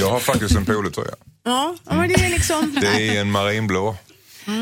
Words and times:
Jag 0.00 0.10
har 0.10 0.20
faktiskt 0.20 0.56
en 0.56 0.64
polotröja. 0.64 1.14
Ja, 1.44 1.74
men 1.84 2.08
det 2.08 2.14
är 2.14 2.30
liksom... 2.30 2.78
Det 2.80 3.08
är 3.08 3.20
en 3.20 3.30
marinblå. 3.30 3.96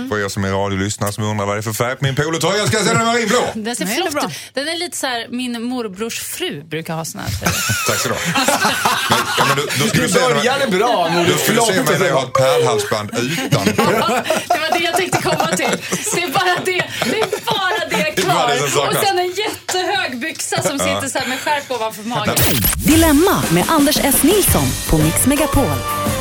För 0.09 0.25
er 0.25 0.29
som 0.29 0.45
är 0.45 0.51
radiolyssnare 0.51 1.13
som 1.13 1.25
undrar 1.25 1.47
vad 1.47 1.57
det 1.57 1.61
är 1.61 1.63
för 1.63 1.73
färg 1.73 1.97
på 1.97 2.05
min 2.05 2.15
polotröja 2.17 2.67
ska 2.67 2.77
jag 2.77 2.85
säga 2.87 2.99
den 2.99 3.03
är 3.09 3.13
marinblå. 3.13 3.41
Den 3.55 3.77
ser 3.77 3.85
Nej, 3.85 3.95
det 3.95 4.01
är 4.01 4.11
flott 4.11 4.13
bra. 4.23 4.31
ut. 4.31 4.37
Den 4.55 4.69
är 4.69 4.77
lite 4.77 4.97
så 4.97 5.07
här, 5.07 5.27
min 5.31 5.63
morbrors 5.63 6.21
fru 6.21 6.63
brukar 6.65 6.95
ha 6.95 7.05
såna 7.05 7.25
här. 7.25 7.31
Tack 7.89 7.99
så 8.01 8.09
du 8.09 8.15
ha. 8.15 8.21
Men, 9.11 9.19
ja, 9.39 9.45
men 9.49 9.57
då 9.57 9.87
ska 9.89 9.99
du 9.99 10.07
Det 10.07 10.13
se 10.13 10.21
började 10.21 10.67
bra. 10.79 11.11
Då 11.17 11.23
det 11.33 11.39
ska 11.39 11.53
du 11.53 11.59
se 11.61 11.73
flott. 11.73 11.89
mig 11.89 11.99
när 11.99 12.07
jag 12.07 12.15
har 12.15 12.27
ett 12.27 12.33
pärlhalsband 12.33 13.11
utan. 13.19 13.65
Det 13.65 14.59
var 14.65 14.79
det 14.79 14.85
jag 14.85 14.95
tänkte 14.97 15.23
komma 15.23 15.47
till. 15.47 15.77
Det 16.15 16.23
är 16.23 16.29
bara 16.33 16.55
det, 16.65 16.85
det, 17.11 17.21
är 17.21 17.45
bara 17.47 17.54
Det 18.35 18.71
som. 18.71 18.89
Och 18.89 18.95
sen 18.95 19.19
en 19.19 19.33
jättehög 19.45 20.21
byxa 20.21 20.63
som 20.63 20.79
sitter 20.79 21.09
så 21.09 21.19
här 21.19 21.27
med 21.27 21.41
skärp 21.41 21.71
ovanför 21.71 22.03
magen. 22.03 22.35
Dilemma 22.77 23.43
med 23.51 23.65
Anders 23.69 23.99
S. 24.03 24.23
Nilsson 24.23 24.67
på 24.89 24.99
Mix 24.99 25.27
Megapol. 25.27 25.79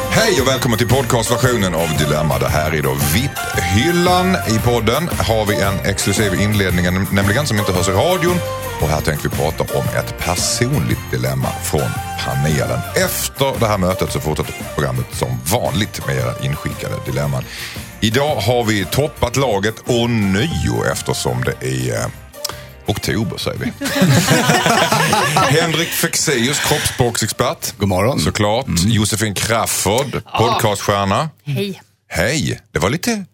Hej 0.10 0.42
och 0.42 0.48
välkommen 0.48 0.78
till 0.78 0.88
podcastversionen 0.88 1.76
av 1.76 1.90
Dilemma. 1.98 2.40
Det 2.40 2.48
här 2.48 2.76
är 2.76 2.82
då 2.82 2.94
VIP-hyllan. 3.14 4.38
I 4.48 4.60
podden 4.60 5.10
har 5.20 5.46
vi 5.46 5.62
en 5.62 5.80
exklusiv 5.80 6.34
inledning, 6.34 6.86
nämligen 7.12 7.48
som 7.48 7.60
inte 7.60 7.72
hörs 7.72 7.90
i 7.90 7.92
radion. 7.92 8.38
Och 8.82 8.88
här 8.90 9.02
tänkte 9.02 9.30
vi 9.30 9.36
prata 9.36 9.78
om 9.78 9.86
ett 10.00 10.18
personligt 10.18 11.12
dilemma 11.12 11.50
från 11.64 11.90
panelen. 12.26 12.80
Efter 12.96 13.60
det 13.60 13.68
här 13.68 13.78
mötet 13.78 14.12
så 14.12 14.20
fortsätter 14.20 14.54
programmet 14.76 15.06
som 15.12 15.40
vanligt 15.52 16.08
med 16.08 16.16
era 16.16 16.34
inskickade 16.42 16.96
dilemman. 17.06 17.44
Idag 18.04 18.36
har 18.36 18.64
vi 18.64 18.86
toppat 18.86 19.36
laget 19.36 19.90
ånyo 19.90 20.86
eftersom 20.92 21.44
det 21.44 21.68
är 21.68 22.00
eh, 22.00 22.08
oktober 22.86 23.38
säger 23.38 23.60
vi. 23.60 23.72
Henrik 25.60 25.88
Fexeus, 25.88 26.60
kroppsspråksexpert. 26.60 27.78
God 27.78 27.90
morgon. 27.90 28.20
Såklart. 28.20 28.66
Josefin 28.86 29.34
Crafoord, 29.36 30.24
podcaststjärna. 30.38 31.30
Hej. 31.46 31.82
Hej, 32.10 32.60
det 32.72 32.80
var 32.80 32.90
lite 32.90 33.26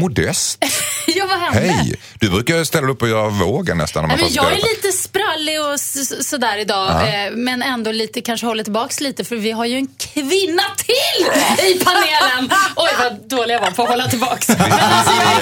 modest. 0.00 0.64
Ja, 1.16 1.26
vad 1.28 1.38
hände? 1.40 1.72
Hej. 1.72 1.94
Du 2.20 2.30
brukar 2.30 2.64
ställa 2.64 2.88
upp 2.88 3.02
och 3.02 3.08
göra 3.08 3.28
vågen 3.28 3.78
nästan. 3.78 4.04
Om 4.04 4.08
man 4.08 4.18
Nej, 4.18 4.26
men 4.26 4.34
jag 4.44 4.52
är 4.52 4.56
lite 4.56 4.92
sprallig 4.92 5.60
och 5.60 5.80
sådär 6.24 6.58
idag. 6.58 6.90
Eh, 6.90 7.30
men 7.32 7.62
ändå 7.62 7.92
lite, 7.92 8.20
kanske 8.20 8.46
håller 8.46 8.64
tillbaks 8.64 9.00
lite 9.00 9.24
för 9.24 9.36
vi 9.36 9.50
har 9.50 9.64
ju 9.64 9.76
en 9.76 9.86
kvinna 9.98 10.62
till 10.76 11.26
i 11.66 11.84
panelen. 11.84 12.50
Oj, 12.76 12.90
vad 12.98 13.28
dålig 13.28 13.54
jag 13.54 13.60
var 13.60 13.70
på 13.70 13.82
att 13.82 13.88
hålla 13.88 14.08
tillbaks. 14.08 14.48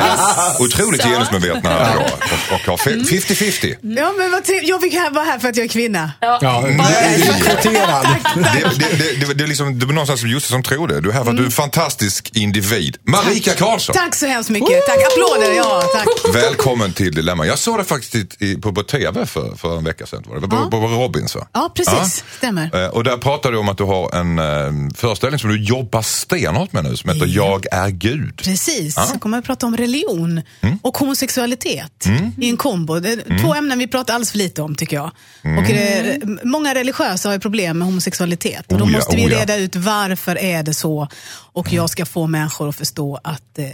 Alltså, 0.04 0.62
Otroligt 0.62 1.02
så- 1.02 1.08
genusmedvetna 1.08 1.70
här 1.70 1.94
idag. 1.94 2.10
Och, 2.50 2.54
och 2.54 2.60
har 2.60 2.76
fe- 2.76 3.04
50-50. 3.04 3.76
Ja, 3.98 4.12
men 4.18 4.30
vad 4.30 4.42
jag 4.62 4.80
fick 4.82 4.94
här- 4.94 5.10
vara 5.10 5.24
här 5.24 5.38
för 5.38 5.48
att 5.48 5.56
jag 5.56 5.64
är 5.64 5.68
kvinna. 5.68 6.12
Ja, 6.20 6.38
Ja, 6.42 6.60
nej, 6.68 7.32
kvoterad. 7.42 8.06
Det, 8.34 8.40
det, 8.78 8.96
det, 8.98 9.26
det, 9.26 9.34
det, 9.34 9.44
är 9.44 9.48
liksom, 9.48 9.78
det 9.78 9.86
var 9.86 9.92
någonstans 9.92 10.20
som 10.20 10.28
Josef 10.30 10.50
som 10.50 10.62
tror 10.62 10.88
det. 10.88 11.00
Du 11.00 11.08
är 11.08 11.12
här 11.12 11.24
för 11.24 11.30
att 11.30 11.36
du 11.36 11.42
är 11.42 11.46
en 11.46 11.52
fantastisk 11.52 12.30
individ. 12.36 12.96
Marika 13.06 13.54
Karlsson. 13.54 13.94
Tack 13.94 14.14
så 14.14 14.26
hemskt 14.26 14.50
mycket. 14.50 14.86
Tack. 14.86 14.98
Applåder. 15.12 15.53
Ja, 15.56 15.83
tack. 15.94 16.34
Välkommen 16.34 16.92
till 16.92 17.14
Dilemma. 17.14 17.47
Jag 17.47 17.58
såg 17.58 17.78
det 17.78 17.84
faktiskt 17.84 18.42
i, 18.42 18.56
på, 18.56 18.72
på 18.72 18.83
TV 18.83 19.27
för, 19.27 19.55
för 19.56 19.78
en 19.78 19.84
vecka 19.84 20.06
sedan. 20.06 20.22
Var 20.28 20.34
det 20.34 20.41
Det 20.41 20.47
var 20.56 20.64
på, 20.64 20.70
på 20.70 20.86
Robins 20.86 21.34
va? 21.36 21.48
Ja, 21.52 21.72
precis. 21.77 22.24
Stämmer. 22.36 22.84
Eh, 22.84 22.88
Och 22.91 23.05
där 23.05 23.16
pratade 23.16 23.55
du 23.55 23.58
om 23.58 23.69
att 23.69 23.78
du 23.78 23.84
har 23.84 24.14
en 24.14 24.38
eh, 24.38 24.94
föreställning 24.94 25.38
som 25.38 25.50
du 25.50 25.62
jobbar 25.64 26.02
stenhårt 26.02 26.72
med 26.72 26.84
nu 26.84 26.97
som 26.97 27.10
heter 27.10 27.27
Jag 27.27 27.66
är 27.72 27.88
Gud. 27.88 28.36
Precis. 28.36 28.94
Ja. 28.97 29.06
Jag 29.12 29.20
kommer 29.20 29.38
att 29.38 29.44
prata 29.44 29.66
om 29.66 29.77
religion 29.77 30.42
och 30.82 30.98
homosexualitet 30.98 32.06
i 32.41 32.50
en 32.50 32.56
kombo. 32.56 33.00
Det 33.00 33.12
är 33.12 33.42
två 33.42 33.55
ämnen 33.55 33.78
vi 33.78 33.86
pratar 33.86 34.14
alldeles 34.14 34.30
för 34.30 34.38
lite 34.38 34.62
om 34.62 34.75
tycker 34.75 34.97
jag. 34.97 35.10
Och 35.58 35.64
det, 35.69 36.20
många 36.44 36.75
religiösa 36.75 37.28
har 37.28 37.34
ju 37.34 37.41
problem 37.41 37.78
med 37.78 37.86
homosexualitet. 37.86 38.72
Och 38.72 38.78
då 38.78 38.84
Oh 38.84 38.91
ja, 38.92 38.98
måste 38.98 39.16
vi 39.16 39.27
oh 39.27 39.32
ja. 39.32 39.41
reda 39.41 39.56
ut 39.56 39.77
varför 39.77 40.38
är 40.38 40.62
det 40.62 40.75
så. 40.75 41.08
Och 41.52 41.72
jag 41.72 41.91
ska 41.91 42.06
få 42.06 42.27
människor 42.27 42.69
att 42.69 42.77
förstå 42.77 43.20
att 43.25 43.58
eh, 43.58 43.64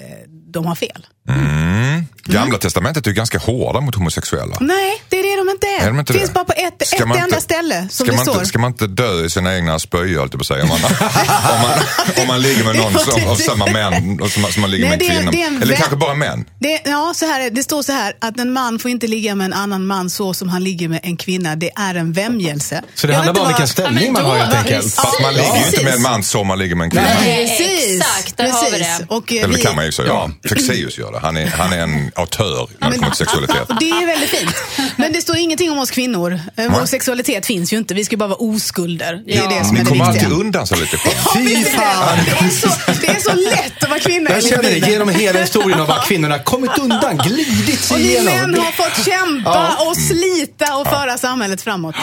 de 0.52 0.66
har 0.66 0.74
fel. 0.74 1.06
Gamla 2.24 2.58
testamentet 2.58 3.06
är 3.06 3.10
ju 3.10 3.14
ganska 3.14 3.38
hårda 3.38 3.80
mot 3.80 3.94
homosexuella. 3.94 4.56
Nej, 4.60 5.02
det 5.08 5.16
är 5.18 5.22
det 5.22 5.36
de 5.44 5.50
inte 5.50 5.66
är. 5.66 5.80
Är 5.82 5.86
de 5.86 5.98
inte 5.98 6.12
det 6.12 6.18
finns 6.18 6.30
det? 6.30 6.34
bara 6.34 6.44
på 6.44 6.52
ett, 6.52 6.86
Ska 6.86 6.96
ett 6.96 7.08
man 7.08 7.16
enda 7.18 7.26
inte- 7.28 7.40
ställe 7.40 7.80
som 7.90 8.06
Ska 8.06 8.12
det 8.12 8.16
man, 8.16 8.24
står. 8.24 8.34
inte, 8.34 8.46
ska 8.46 8.58
man 8.58 8.70
inte 8.70 8.86
dö 8.86 9.24
i 9.24 9.30
sina 9.30 9.54
egna 9.56 9.78
spöjor, 9.78 10.26
på 10.28 10.44
säga. 10.44 10.62
Om 10.62 10.68
man, 10.68 10.78
om, 10.84 11.60
man, 11.62 11.78
om 12.22 12.26
man 12.26 12.42
ligger 12.42 12.64
med 12.64 12.76
någon 12.82 12.98
som, 12.98 13.28
av 13.28 13.36
samma 13.36 13.66
män 13.66 14.20
och 14.20 14.30
som, 14.30 14.44
som 14.44 14.60
man 14.60 14.70
ligger 14.70 14.88
Nej, 14.88 14.98
med 14.98 15.02
en 15.02 15.08
det 15.08 15.16
kvinna. 15.16 15.30
det 15.30 15.42
är 15.42 15.46
en 15.46 15.62
Eller 15.62 15.74
kanske 15.76 15.96
bara 15.96 16.14
män. 16.14 16.44
Det, 16.58 16.80
ja, 16.84 17.12
så 17.16 17.26
här, 17.26 17.40
är 17.40 17.44
det. 17.44 17.50
det 17.50 17.62
står 17.62 17.82
så 17.82 17.92
här 17.92 18.12
att 18.20 18.38
en 18.40 18.52
man 18.52 18.78
får 18.78 18.90
inte 18.90 19.06
ligga 19.06 19.34
med 19.34 19.44
en 19.44 19.52
annan 19.52 19.86
man 19.86 20.10
så 20.10 20.34
som 20.34 20.48
han 20.48 20.64
ligger 20.64 20.88
med 20.88 21.00
en 21.02 21.16
kvinna. 21.16 21.56
Det 21.56 21.70
är 21.76 21.94
en 21.94 22.12
vämjelse. 22.12 22.82
Så 22.94 23.06
det 23.06 23.12
Jag 23.12 23.16
handlar 23.18 23.34
bara 23.34 23.42
om 23.42 23.48
vilken 23.48 23.68
ställning 23.68 24.12
man 24.12 24.24
har 24.24 24.36
helt 24.38 24.54
enkelt. 24.54 24.94
Fast 24.94 25.20
man 25.22 25.34
ligger 25.34 25.56
ju 25.58 25.66
inte 25.66 25.84
med 25.84 25.94
en 25.94 26.02
man 26.02 26.22
som 26.22 26.46
man 26.46 26.58
ligger 26.58 26.74
med 26.74 26.84
en 26.84 26.90
kvinna. 26.90 27.06
Nej. 27.20 27.48
Precis, 27.58 28.00
Exakt, 28.00 28.36
där 28.36 28.48
har 28.50 28.70
vi 28.70 28.78
det. 28.78 29.06
Och, 29.08 29.32
eh, 29.32 29.42
Eller 29.44 29.54
vi- 29.56 29.62
kan 29.62 29.76
man 29.76 29.84
ju 29.84 29.92
säga. 29.92 30.08
Ja. 30.08 30.30
Fexeus 30.48 30.98
gör 30.98 31.12
det. 31.12 31.18
Han 31.18 31.36
är, 31.36 31.46
han 31.60 31.72
är 31.72 31.78
en 31.78 32.10
autör 32.16 32.68
när 32.78 32.90
det 32.90 32.96
kommer 32.96 33.10
till 33.10 33.18
sexualitet. 33.18 33.68
Och 33.70 33.76
det 33.80 33.90
är 33.90 34.06
väldigt 34.06 34.30
fint. 34.30 34.54
Men 34.96 35.12
det 35.12 35.20
står 35.22 35.36
ingenting 35.36 35.70
om 35.70 35.78
oss 35.78 35.90
kvinnor. 35.90 36.32
Eh, 36.56 36.64
Vår 36.70 36.78
Nej. 36.78 36.88
sexualitet 36.88 37.46
finns 37.46 37.72
ju 37.72 37.76
inte. 37.76 37.94
Vi 37.94 38.04
ska 38.04 38.16
bara 38.16 38.28
vara 38.28 38.38
oskulder. 38.38 39.22
Det 39.26 39.36
är 39.36 39.42
Ja. 39.42 39.58
det 39.58 39.64
som 39.64 39.74
Ni 39.74 39.80
är 39.80 39.84
det 39.84 39.90
kommer 39.90 40.04
alltid 40.04 40.32
undan 40.32 40.66
så 40.66 40.76
lite 40.76 40.96
skönt. 40.96 41.16
Ja, 41.34 41.40
visst 41.40 41.66
är 41.68 41.72
det. 41.72 41.76
fan. 41.76 42.18
Det 42.24 42.30
är, 42.46 42.50
så, 42.50 42.68
det 43.00 43.06
är 43.08 43.20
så 43.20 43.34
lätt 43.34 43.82
att 43.84 43.90
vara 43.90 44.00
kvinna 44.00 44.30
Jag 44.30 44.38
enligt 44.38 44.50
känner 44.50 44.62
det 44.62 44.74
Bibeln. 44.74 44.92
genom 44.92 45.08
hela 45.08 45.40
historien 45.40 45.80
om 45.80 45.86
vad 45.86 46.04
kvinnorna 46.08 46.38
kommit 46.38 46.78
undan, 46.78 47.16
glidit 47.16 47.78
Och 47.80 47.84
sig 47.84 47.98
ni 47.98 48.08
igenom. 48.08 48.24
män 48.50 48.54
har 48.60 48.72
fått 48.72 49.04
kämpa 49.04 49.76
och 49.88 49.96
slita 49.96 50.76
och 50.76 50.86
föra 50.86 51.18
samhället 51.18 51.62
framåt. 51.62 51.94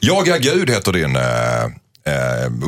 Jag 0.00 0.28
är 0.28 0.38
Gud 0.38 0.70
heter 0.70 0.92
din 0.92 1.16
eh, 1.16 1.22
eh, 2.06 2.12
eh, 2.44 2.50
vad 2.50 2.66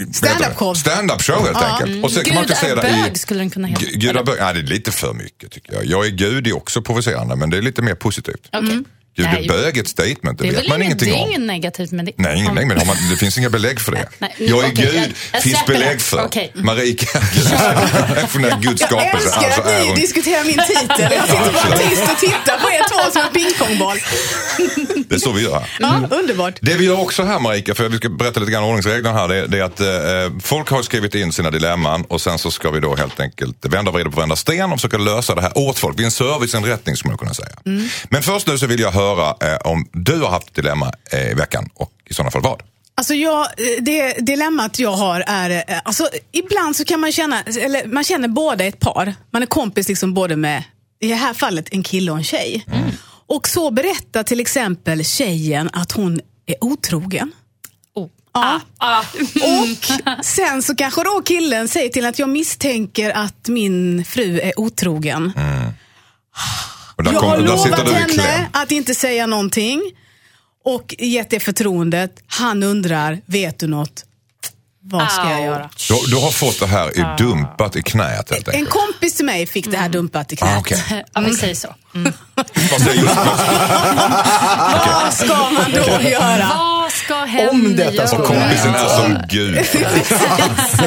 heter 0.00 0.12
Stand-up 0.12 0.48
det? 0.48 0.54
show. 0.56 0.74
Stand-up 0.74 1.22
show 1.22 1.46
helt 1.46 1.62
enkelt. 1.62 2.04
Och 2.04 2.10
sen 2.10 2.24
kan 2.24 2.34
man 2.34 2.44
det 2.46 2.82
bög 2.82 3.12
i... 3.14 3.18
skulle 3.18 3.40
den 3.40 3.50
kunna 3.50 3.68
heta. 3.68 3.82
Gud 3.94 4.16
är 4.16 4.22
bög. 4.24 4.36
Nej, 4.40 4.54
det 4.54 4.60
är 4.60 4.62
lite 4.62 4.92
för 4.92 5.12
mycket 5.12 5.50
tycker 5.52 5.72
jag. 5.72 5.84
Jag 5.86 6.06
är 6.06 6.10
Gud 6.10 6.46
är 6.46 6.56
också 6.56 6.82
provocerande 6.82 7.36
men 7.36 7.50
det 7.50 7.56
är 7.58 7.62
lite 7.62 7.82
mer 7.82 7.94
positivt. 7.94 8.48
Okej. 8.52 8.82
Gud 9.16 9.26
är 9.26 9.32
Nej, 9.32 9.48
bög 9.48 9.78
ett 9.78 9.88
statement, 9.88 10.38
det, 10.38 10.44
Det 10.46 10.56
vet 10.56 10.68
man 10.68 10.82
inget, 10.82 11.02
ingenting 11.02 11.08
det 11.12 11.18
är 11.18 11.22
om. 11.22 11.28
inget 11.28 11.40
negativt 11.40 11.90
med 11.92 12.04
det. 12.04 12.12
Nej, 12.16 12.38
ingen, 12.38 12.54
nej 12.54 12.64
men 12.66 12.78
har 12.78 12.86
man, 12.86 12.96
det 13.10 13.16
finns 13.16 13.38
inga 13.38 13.50
belägg 13.50 13.80
för 13.80 13.92
det. 13.92 14.08
Nej, 14.18 14.34
jag 14.38 14.64
är 14.64 14.72
okej, 14.72 14.72
Gud, 14.84 14.94
jag- 14.94 15.08
jag 15.32 15.42
finns 15.42 15.56
släpper 15.56 15.72
belägg 15.72 16.00
för. 16.00 16.24
Okej. 16.24 16.52
Marika 16.54 17.18
är 17.18 18.20
Gud. 18.20 18.28
Från 18.30 18.42
den 18.42 18.60
Guds 18.60 18.80
Jag 18.90 19.06
älskar 19.14 19.42
Alltså 19.42 19.60
att 19.60 19.66
är 19.66 19.80
ni 19.80 19.86
hon... 19.86 19.96
diskuterar 19.96 20.44
min 20.44 20.54
titel. 20.54 21.12
Jag 21.16 21.28
sitter 21.28 21.52
bara 21.68 21.78
tyst 21.78 22.02
och 22.12 22.18
tittar 22.18 22.58
på 22.58 22.68
er 22.70 22.82
två 23.04 23.12
som 23.12 23.22
en 23.22 23.32
pingpongboll. 23.32 23.98
Det 25.10 25.16
är 25.16 25.18
så 25.18 25.32
vi 25.32 25.42
gör. 25.42 25.66
Ja, 25.80 26.02
underbart. 26.10 26.58
Det 26.60 26.74
vi 26.74 26.84
gör 26.84 27.00
också 27.00 27.22
här 27.22 27.38
Marika, 27.38 27.74
för 27.74 27.88
vi 27.88 27.96
ska 27.96 28.08
berätta 28.08 28.40
lite 28.40 28.52
grann 28.52 28.62
om 28.62 28.68
ordningsreglerna 28.68 29.18
här, 29.18 29.28
det, 29.28 29.46
det 29.46 29.58
är 29.58 29.62
att 29.62 29.80
eh, 29.80 30.40
folk 30.42 30.70
har 30.70 30.82
skrivit 30.82 31.14
in 31.14 31.32
sina 31.32 31.50
dilemman 31.50 32.04
och 32.04 32.20
sen 32.20 32.38
så 32.38 32.50
ska 32.50 32.70
vi 32.70 32.80
då 32.80 32.96
helt 32.96 33.20
enkelt 33.20 33.66
vända 33.66 33.90
och 33.90 33.94
vrida 33.94 34.10
på 34.10 34.16
varenda 34.16 34.36
sten 34.36 34.72
och 34.72 34.78
försöka 34.78 34.98
lösa 34.98 35.34
det 35.34 35.40
här 35.40 35.58
åt 35.58 35.78
folk. 35.78 35.98
Vi 35.98 36.02
är 36.02 36.06
en 36.06 36.10
serviceinrättning 36.10 36.96
skulle 36.96 37.10
man 37.10 37.18
kunna 37.18 37.34
säga. 37.34 37.56
Men 38.08 38.22
först 38.22 38.46
nu 38.46 38.58
så 38.58 38.66
vill 38.66 38.80
jag 38.80 38.90
höra 38.90 39.28
eh, 39.28 39.58
om 39.64 39.88
du 39.92 40.20
har 40.20 40.30
haft 40.30 40.54
dilemma 40.54 40.92
eh, 41.12 41.30
i 41.30 41.34
veckan 41.34 41.68
och 41.74 41.92
i 42.10 42.14
sådana 42.14 42.30
fall 42.30 42.42
vad? 42.42 42.62
Alltså 42.94 43.14
jag, 43.14 43.46
det 43.80 44.12
dilemmat 44.12 44.78
jag 44.78 44.92
har 44.92 45.24
är, 45.26 45.50
eh, 45.50 45.78
alltså 45.84 46.08
ibland 46.32 46.76
så 46.76 46.84
kan 46.84 47.00
man 47.00 47.12
känna, 47.12 47.42
eller 47.42 47.86
man 47.86 48.04
känner 48.04 48.28
båda 48.28 48.64
ett 48.64 48.80
par. 48.80 49.14
Man 49.30 49.42
är 49.42 49.46
kompis 49.46 49.88
liksom 49.88 50.14
både 50.14 50.36
med, 50.36 50.62
i 51.00 51.08
det 51.08 51.14
här 51.14 51.34
fallet, 51.34 51.68
en 51.70 51.82
kille 51.82 52.10
och 52.10 52.16
en 52.18 52.24
tjej. 52.24 52.66
Och 53.30 53.48
så 53.48 53.70
berättar 53.70 54.22
till 54.22 54.40
exempel 54.40 55.04
tjejen 55.04 55.70
att 55.72 55.92
hon 55.92 56.20
är 56.46 56.64
otrogen. 56.64 57.32
Oh. 57.94 58.08
Ja. 58.32 58.60
Ah. 58.78 59.04
Och 59.34 60.24
sen 60.24 60.62
så 60.62 60.76
kanske 60.76 61.04
då 61.04 61.22
killen 61.24 61.68
säger 61.68 61.88
till 61.88 62.06
att 62.06 62.18
jag 62.18 62.28
misstänker 62.28 63.10
att 63.10 63.48
min 63.48 64.04
fru 64.04 64.40
är 64.40 64.60
otrogen. 64.60 65.32
Och 66.96 67.04
där, 67.04 67.12
Jag 67.12 67.20
har 67.20 67.36
kom, 67.36 67.46
där 67.46 67.56
sitter 67.56 67.84
lovat 67.84 68.10
henne 68.10 68.48
att 68.52 68.70
inte 68.70 68.94
säga 68.94 69.26
någonting 69.26 69.82
och 70.64 70.94
gett 70.98 71.30
det 71.30 71.40
förtroendet. 71.40 72.22
Han 72.26 72.62
undrar, 72.62 73.20
vet 73.26 73.58
du 73.58 73.66
något? 73.66 74.04
Vad 74.90 75.10
ska 75.12 75.30
jag 75.30 75.40
göra? 75.44 75.70
Du, 75.88 76.10
du 76.10 76.16
har 76.16 76.30
fått 76.30 76.60
det 76.60 76.66
här 76.66 76.98
i 76.98 77.04
dumpat 77.18 77.76
i 77.76 77.82
knät 77.82 78.30
helt 78.30 78.48
En 78.48 78.54
enkelt. 78.54 78.70
kompis 78.70 79.14
till 79.14 79.24
mig 79.24 79.46
fick 79.46 79.70
det 79.70 79.76
här 79.76 79.88
dumpat 79.88 80.32
i 80.32 80.36
knät. 80.36 80.50
Ah, 80.56 80.58
okej. 80.58 81.04
Ja, 81.14 81.20
vi 81.20 81.34
säger 81.34 81.54
så. 81.54 81.68
Vad 82.70 82.80
säger 82.82 83.02
just 83.02 83.16
Vad 83.16 85.14
ska 85.14 85.50
man 85.50 85.72
då 85.72 86.08
göra? 86.08 86.50
Vad 86.58 86.92
ska 86.92 87.24
henne 87.24 87.50
Om 87.50 87.76
detta 87.76 87.92
göra? 87.94 88.18
Och 88.18 88.24
kompisen 88.26 88.74
är 88.74 88.88
som 88.88 89.18
Gud. 89.28 89.54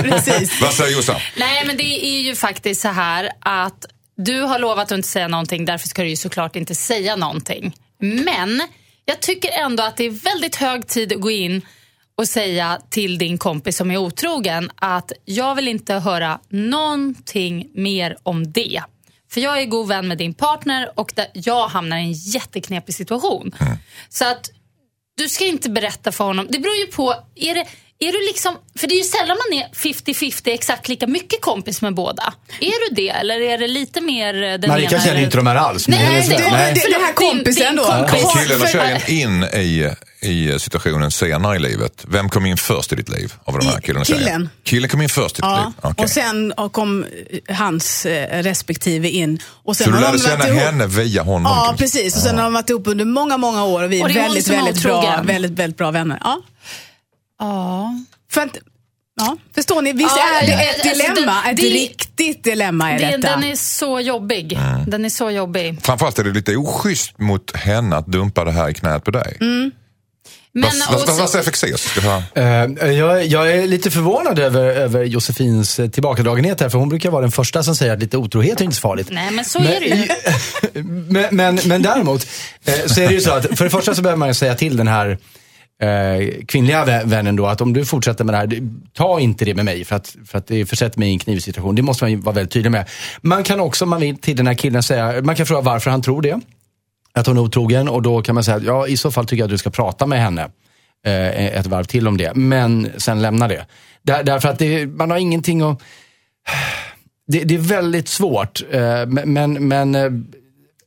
Precis. 0.04 0.62
Vad 0.62 0.74
säger 0.74 0.96
Jossan? 0.96 1.16
Nej, 1.38 1.64
men 1.66 1.78
det 1.78 2.06
är 2.06 2.22
ju 2.22 2.36
faktiskt 2.36 2.82
så 2.82 2.88
här 2.88 3.30
att 3.42 3.86
du 4.18 4.42
har 4.42 4.60
lovat 4.60 4.84
att 4.86 4.92
inte 4.92 5.08
säga 5.08 5.28
någonting, 5.28 5.66
därför 5.66 5.88
ska 5.88 6.04
du 6.04 6.10
ju 6.10 6.16
såklart 6.16 6.56
inte 6.56 6.76
säga 6.76 7.16
någonting. 7.16 7.76
Men 8.00 8.62
jag 9.06 9.20
tycker 9.20 9.52
ändå 9.52 9.84
att 9.84 9.98
det 9.98 10.04
är 10.06 10.10
väldigt 10.10 10.56
hög 10.56 10.88
tid 10.88 11.14
att 11.14 11.22
gå 11.22 11.32
in 11.32 11.62
och 12.16 12.28
säga 12.28 12.82
till 12.90 13.18
din 13.18 13.38
kompis 13.38 13.78
som 13.78 13.92
är 13.92 13.98
otrogen 13.98 14.72
att 14.76 15.12
jag 15.26 15.56
vill 15.56 15.68
inte 15.68 15.94
höra 15.94 16.40
någonting 16.50 17.70
mer 17.74 18.18
om 18.24 18.52
det. 18.52 18.82
För 19.32 19.42
jag 19.42 19.62
är 19.62 19.66
god 19.66 19.88
vän 19.88 20.08
med 20.08 20.18
din 20.18 20.34
partner 20.34 20.92
och 20.96 21.12
jag 21.34 21.68
hamnar 21.68 21.98
i 21.98 22.02
en 22.02 22.14
jätteknepig 22.14 22.96
situation. 22.96 23.56
Så 24.10 24.26
att 24.26 24.50
du 25.18 25.30
ska 25.30 25.46
inte 25.46 25.70
berätta 25.70 26.12
för 26.12 26.24
honom. 26.24 26.48
Det 26.50 26.60
beror 26.60 26.76
ju 26.76 26.86
på, 26.86 27.16
är 27.36 27.54
det, 27.54 27.66
är 28.08 28.12
du 28.12 28.28
liksom, 28.28 28.58
för 28.80 28.88
det 28.88 28.94
är 28.94 28.98
ju 28.98 29.04
sällan 29.04 29.38
man 29.50 29.60
är 29.60 29.68
50-50 29.76 30.42
exakt 30.54 30.88
lika 30.88 31.08
mycket 31.08 31.42
kompis 31.42 31.82
med 31.82 31.94
båda. 31.94 32.34
Är 32.60 32.90
du 32.90 32.96
det 32.96 33.10
eller 33.10 33.42
är 33.42 33.58
det 33.58 33.68
lite 33.68 34.02
mer 34.02 34.44
eh, 34.44 34.54
den 34.60 34.70
Marika 34.70 34.90
ena? 34.96 35.00
känner 35.04 35.14
eller- 35.16 35.24
inte 35.26 35.38
de 35.38 35.48
här 35.48 35.56
alls. 35.56 35.88
men 35.88 35.98
Nej, 36.00 36.08
hennes 36.08 36.30
det- 36.30 36.52
nej. 36.52 36.74
det- 36.74 36.92
den 36.94 37.02
här 37.02 37.14
kompisen 37.14 37.76
då. 37.76 37.84
kompis. 37.84 38.22
Kom 38.24 38.42
killen 38.44 38.62
och 38.62 38.68
tjejen 38.68 39.02
in 39.08 39.44
i, 39.44 39.90
i 40.22 40.60
situationen 40.60 41.12
senare 41.12 41.56
i 41.56 41.60
livet? 41.60 42.06
Vem 42.08 42.30
kom 42.30 42.46
in 42.46 42.58
först 42.58 42.94
i 42.94 42.96
ditt 42.96 43.10
liv 43.10 43.34
av 43.46 43.60
de 43.60 43.66
här 43.68 43.80
killen 43.82 44.02
och 44.02 44.08
tjejen? 44.08 44.24
killen. 44.24 44.50
Killen 44.64 44.90
kom 44.90 45.02
in 45.02 45.10
först 45.10 45.40
i 45.40 45.42
ditt 45.42 45.46
Ja, 45.50 45.66
liv? 45.66 45.74
Okej. 45.92 46.04
och 46.04 46.10
sen 46.10 46.54
kom 46.72 47.06
eh, 47.48 47.56
hans 47.56 48.06
eh, 48.06 48.44
respektive 48.44 49.10
in. 49.10 49.40
Och 49.64 49.76
sen 49.78 49.86
Så 49.86 49.92
du 49.92 49.98
har 49.98 50.02
de 50.02 50.18
lärde 50.18 50.30
varit 50.30 50.44
känna 50.46 50.60
ihop- 50.60 50.66
henne 50.72 50.88
via 50.88 51.24
honom? 51.24 51.44
Ja, 51.44 51.50
kan 51.50 51.66
man 51.66 51.78
säga. 51.78 51.78
precis. 52.04 52.16
Och 52.16 52.22
sen 52.22 52.36
har 52.38 52.44
de 52.44 52.54
varit 52.54 52.70
ihop 52.70 52.88
under 52.88 53.06
många, 53.06 53.38
många 53.38 53.64
år 53.64 53.84
och 53.84 53.92
vi 53.92 54.00
är, 54.00 54.04
Och 54.04 54.10
det 54.10 54.14
är 54.14 54.20
hon 54.20 54.24
väldigt, 54.24 54.46
som 54.46 54.56
är 54.56 54.64
väldigt 54.64 54.84
bra, 54.84 55.00
otrogen. 55.00 55.26
väldigt, 55.26 55.52
väldigt 55.52 55.78
bra 55.78 55.92
vänner. 55.92 56.18
Ja. 56.24 56.42
Ja. 57.44 57.94
För 58.32 58.42
att, 58.42 58.58
ja, 59.18 59.38
förstår 59.56 59.82
ni? 59.82 59.94
Visst 59.94 60.16
Ja, 60.18 60.40
är 60.42 60.46
det 60.48 60.52
ja, 60.52 60.62
ett 60.62 60.86
alltså, 60.86 61.14
dilemma? 61.14 61.42
det- 61.46 61.50
ett 61.52 61.58
det- 61.58 61.64
riktigt 61.64 62.44
dilemma 62.44 62.92
är 62.92 63.00
Det, 63.00 63.06
detta. 63.06 63.18
den 63.30 63.44
är 63.44 63.56
så 63.56 64.00
jobbig. 64.00 64.54
Mm. 64.54 64.90
Den 64.90 65.06
är 65.06 65.10
så 65.10 65.32
jobbig. 65.32 65.78
Framförallt 65.82 66.20
är 66.20 66.24
det 66.24 66.32
lite 66.32 66.56
oschysst 66.56 67.20
mot 67.20 67.56
henne 67.56 67.96
att 67.96 68.08
dumpa 68.08 68.44
det 68.46 68.52
här 68.52 68.70
i 68.70 68.74
knät 68.74 69.04
på 69.04 69.12
dig. 69.12 69.38
Mm. 69.42 69.72
Men, 70.56 70.64
vad, 70.64 71.30
säger 71.30 72.02
vi 72.02 72.08
höra? 72.08 72.24
Eh, 72.88 72.92
jag, 73.24 73.52
är 73.54 73.68
lite 73.68 73.92
förvånad 73.92 74.40
över, 74.40 74.66
över 74.66 75.04
Josefins 75.04 75.80
eh, 75.80 75.90
tillbakadragenhet 75.90 76.62
här, 76.62 76.70
för 76.70 76.78
hon 76.80 76.90
brukar 76.90 77.10
vara 77.12 77.22
den 77.22 77.32
första 77.32 77.64
som 77.64 77.76
säger 77.76 77.94
att 77.94 78.00
lite 78.00 78.18
otrohet 78.18 78.62
är 78.62 78.66
inte 78.66 78.76
så 78.76 78.82
farligt. 78.82 79.08
Nej, 79.12 79.32
men 79.32 79.46
så 79.46 79.60
är 79.60 79.80
det 79.80 79.86
ju. 79.86 80.08
men, 80.84 81.26
men, 81.36 81.60
men 81.66 81.82
däremot 81.82 82.28
eh, 82.66 82.74
så 82.88 83.02
är 83.02 83.08
det 83.08 83.14
ju 83.14 83.22
så 83.22 83.32
att 83.32 83.58
för 83.58 83.64
det 83.64 83.70
första 83.72 83.96
så 83.96 84.02
behöver 84.02 84.18
man 84.20 84.28
ju 84.28 84.34
säga 84.34 84.56
till 84.56 84.78
den 84.78 84.88
här 84.88 85.18
eh, 85.82 86.46
kvinnliga 86.46 87.04
vännen 87.06 87.36
då 87.36 87.46
att 87.46 87.62
om 87.62 87.74
du 87.74 87.86
fortsätter 87.86 88.24
med 88.24 88.34
det 88.34 88.38
här, 88.38 88.70
ta 88.94 89.20
inte 89.20 89.46
det 89.46 89.56
med 89.56 89.66
mig 89.66 89.86
för 89.86 89.96
att, 89.96 90.16
för 90.26 90.38
att 90.38 90.48
det 90.48 90.66
försätter 90.66 91.00
mig 91.00 91.10
i 91.10 91.14
en 91.14 91.20
knivsituation. 91.20 91.76
Det 91.76 91.82
måste 91.82 92.04
man 92.04 92.12
ju 92.12 92.18
vara 92.18 92.36
väldigt 92.36 92.54
tydlig 92.54 92.72
med. 92.72 92.90
Man 93.22 93.44
kan 93.44 93.60
också, 93.60 93.86
man 93.86 94.02
vill, 94.02 94.18
till 94.18 94.38
den 94.38 94.48
här 94.48 94.54
killen 94.54 94.84
säga, 94.84 95.22
man 95.22 95.36
kan 95.36 95.46
fråga 95.46 95.62
varför 95.62 95.92
han 95.92 96.02
tror 96.02 96.22
det. 96.22 96.40
Att 97.14 97.28
hon 97.28 97.38
är 97.38 97.42
otrogen 97.42 97.90
och 97.90 98.02
då 98.02 98.22
kan 98.22 98.36
man 98.36 98.44
säga, 98.44 98.60
ja 98.66 98.88
i 98.88 98.98
så 98.98 99.12
fall 99.12 99.26
tycker 99.26 99.42
jag 99.42 99.46
att 99.46 99.52
du 99.52 99.58
ska 99.58 99.70
prata 99.70 100.06
med 100.06 100.22
henne 100.22 100.42
eh, 101.06 101.58
ett 101.58 101.68
varv 101.68 101.84
till 101.84 102.08
om 102.08 102.18
det. 102.18 102.36
Men 102.36 102.92
sen 102.98 103.22
lämna 103.22 103.48
det. 103.48 103.66
Där, 104.02 104.24
därför 104.24 104.50
att 104.50 104.60
det, 104.60 104.88
man 104.88 105.12
har 105.12 105.18
ingenting 105.18 105.62
att... 105.62 105.82
Det, 107.28 107.44
det 107.44 107.56
är 107.56 107.60
väldigt 107.60 108.08
svårt. 108.08 108.62
Eh, 108.72 109.06
men 109.06 109.68
men, 109.68 109.96
eh, 109.96 110.12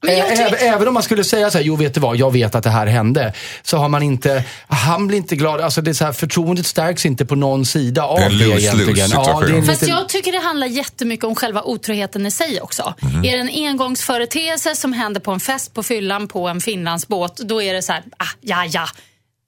eh, 0.08 0.28
tycker- 0.28 0.56
även, 0.66 0.88
om 0.88 0.94
man 0.94 1.02
skulle 1.02 1.24
säga 1.24 1.50
så 1.50 1.58
här, 1.58 1.64
jo 1.64 1.76
vet 1.76 1.94
du 1.94 2.00
vad, 2.00 2.16
jag 2.16 2.32
vet 2.32 2.54
att 2.54 2.64
det 2.64 2.70
här 2.70 2.86
hände. 2.86 3.32
Så 3.62 3.76
har 3.76 3.88
man 3.88 4.02
inte, 4.02 4.44
han 4.68 5.06
blir 5.06 5.18
inte 5.18 5.36
glad. 5.36 5.60
Alltså 5.60 5.80
det 5.82 5.90
är 5.90 5.94
så 5.94 6.04
här, 6.04 6.12
förtroendet 6.12 6.66
stärks 6.66 7.06
inte 7.06 7.26
på 7.26 7.34
någon 7.34 7.66
sida 7.66 8.02
av 8.04 8.16
Det 8.18 8.22
är 8.24 8.30
en 8.30 8.38
det 8.38 8.44
lose-lose 8.44 8.60
egentligen. 8.60 9.08
situation. 9.08 9.42
det 9.52 9.58
är 9.58 9.62
Fast 9.62 9.82
liten- 9.82 9.96
jag 9.96 10.08
tycker 10.08 10.32
det 10.32 10.38
handlar 10.38 10.66
jättemycket 10.66 11.24
om 11.24 11.34
själva 11.34 11.62
otroheten 11.62 12.26
i 12.26 12.30
sig 12.30 12.60
också. 12.60 12.94
Mhm. 13.00 13.24
Är 13.24 13.32
det 13.36 13.38
en 13.52 13.68
engångsföreteelse 13.68 14.76
som 14.76 14.92
händer 14.92 15.20
på 15.20 15.30
en 15.32 15.40
fest 15.40 15.74
på 15.74 15.82
fyllan 15.82 16.28
på 16.28 16.48
en 16.48 16.60
Finlandsbåt, 16.60 17.36
då 17.36 17.62
är 17.62 17.74
det 17.74 17.82
så 17.82 17.92
här, 17.92 18.02
ah, 18.16 18.24
ja, 18.40 18.64
ja. 18.70 18.86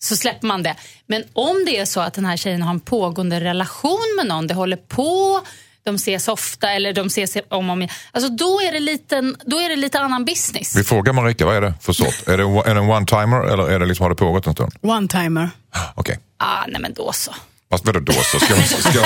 Så 0.02 0.16
släpper 0.16 0.46
man 0.46 0.62
det. 0.62 0.74
Men 1.06 1.24
om 1.32 1.64
det 1.66 1.78
är 1.78 1.84
så 1.84 2.00
att 2.00 2.14
den 2.14 2.24
här 2.26 2.36
tjejen 2.36 2.62
har 2.62 2.70
en 2.70 2.80
pågående 2.80 3.40
relation 3.40 4.14
med 4.16 4.26
någon, 4.26 4.46
det 4.46 4.54
håller 4.54 4.76
på, 4.76 5.40
de 5.84 5.94
ses 5.94 6.28
ofta 6.28 6.70
eller 6.70 6.92
de 6.92 7.06
ses 7.06 7.36
om 7.36 7.42
och 7.68 7.72
om 7.72 7.82
igen. 7.82 7.94
Alltså 8.12 8.30
då 8.30 8.60
är 8.60 8.72
det 8.72 8.80
lite, 8.80 9.20
då 9.46 9.58
är 9.60 9.68
det 9.68 9.76
lite 9.76 10.00
annan 10.00 10.24
business. 10.24 10.76
Vi 10.76 10.84
frågar 10.84 11.12
Marika, 11.12 11.46
vad 11.46 11.56
är 11.56 11.60
det 11.60 11.74
för 11.80 11.92
sort? 11.92 12.28
är, 12.28 12.36
det, 12.38 12.42
är 12.70 12.74
det 12.74 12.80
en 12.80 12.90
one-timer 12.90 13.52
eller 13.52 13.70
är 13.70 13.78
det 13.78 13.86
liksom, 13.86 14.04
har 14.04 14.10
det 14.10 14.16
pågått 14.16 14.46
en 14.46 14.52
stund? 14.54 14.72
One-timer. 14.82 15.50
Okej. 15.94 16.18
Ah, 16.38 16.64
nej 16.68 16.80
men 16.80 16.94
då 16.94 17.12
så. 17.12 17.34
Fast 17.70 17.86
vadå 17.86 18.00
då 18.00 18.12
så? 18.12 18.40
Ska 18.40 18.54
hon, 18.54 18.64
ska, 18.64 18.78
ska, 18.80 19.00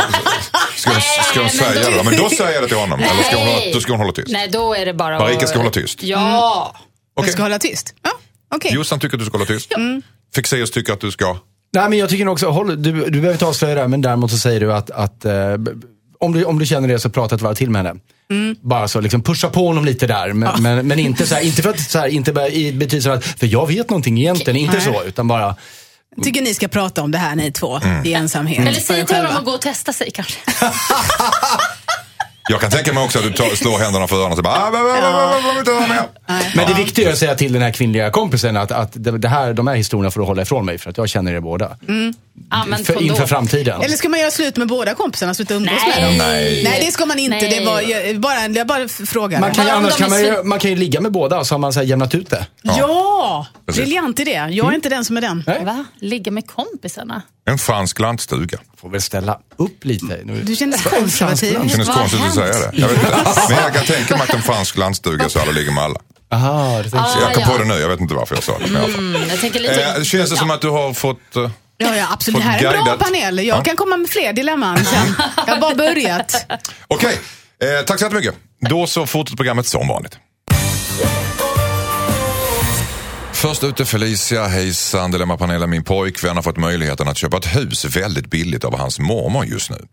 ska, 0.76 0.90
ska 1.00 1.40
hon 1.40 1.42
Nej, 1.42 1.42
men 1.42 1.50
säga 1.50 1.84
då- 1.84 1.90
det 1.90 1.96
då? 1.96 2.04
Men 2.04 2.16
då 2.16 2.30
säger 2.30 2.52
jag 2.52 2.62
det 2.62 2.68
till 2.68 2.76
honom. 2.76 3.00
Eller 3.00 3.22
ska 3.22 3.36
hon, 3.36 3.46
hålla, 3.48 3.60
då 3.74 3.80
ska 3.80 3.92
hon 3.92 4.00
hålla 4.00 4.12
tyst? 4.12 4.28
Nej, 4.30 4.48
då 4.48 4.74
är 4.74 4.86
det 4.86 4.94
bara 4.94 5.18
Marika 5.18 5.42
att- 5.42 5.48
ska 5.48 5.58
hålla 5.58 5.70
tyst. 5.70 6.02
Ja. 6.02 6.76
Okej. 7.14 7.28
Jag 7.28 7.32
ska 7.32 7.42
hålla 7.42 7.58
tyst. 7.58 7.94
Ja, 8.02 8.10
okej. 8.54 8.74
Jossan 8.74 9.00
tycker 9.00 9.16
att 9.16 9.20
du 9.20 9.26
ska 9.26 9.34
hålla 9.38 9.46
tyst. 9.46 9.72
Fexeus 10.34 10.70
tycker 10.70 10.92
att 10.92 11.00
du 11.00 11.10
ska... 11.10 11.36
Nej, 11.74 11.88
men 11.88 11.98
jag 11.98 12.08
tycker 12.08 12.28
också, 12.28 12.48
håll, 12.48 12.82
du, 12.82 12.92
du 12.92 13.10
behöver 13.10 13.32
inte 13.32 13.46
avslöja 13.46 13.74
det, 13.74 13.80
här, 13.80 13.88
men 13.88 14.00
däremot 14.02 14.30
så 14.30 14.38
säger 14.38 14.60
du 14.60 14.72
att, 14.72 14.90
att 14.90 15.20
b- 15.58 15.70
om, 16.22 16.32
du, 16.32 16.44
om 16.44 16.58
du 16.58 16.66
känner 16.66 16.88
det 16.88 16.98
så 16.98 17.10
prata 17.10 17.34
ett 17.34 17.42
varv 17.42 17.54
till 17.54 17.70
med 17.70 17.86
henne. 17.86 18.00
Mm. 18.30 18.56
Bara 18.60 18.88
så 18.88 19.00
liksom 19.00 19.22
pusha 19.22 19.48
på 19.48 19.66
honom 19.66 19.84
lite 19.84 20.06
där. 20.06 20.32
Men, 20.32 20.48
ja. 20.54 20.60
men, 20.60 20.86
men, 20.86 20.98
inte, 20.98 21.26
så 21.26 21.34
här, 21.34 21.42
inte 21.42 21.62
för 21.62 21.70
att 21.70 21.80
så 21.80 21.98
här, 21.98 22.08
inte 22.08 22.32
betyder 22.72 23.10
att 23.10 23.24
för 23.24 23.46
jag 23.46 23.66
vet 23.66 23.90
någonting 23.90 24.18
egentligen. 24.18 24.56
Inte 24.56 24.76
Nej. 24.76 24.84
så, 24.84 25.02
utan 25.04 25.28
bara 25.28 25.56
tycker 26.22 26.42
ni 26.42 26.54
ska 26.54 26.68
prata 26.68 27.02
om 27.02 27.10
det 27.10 27.18
här 27.18 27.36
ni 27.36 27.52
två 27.52 27.76
mm. 27.76 28.06
i 28.06 28.12
ensamhet. 28.12 28.58
Mm. 28.58 28.68
Eller 28.68 28.80
säg 28.80 29.06
till 29.06 29.16
honom 29.16 29.36
att 29.36 29.44
gå 29.44 29.50
och 29.50 29.60
testa 29.60 29.92
sig 29.92 30.10
kanske. 30.10 30.38
Jag 32.48 32.60
kan 32.60 32.70
tänka 32.70 32.92
mig 32.92 33.04
också 33.04 33.18
att 33.18 33.24
du 33.24 33.32
tar, 33.32 33.56
slår 33.56 33.78
händerna 33.78 34.08
för 34.08 34.16
öronen 34.16 34.38
och 34.38 34.44
bara... 34.44 34.54
Ah, 34.54 34.70
ja. 36.26 36.40
Men 36.54 36.66
det 36.66 36.74
viktiga 36.74 37.08
är 37.08 37.12
att 37.12 37.18
säga 37.18 37.34
till 37.34 37.52
den 37.52 37.62
här 37.62 37.70
kvinnliga 37.70 38.10
kompisen 38.10 38.56
att, 38.56 38.72
att 38.72 38.90
det 38.92 39.28
här, 39.28 39.52
de 39.52 39.66
här 39.66 39.74
historierna 39.74 40.10
får 40.10 40.20
du 40.20 40.26
hålla 40.26 40.42
ifrån 40.42 40.66
mig 40.66 40.78
för 40.78 40.90
att 40.90 40.96
jag 40.96 41.08
känner 41.08 41.32
er 41.32 41.40
båda. 41.40 41.76
Mm. 41.88 42.14
Använd 42.50 42.86
För, 42.86 43.02
inför 43.02 43.26
framtiden. 43.26 43.82
Eller 43.82 43.96
ska 43.96 44.08
man 44.08 44.20
göra 44.20 44.30
slut 44.30 44.56
med 44.56 44.68
båda 44.68 44.94
kompisarna, 44.94 45.34
sluta 45.34 45.54
umgås 45.54 45.72
Nej. 45.86 46.00
med 46.00 46.08
dem? 46.08 46.18
Nej. 46.18 46.60
Nej, 46.64 46.82
det 46.86 46.92
ska 46.92 47.06
man 47.06 47.18
inte. 47.18 47.36
Nej. 47.36 47.58
Det 47.58 47.64
var 47.66 47.80
jag, 47.80 48.20
bara, 48.20 48.46
jag 48.46 48.66
bara 48.66 48.88
frågar. 48.88 49.40
Man 49.40 49.52
kan, 49.54 49.64
ju, 49.64 49.70
annars 49.70 49.96
kan 49.96 50.10
man, 50.10 50.20
ju, 50.20 50.42
man 50.42 50.58
kan 50.58 50.70
ju 50.70 50.76
ligga 50.76 51.00
med 51.00 51.12
båda 51.12 51.44
så 51.44 51.54
har 51.54 51.58
man 51.58 51.72
så 51.72 51.80
här 51.80 51.86
jämnat 51.86 52.14
ut 52.14 52.30
det. 52.30 52.46
Ja, 52.62 53.46
Precis. 53.66 53.82
briljant 53.82 54.20
idé. 54.20 54.30
Jag 54.50 54.70
är 54.70 54.74
inte 54.74 54.88
den 54.88 55.04
som 55.04 55.16
är 55.16 55.20
den. 55.20 55.44
Nej. 55.46 55.64
Va? 55.64 55.84
Ligga 56.00 56.30
med 56.32 56.46
kompisarna? 56.46 57.22
En 57.48 57.58
fransk 57.58 57.98
lantstuga. 58.00 58.58
Får 58.80 58.88
väl 58.88 59.02
ställa 59.02 59.38
upp 59.56 59.84
lite. 59.84 60.18
Nu. 60.24 60.42
Du 60.42 60.56
kändes 60.56 60.82
konservativ. 60.82 61.58
Det 61.62 61.68
kändes 61.68 61.88
konstigt 61.88 62.20
att 62.20 62.34
säga 62.34 62.46
det. 62.46 62.70
Jag 62.72 62.88
vet 62.88 62.98
inte. 62.98 63.16
Men 63.48 63.58
jag 63.58 63.74
kan 63.74 63.84
tänka 63.84 64.16
mig 64.16 64.22
att 64.28 64.34
en 64.34 64.42
fransk 64.42 64.76
lantstuga 64.78 65.28
så 65.28 65.40
alla 65.40 65.52
ligger 65.52 65.72
med 65.72 65.84
alla. 65.84 66.00
Aha, 66.32 66.82
det 66.82 66.98
Ah, 66.98 67.20
jag 67.20 67.34
kom 67.34 67.42
ja. 67.42 67.48
på 67.52 67.58
det 67.58 67.64
nu, 67.64 67.74
jag 67.74 67.88
vet 67.88 68.00
inte 68.00 68.14
varför 68.14 68.34
jag 68.34 68.44
sa 68.44 68.58
det. 68.58 68.64
Mm, 68.64 69.22
jag 69.28 69.40
tänker 69.40 69.60
lite... 69.60 69.84
Eh, 69.84 70.02
känns 70.02 70.30
det 70.30 70.36
som 70.36 70.50
att 70.50 70.60
du 70.60 70.68
har 70.68 70.92
fått... 70.94 71.36
Ja, 71.82 71.96
ja, 71.96 72.06
absolut. 72.12 72.40
Det 72.42 72.48
här 72.48 72.64
är 72.64 72.74
en 72.74 72.84
bra 72.84 72.96
panel. 72.96 73.38
Jag 73.38 73.58
Ja. 73.58 73.62
kan 73.62 73.76
komma 73.76 73.96
med 73.96 74.10
fler 74.10 74.32
dilemman 74.32 74.84
sen. 74.84 75.14
Jag 75.46 75.54
har 75.54 75.60
bara 75.60 75.74
börjat. 75.74 76.46
Okej, 76.88 77.20
eh, 77.62 77.84
tack 77.86 77.98
så 77.98 78.04
jättemycket. 78.04 78.34
Då 78.60 78.86
så 78.86 79.06
fortsätter 79.06 79.36
programmet 79.36 79.66
som 79.66 79.88
vanligt. 79.88 80.18
Först 83.42 83.64
ute 83.64 83.84
Felicia, 83.84 84.46
hejsan 84.46 85.10
Dilemmapanelen. 85.10 85.70
Min 85.70 85.84
pojkvän 85.84 86.36
har 86.36 86.42
fått 86.42 86.56
möjligheten 86.56 87.08
att 87.08 87.16
köpa 87.16 87.36
ett 87.36 87.56
hus 87.56 87.84
väldigt 87.84 88.30
billigt 88.30 88.64
av 88.64 88.78
hans 88.78 88.98
mormor 88.98 89.44
just 89.44 89.70
nu. 89.70 89.86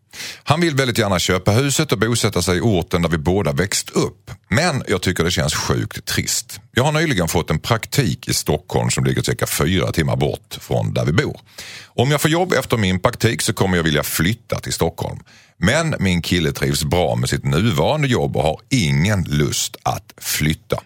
Han 0.44 0.62
vill 0.62 0.76
väldigt 0.76 0.98
gärna 0.98 1.20
köpa 1.20 1.52
huset 1.52 1.92
och 1.92 2.00
bosätta 2.00 2.42
sig 2.42 2.58
i 2.58 2.62
orten 2.62 3.02
där 3.02 3.10
vi 3.10 3.18
båda 3.18 3.52
växt 3.52 3.90
upp. 3.90 4.32
Men 4.50 4.84
jag 4.88 5.02
tycker 5.02 5.24
det 5.24 5.32
känns 5.32 5.56
sjukt 5.56 6.06
trist. 6.06 6.60
Jag 6.72 6.84
har 6.84 6.92
nyligen 6.92 7.28
fått 7.28 7.50
en 7.50 7.60
praktik 7.60 8.28
i 8.28 8.34
Stockholm 8.34 8.90
som 8.90 9.06
ligger 9.06 9.22
cirka 9.22 9.48
fyra 9.48 9.92
timmar 9.92 10.16
bort 10.16 10.58
från 10.62 10.94
där 10.94 11.06
vi 11.06 11.12
bor. 11.12 11.40
Om 11.86 12.12
jag 12.12 12.22
får 12.22 12.32
jobb 12.32 12.54
efter 12.54 12.78
min 12.78 13.00
praktik 13.00 13.42
så 13.42 13.54
kommer 13.54 13.78
jag 13.78 13.84
vilja 13.84 14.04
flytta 14.04 14.60
till 14.60 14.74
Stockholm. 14.74 15.20
Men 15.58 15.96
min 16.00 16.22
kille 16.22 16.52
trivs 16.52 16.84
bra 16.84 17.16
med 17.16 17.30
sitt 17.30 17.44
nuvarande 17.44 18.08
jobb 18.08 18.38
och 18.38 18.44
har 18.44 18.60
ingen 18.70 19.24
lust 19.24 19.76
att 19.84 20.14
flytta. 20.18 20.80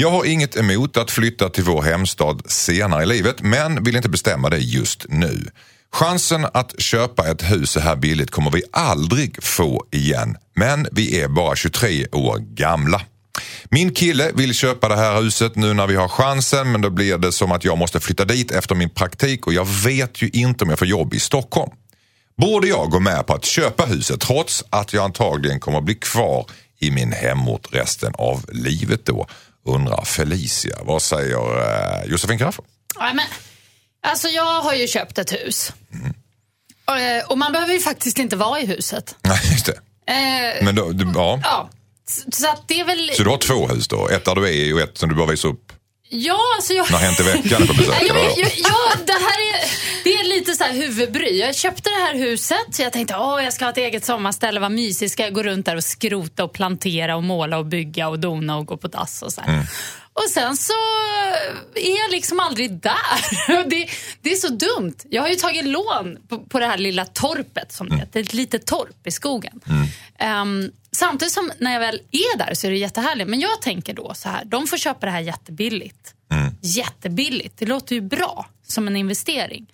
Jag 0.00 0.10
har 0.10 0.24
inget 0.24 0.56
emot 0.56 0.96
att 0.96 1.10
flytta 1.10 1.48
till 1.48 1.64
vår 1.64 1.82
hemstad 1.82 2.42
senare 2.46 3.02
i 3.02 3.06
livet 3.06 3.42
men 3.42 3.84
vill 3.84 3.96
inte 3.96 4.08
bestämma 4.08 4.50
det 4.50 4.58
just 4.58 5.06
nu. 5.08 5.50
Chansen 5.92 6.46
att 6.52 6.80
köpa 6.80 7.28
ett 7.28 7.42
hus 7.42 7.70
så 7.70 7.80
här 7.80 7.96
billigt 7.96 8.30
kommer 8.30 8.50
vi 8.50 8.62
aldrig 8.72 9.42
få 9.42 9.84
igen 9.90 10.36
men 10.56 10.86
vi 10.92 11.20
är 11.20 11.28
bara 11.28 11.56
23 11.56 12.06
år 12.12 12.38
gamla. 12.38 13.02
Min 13.64 13.94
kille 13.94 14.30
vill 14.34 14.54
köpa 14.54 14.88
det 14.88 14.96
här 14.96 15.22
huset 15.22 15.56
nu 15.56 15.74
när 15.74 15.86
vi 15.86 15.96
har 15.96 16.08
chansen 16.08 16.72
men 16.72 16.80
då 16.80 16.90
blir 16.90 17.18
det 17.18 17.32
som 17.32 17.52
att 17.52 17.64
jag 17.64 17.78
måste 17.78 18.00
flytta 18.00 18.24
dit 18.24 18.50
efter 18.50 18.74
min 18.74 18.90
praktik 18.90 19.46
och 19.46 19.52
jag 19.52 19.68
vet 19.84 20.22
ju 20.22 20.30
inte 20.32 20.64
om 20.64 20.70
jag 20.70 20.78
får 20.78 20.88
jobb 20.88 21.14
i 21.14 21.20
Stockholm. 21.20 21.70
Borde 22.36 22.68
jag 22.68 22.90
gå 22.90 23.00
med 23.00 23.26
på 23.26 23.34
att 23.34 23.44
köpa 23.44 23.84
huset 23.84 24.20
trots 24.20 24.64
att 24.70 24.92
jag 24.92 25.04
antagligen 25.04 25.60
kommer 25.60 25.78
att 25.78 25.84
bli 25.84 25.94
kvar 25.94 26.46
i 26.78 26.90
min 26.90 27.12
hemort 27.12 27.66
resten 27.70 28.12
av 28.18 28.44
livet 28.52 29.04
då? 29.04 29.26
Undrar 29.74 30.04
Felicia. 30.04 30.76
Vad 30.82 31.02
säger 31.02 31.58
eh, 32.04 32.10
Josefin 32.10 32.38
Crafoord? 32.38 32.66
Ja, 32.98 33.12
men, 33.14 33.26
alltså 34.06 34.28
jag 34.28 34.62
har 34.62 34.74
ju 34.74 34.86
köpt 34.88 35.18
ett 35.18 35.32
hus. 35.32 35.72
Eh, 36.88 37.26
Och 37.28 37.38
man 37.38 37.52
behöver 37.52 37.72
ju 37.72 37.80
faktiskt 37.80 38.18
inte 38.18 38.36
vara 38.36 38.60
i 38.60 38.66
huset. 38.66 39.16
Nej, 39.22 39.40
just 39.52 39.66
det. 39.66 39.72
Eh, 40.12 40.64
Men 40.64 40.74
då, 40.74 40.92
ja. 41.14 41.40
ja. 41.42 41.70
Så- 42.08 42.30
Så 42.32 42.54
det 42.66 42.80
är 42.80 42.84
väl... 42.84 43.10
Så 43.14 43.22
du 43.22 43.30
har 43.30 43.36
två 43.38 43.68
hus 43.68 43.88
då? 43.88 44.08
Ett 44.08 44.24
där 44.24 44.34
du 44.34 44.48
är 44.68 44.74
och 44.74 44.80
ett 44.80 44.98
som 44.98 45.08
du 45.08 45.14
bara 45.14 45.26
visar 45.26 45.48
upp 45.48 45.69
Ja, 46.12 46.38
alltså 46.56 46.72
jag... 46.72 46.90
när 46.90 46.98
Hänt 46.98 47.20
i 47.20 47.22
veckan 47.22 47.66
på 47.66 47.72
besök? 47.74 47.94
Ja, 48.08 48.14
ja, 48.36 48.48
ja, 48.56 48.92
det 49.06 49.12
här 49.12 49.40
är, 49.54 49.70
det 50.04 50.12
är 50.12 50.28
lite 50.28 50.52
så 50.54 50.64
här 50.64 50.72
huvudbry. 50.72 51.38
Jag 51.38 51.54
köpte 51.54 51.90
det 51.90 51.96
här 51.96 52.14
huset 52.14 52.66
så 52.72 52.82
jag 52.82 52.92
tänkte 52.92 53.16
att 53.16 53.44
jag 53.44 53.52
ska 53.52 53.64
ha 53.64 53.72
ett 53.72 53.78
eget 53.78 54.04
sommarställe, 54.04 54.60
vad 54.60 54.72
mysigt. 54.72 55.12
Ska 55.12 55.22
jag 55.22 55.34
gå 55.34 55.42
runt 55.42 55.66
där 55.66 55.76
och 55.76 55.84
skrota 55.84 56.44
och 56.44 56.52
plantera 56.52 57.16
och 57.16 57.22
måla 57.22 57.58
och 57.58 57.66
bygga 57.66 58.08
och 58.08 58.18
dona 58.18 58.56
och 58.56 58.66
gå 58.66 58.76
på 58.76 58.88
dass 58.88 59.22
och 59.22 59.32
så 59.32 59.40
här. 59.40 59.66
Och 60.12 60.30
sen 60.30 60.56
så 60.56 60.72
är 61.74 61.98
jag 62.02 62.10
liksom 62.10 62.40
aldrig 62.40 62.80
där. 62.80 63.64
Det, 63.70 63.88
det 64.22 64.32
är 64.32 64.36
så 64.36 64.48
dumt. 64.48 64.94
Jag 65.10 65.22
har 65.22 65.28
ju 65.28 65.34
tagit 65.34 65.64
lån 65.64 66.16
på, 66.28 66.38
på 66.38 66.58
det 66.58 66.66
här 66.66 66.78
lilla 66.78 67.04
torpet 67.04 67.72
som 67.72 67.88
det 67.88 67.96
heter. 67.96 68.20
Ett 68.20 68.32
litet 68.32 68.66
torp 68.66 69.06
i 69.06 69.10
skogen. 69.10 69.60
Ehm, 70.18 70.70
samtidigt 70.92 71.34
som 71.34 71.52
när 71.58 71.72
jag 71.72 71.80
väl 71.80 72.02
är 72.10 72.38
där 72.38 72.54
så 72.54 72.66
är 72.66 72.70
det 72.70 72.76
jättehärligt. 72.76 73.30
Men 73.30 73.40
jag 73.40 73.62
tänker 73.62 73.94
då 73.94 74.14
så 74.14 74.28
här, 74.28 74.44
de 74.44 74.66
får 74.66 74.76
köpa 74.76 75.06
det 75.06 75.12
här 75.12 75.20
jättebilligt. 75.20 76.14
Jättebilligt. 76.60 77.58
Det 77.58 77.66
låter 77.66 77.94
ju 77.94 78.00
bra 78.00 78.46
som 78.62 78.86
en 78.86 78.96
investering. 78.96 79.66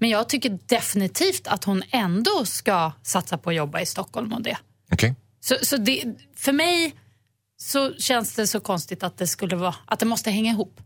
Men 0.00 0.10
jag 0.10 0.28
tycker 0.28 0.58
definitivt 0.66 1.46
att 1.46 1.64
hon 1.64 1.82
ändå 1.90 2.44
ska 2.44 2.92
satsa 3.02 3.38
på 3.38 3.50
att 3.50 3.56
jobba 3.56 3.80
i 3.80 3.86
Stockholm 3.86 4.32
och 4.32 4.42
det. 4.42 4.58
Okej. 4.92 5.14
Så, 5.40 5.56
så 5.62 5.76
det, 5.76 6.04
för 6.36 6.52
mig 6.52 6.94
så 7.56 7.94
känns 7.94 8.34
det 8.34 8.46
så 8.46 8.60
konstigt 8.60 9.02
att 9.02 9.18
det 9.18 9.26
skulle 9.26 9.56
vara, 9.56 9.74
att 9.84 10.00
det 10.00 10.06
måste 10.06 10.30
hänga 10.30 10.52
ihop. 10.52 10.80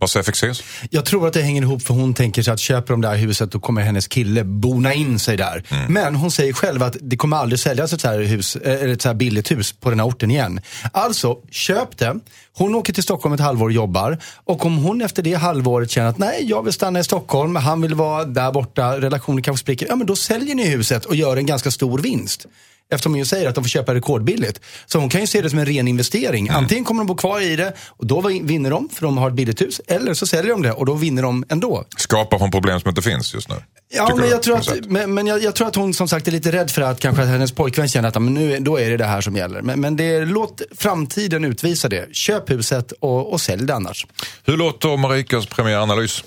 Vad 0.00 0.10
säger 0.10 0.24
Fexeus? 0.24 0.62
Jag 0.90 1.04
tror 1.04 1.26
att 1.26 1.32
det 1.32 1.42
hänger 1.42 1.62
ihop 1.62 1.82
för 1.82 1.94
hon 1.94 2.14
tänker 2.14 2.42
sig 2.42 2.52
att 2.52 2.60
köper 2.60 2.92
de 2.92 3.00
där 3.00 3.16
huset 3.16 3.52
då 3.52 3.60
kommer 3.60 3.82
hennes 3.82 4.06
kille 4.06 4.44
bona 4.44 4.94
in 4.94 5.18
sig 5.18 5.36
där. 5.36 5.62
Men 5.88 6.14
hon 6.14 6.30
säger 6.30 6.52
själv 6.52 6.82
att 6.82 6.96
det 7.00 7.16
kommer 7.16 7.36
aldrig 7.36 7.60
säljas 7.60 7.92
ett 7.92 8.00
så 8.00 8.08
här, 8.08 8.20
hus, 8.20 8.56
eller 8.56 8.88
ett 8.88 9.02
så 9.02 9.08
här 9.08 9.14
billigt 9.14 9.50
hus 9.50 9.72
på 9.72 9.90
den 9.90 10.00
här 10.00 10.06
orten 10.06 10.30
igen. 10.30 10.60
Alltså, 10.92 11.36
köp 11.50 11.98
det. 11.98 12.16
Hon 12.52 12.74
åker 12.74 12.92
till 12.92 13.02
Stockholm 13.02 13.34
ett 13.34 13.40
halvår 13.40 13.66
och 13.66 13.72
jobbar. 13.72 14.18
Och 14.44 14.66
om 14.66 14.76
hon 14.78 15.02
efter 15.02 15.22
det 15.22 15.34
halvåret 15.34 15.90
känner 15.90 16.08
att 16.08 16.18
nej, 16.18 16.44
jag 16.44 16.62
vill 16.62 16.72
stanna 16.72 17.00
i 17.00 17.04
Stockholm, 17.04 17.56
han 17.56 17.82
vill 17.82 17.94
vara 17.94 18.24
där 18.24 18.52
borta, 18.52 19.00
relationen 19.00 19.42
kanske 19.42 19.60
spricker. 19.60 19.86
Ja, 19.88 19.96
men 19.96 20.06
då 20.06 20.16
säljer 20.16 20.54
ni 20.54 20.68
huset 20.68 21.04
och 21.04 21.14
gör 21.14 21.36
en 21.36 21.46
ganska 21.46 21.70
stor 21.70 21.98
vinst. 21.98 22.46
Eftersom 22.90 23.14
hon 23.14 23.26
säger 23.26 23.48
att 23.48 23.54
de 23.54 23.64
får 23.64 23.68
köpa 23.68 23.94
rekordbilligt. 23.94 24.60
Så 24.86 24.98
hon 24.98 25.08
kan 25.08 25.20
ju 25.20 25.26
se 25.26 25.42
det 25.42 25.50
som 25.50 25.58
en 25.58 25.66
ren 25.66 25.88
investering. 25.88 26.48
Antingen 26.48 26.84
kommer 26.84 27.00
de 27.00 27.06
bo 27.06 27.14
kvar 27.14 27.40
i 27.40 27.56
det 27.56 27.72
och 27.86 28.06
då 28.06 28.20
vinner 28.42 28.70
de 28.70 28.88
för 28.88 29.02
de 29.02 29.18
har 29.18 29.28
ett 29.28 29.34
billigt 29.34 29.62
hus. 29.62 29.80
Eller 29.86 30.14
så 30.14 30.26
säljer 30.26 30.52
de 30.52 30.62
det 30.62 30.72
och 30.72 30.86
då 30.86 30.94
vinner 30.94 31.22
de 31.22 31.44
ändå. 31.48 31.84
Skapar 31.96 32.38
hon 32.38 32.50
problem 32.50 32.80
som 32.80 32.88
inte 32.88 33.02
finns 33.02 33.34
just 33.34 33.48
nu? 33.48 33.54
Ja, 33.90 34.14
men, 34.16 34.28
jag 34.28 34.42
tror, 34.42 34.56
att, 34.56 34.86
men, 34.86 35.14
men 35.14 35.26
jag, 35.26 35.42
jag 35.42 35.54
tror 35.54 35.68
att 35.68 35.76
hon 35.76 35.94
som 35.94 36.08
sagt 36.08 36.28
är 36.28 36.32
lite 36.32 36.52
rädd 36.52 36.70
för 36.70 36.82
att 36.82 37.00
kanske 37.00 37.22
att 37.22 37.28
hennes 37.28 37.52
pojkvän 37.52 37.88
känner 37.88 38.08
att 38.08 38.22
men 38.22 38.34
nu, 38.34 38.58
då 38.60 38.80
är 38.80 38.90
det 38.90 38.96
det 38.96 39.04
här 39.04 39.20
som 39.20 39.36
gäller. 39.36 39.62
Men, 39.62 39.80
men 39.80 39.96
det, 39.96 40.24
låt 40.24 40.62
framtiden 40.76 41.44
utvisa 41.44 41.88
det. 41.88 42.14
Köp 42.14 42.50
huset 42.50 42.92
och, 42.92 43.32
och 43.32 43.40
sälj 43.40 43.66
det 43.66 43.74
annars. 43.74 44.06
Hur 44.44 44.56
låter 44.56 44.96
Marikas 44.96 45.46
premiäranalys? 45.46 46.24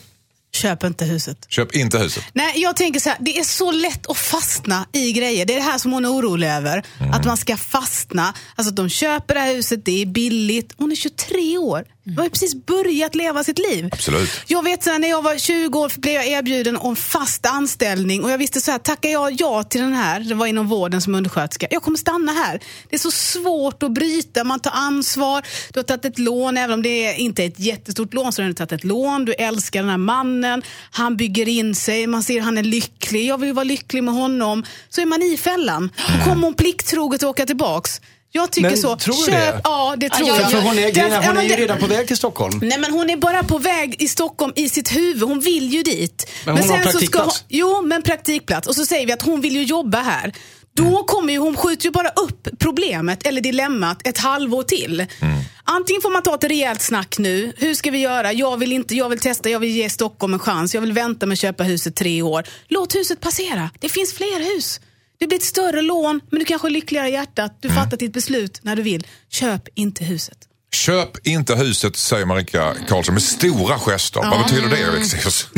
Köp 0.54 0.84
inte 0.84 1.06
huset. 1.06 1.46
Köp 1.50 1.76
inte 1.76 1.98
huset. 1.98 2.24
Nej, 2.34 2.62
jag 2.62 2.76
tänker 2.76 3.00
så 3.00 3.10
här, 3.10 3.18
det 3.22 3.40
är 3.40 3.44
så 3.44 3.72
lätt 3.72 4.10
att 4.10 4.18
fastna 4.18 4.86
i 4.94 5.12
grejer. 5.12 5.46
Det 5.46 5.54
är 5.54 5.58
det 5.58 5.64
här 5.64 5.78
som 5.78 5.94
hon 5.94 6.06
är 6.06 6.10
orolig 6.10 6.48
över. 6.48 6.84
Att 7.14 7.26
man 7.26 7.38
ska 7.38 7.58
fastna. 7.58 8.34
Alltså 8.56 8.70
att 8.70 8.76
de 8.76 8.90
köper 8.90 9.34
det 9.34 9.40
här 9.40 9.56
huset, 9.56 9.86
det 9.86 10.02
är 10.02 10.06
billigt. 10.06 10.74
Hon 10.78 10.92
är 10.92 10.96
23 10.96 11.58
år. 11.58 11.86
Hon 12.06 12.18
har 12.18 12.24
ju 12.24 12.30
precis 12.30 12.56
börjat 12.66 13.16
leva 13.16 13.44
sitt 13.44 13.60
liv. 13.60 13.90
Absolut. 13.92 14.30
Jag 14.48 14.64
vet 14.64 14.84
så 14.84 14.98
när 14.98 15.10
jag 15.10 15.22
var 15.22 15.38
20 15.38 15.80
år 15.80 15.92
blev 16.00 16.14
jag 16.14 16.28
erbjuden 16.28 16.78
om 16.78 16.96
fast 16.96 17.46
anställning 17.46 18.24
och 18.24 18.32
jag 18.32 18.38
visste 18.38 18.62
så 18.62 18.72
här, 18.72 18.80
tackar 18.80 19.10
jag 19.10 19.42
ja 19.42 19.64
till 19.64 19.82
den 19.82 19.94
här, 19.94 20.20
det 20.20 20.36
var 20.36 20.48
inom 20.48 20.68
vården 20.68 21.02
som 21.02 21.16
undersköterska, 21.16 21.68
jag 21.72 21.84
kommer 21.84 21.98
stanna 21.98 22.32
här. 22.32 22.60
Det 22.90 22.96
är 22.96 23.00
så 23.00 23.12
svårt 23.12 23.84
att 23.84 23.92
bryta, 23.92 24.44
man 24.44 24.60
tar 24.60 24.72
ansvar, 24.72 25.46
du 25.74 25.80
har 25.80 25.84
tagit 25.84 26.06
ett 26.06 26.20
lån, 26.20 26.58
även 26.58 26.74
om 26.74 26.82
det 26.82 27.14
inte 27.14 27.44
är 27.44 27.48
ett 27.48 27.60
jättestort 27.60 28.14
lån 28.14 28.34
så 28.34 28.42
har 28.42 28.48
du 28.48 28.54
tagit 28.54 28.72
ett 28.72 28.84
lån, 28.84 29.26
du 29.26 29.34
älskar 29.34 29.80
den 29.80 29.90
här 29.90 29.98
mannen, 29.98 30.62
han 30.92 31.18
bygger 31.18 31.48
in 31.48 31.76
sig, 31.76 32.08
man 32.08 32.24
ser 32.24 32.42
han 32.42 32.58
är 32.58 32.64
lycklig, 32.64 33.26
jag 33.26 33.38
vill 33.38 33.54
vara 33.54 33.64
lycklig 33.64 34.04
med 34.04 34.14
honom. 34.14 34.64
Så 34.90 35.02
är 35.02 35.06
man 35.06 35.22
i 35.22 35.38
fällan. 35.38 35.90
Då 36.18 36.24
kommer 36.24 36.44
hon 36.44 36.54
plikttroget 36.54 37.24
åka 37.24 37.46
tillbaks. 37.46 38.02
Jag 38.34 38.52
tycker 38.52 38.70
Men 38.70 38.78
så. 38.78 38.96
tror 38.96 39.16
du 39.16 39.32
Köp, 39.32 39.54
det? 39.56 39.62
Ja, 39.64 39.96
det 39.98 40.10
tror 40.10 40.28
Ja, 40.30 40.40
jag. 40.42 40.52
För 40.52 40.62
hon 40.62 40.80
är, 40.80 40.90
grejen 40.92 41.12
hon 41.14 41.24
är 41.24 41.34
men 41.34 41.44
ju 41.44 41.50
det- 41.50 41.62
redan 41.62 41.78
på 41.80 41.88
väg 41.88 42.08
till 42.08 42.18
Stockholm. 42.18 42.60
Nej 42.64 42.80
men 42.80 42.92
hon 42.92 43.10
är 43.10 43.18
bara 43.18 43.44
på 43.44 43.58
väg 43.58 43.96
i 44.02 44.08
Stockholm 44.08 44.54
i 44.56 44.70
sitt 44.70 44.96
huvud. 44.96 45.24
Hon 45.24 45.40
vill 45.40 45.74
ju 45.74 45.84
dit. 45.84 46.30
Men 46.46 46.58
hon 46.58 46.70
har 46.70 46.78
så 46.78 46.84
ska 46.84 46.92
praktikplats. 46.92 47.40
hon, 47.40 47.46
Jo, 47.50 47.82
men 47.82 48.02
praktikplats. 48.02 48.68
Och 48.68 48.76
så 48.76 48.86
säger 48.86 49.06
vi 49.08 49.14
att 49.14 49.22
hon 49.22 49.42
vill 49.42 49.56
ju 49.56 49.64
jobba 49.64 49.98
här. 50.02 50.34
Då 50.76 50.84
Mm. 50.84 51.04
kommer 51.08 51.34
ju, 51.34 51.40
hon 51.40 51.58
skjuter 51.58 51.86
ju 51.86 51.92
bara 51.92 52.10
upp 52.10 52.48
problemet 52.60 53.26
eller 53.28 53.42
dilemmat 53.42 54.08
ett 54.08 54.18
halvår 54.18 54.64
till. 54.64 55.06
Mm. 55.20 55.40
Antingen 55.64 56.02
får 56.02 56.10
man 56.10 56.24
ta 56.24 56.36
ett 56.36 56.44
rejält 56.44 56.82
snack 56.82 57.16
nu. 57.20 57.54
Hur 57.58 57.74
ska 57.76 57.92
vi 57.92 57.98
göra? 57.98 58.34
Jag 58.34 58.58
vill 58.58 58.72
inte, 58.72 58.96
jag 58.96 59.10
vill 59.10 59.20
testa, 59.20 59.50
jag 59.50 59.60
vill 59.60 59.70
ge 59.70 59.90
Stockholm 59.90 60.34
en 60.34 60.40
chans. 60.40 60.74
Jag 60.74 60.82
vill 60.82 60.94
vänta 60.94 61.26
med 61.26 61.34
att 61.34 61.40
köpa 61.40 61.64
huset 61.64 61.96
tre 61.96 62.22
år. 62.22 62.44
Låt 62.68 62.96
huset 62.96 63.20
passera. 63.22 63.70
Det 63.80 63.90
finns 63.90 64.14
fler 64.14 64.56
hus. 64.56 64.80
Det 65.22 65.28
blir 65.28 65.38
ett 65.38 65.44
större 65.44 65.82
lån, 65.82 66.22
men 66.30 66.40
du 66.40 66.46
kanske 66.46 66.68
är 66.68 66.70
lyckligare 66.70 67.10
i 67.10 67.12
hjärtat. 67.12 67.58
Du 67.60 67.70
fattar 67.70 67.98
ditt 67.98 68.14
beslut 68.14 68.60
när 68.62 68.76
du 68.76 68.82
vill. 68.82 69.08
Köp 69.30 69.68
inte 69.76 70.04
huset. 70.04 70.38
Köp 70.74 71.28
inte 71.28 71.56
huset, 71.56 71.96
säger 71.96 72.26
Marika 72.26 72.74
Karlsson 72.88 73.14
med 73.14 73.24
stora 73.24 73.80
gester. 73.80 74.20
Vad 74.20 74.44
betyder 74.44 74.70
det, 74.70 75.06
Fexeus? 75.06 75.48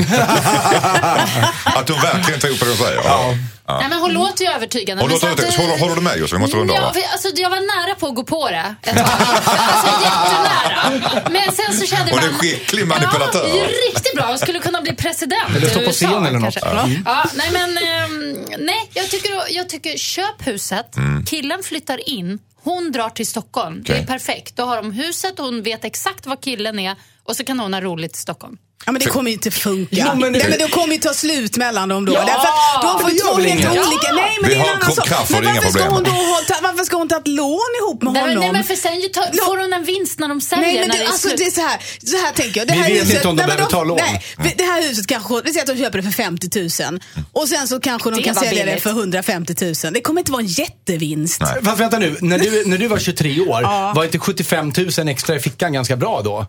att 1.63 1.89
hon 1.89 2.01
verkligen 2.01 2.39
tror 2.39 2.57
på 2.57 2.65
det 2.65 2.71
hon 2.71 2.77
säger? 2.77 3.01
Ja. 3.03 3.35
Nej, 3.67 3.89
men 3.89 3.99
hon 3.99 4.13
låter 4.13 4.45
ju 4.45 4.51
övertygande. 4.51 5.03
Hon 5.03 5.11
låter 5.11 5.27
övertygande. 5.27 5.57
Håller- 5.63 5.79
håller 5.79 5.95
du 5.95 6.01
med, 6.01 6.17
Josefin? 6.17 6.37
Vi 6.39 6.41
måste 6.41 6.57
runda 6.57 6.73
av, 6.73 6.97
ja, 6.97 7.03
alltså, 7.11 7.27
Jag 7.35 7.49
var 7.49 7.85
nära 7.85 7.95
på 7.95 8.07
att 8.07 8.15
gå 8.15 8.23
på 8.23 8.49
det 8.49 8.75
ett 8.81 8.95
tag. 8.97 9.05
Alltså 9.05 9.87
jättenära. 10.03 11.29
Men 11.29 11.51
sen 11.51 11.73
så 11.79 11.85
kände 11.85 12.11
Hon 12.11 12.19
är 12.23 12.27
man... 12.31 12.39
skicklig 12.39 12.87
manipulatör. 12.87 13.47
Ja, 13.57 13.65
riktigt 13.93 14.13
bra. 14.15 14.25
Hon 14.25 14.37
skulle 14.37 14.59
kunna 14.59 14.81
bli 14.81 14.95
president 14.95 15.55
Eller 15.55 15.69
stå 15.69 15.79
på 15.81 15.91
scen 15.91 16.25
eller 16.25 16.39
något. 16.39 16.55
Ja. 16.61 16.87
Ja, 17.05 17.25
nej, 17.35 17.49
men, 17.51 17.77
ehm, 17.77 18.45
nej, 18.59 18.89
jag 18.93 19.09
tycker, 19.09 19.31
jag 19.49 19.69
tycker 19.69 19.97
köp 19.97 20.47
huset. 20.47 20.97
Mm. 20.97 21.25
Killen 21.25 21.63
flyttar 21.63 22.09
in. 22.09 22.39
Hon 22.63 22.91
drar 22.91 23.09
till 23.09 23.27
Stockholm. 23.27 23.83
Det 23.83 23.93
Okej. 23.93 24.03
är 24.03 24.07
perfekt. 24.07 24.55
Då 24.55 24.63
har 24.63 24.75
de 24.77 24.91
huset 24.91 25.39
och 25.39 25.45
hon 25.45 25.63
vet 25.63 25.85
exakt 25.85 26.25
vad 26.25 26.41
killen 26.41 26.79
är. 26.79 26.95
Och 27.27 27.35
så 27.35 27.43
kan 27.43 27.59
hon 27.59 27.73
ha 27.73 27.81
roligt 27.81 28.15
i 28.15 28.19
Stockholm. 28.19 28.57
Ja, 28.85 28.91
men 28.91 28.99
det 29.01 29.05
kommer 29.05 29.29
ju 29.29 29.33
inte 29.33 29.51
funka. 29.51 29.87
Jo, 29.91 30.05
men 30.19 30.33
det- 30.33 30.39
Nej, 30.39 30.49
men 30.49 30.59
det 30.59 30.67
kommer 30.67 30.93
ju 30.93 30.99
ta 30.99 31.13
slut 31.13 31.57
mellan 31.57 31.89
dem 31.89 32.05
då. 32.05 32.13
Ja! 32.13 32.19
Därför 32.19 32.33
att 32.47 32.81
de 32.81 32.99
får 33.01 33.09
Det 33.09 33.15
gör 33.15 33.25
två 33.25 33.41
helt 33.41 33.87
olika... 33.87 34.07
Ja! 34.09 34.15
Nej, 34.15 34.37
men 34.41 34.49
Vi 34.49 34.55
det 34.55 34.61
är 34.61 34.65
en 34.65 34.75
annan 34.77 34.91
sak. 34.91 35.29
Men 35.29 35.43
inga 35.43 35.53
varför 35.53 35.69
ska, 35.69 35.79
problem. 35.79 35.93
hon 35.93 36.03
då 36.03 36.11
ha, 36.11 36.39
ta, 36.47 36.55
varför 36.63 36.83
ska 36.83 36.97
hon 36.97 37.07
ta 37.09 37.17
ett 37.17 37.27
lån 37.27 37.59
ihop 37.81 38.01
med 38.03 38.13
Nej, 38.13 38.21
honom? 38.21 38.39
nej, 38.39 38.51
men 38.51 38.63
för 38.63 38.75
sen 38.75 38.99
ju 39.01 39.07
ta, 39.07 39.21
får 39.45 39.57
hon 39.57 39.73
en 39.73 39.83
vinst 39.83 40.19
när 40.19 40.27
de 40.27 40.41
säljer. 40.41 40.65
Nej 40.65 40.79
men 40.79 40.89
det, 40.89 40.97
det 40.97 41.03
är 41.03 41.07
alltså, 41.07 41.29
det 41.37 41.43
är 41.45 41.51
så 41.51 41.61
här, 41.61 41.77
så 42.05 42.17
här 42.17 42.31
tänker 42.31 42.59
jag. 42.59 42.67
Det 42.67 42.73
Vi 42.73 42.79
här 42.79 42.89
vet 42.89 43.01
huset, 43.01 43.15
inte 43.15 43.27
om 43.27 43.35
de 43.35 43.41
nej, 43.41 43.47
behöver 43.55 43.71
ta 43.71 43.83
lån. 43.83 43.97
Nej, 44.37 44.53
det 44.57 44.63
här 44.63 44.81
huset 44.87 45.07
kanske, 45.07 45.41
vi 45.45 45.49
säger 45.53 45.61
att 45.71 45.77
de 45.77 45.83
köper 45.83 45.97
det 45.97 46.03
för 46.03 46.11
50 46.11 46.59
000 46.89 46.99
och 47.31 47.47
sen 47.49 47.67
så 47.67 47.79
kanske 47.79 48.09
de 48.09 48.15
Det 48.15 48.23
kan 48.23 48.35
sälja 48.35 48.65
det 48.65 48.79
för 48.79 48.89
150 48.89 49.55
000. 49.83 49.93
Det 49.93 50.01
kommer 50.01 50.21
inte 50.21 50.31
vara 50.31 50.41
en 50.41 50.47
jättevinst. 50.47 51.41
Fast 51.63 51.79
vänta 51.79 51.99
nu, 51.99 52.17
när 52.21 52.39
du, 52.39 52.63
när 52.65 52.77
du 52.77 52.87
var 52.87 52.99
23 52.99 53.39
år, 53.41 53.61
Ja. 53.61 53.93
var 53.95 54.03
inte 54.03 54.19
75 54.19 54.73
000 54.97 55.07
extra 55.07 55.35
i 55.35 55.39
fickan 55.39 55.73
ganska 55.73 55.95
bra 55.95 56.21
då? 56.21 56.47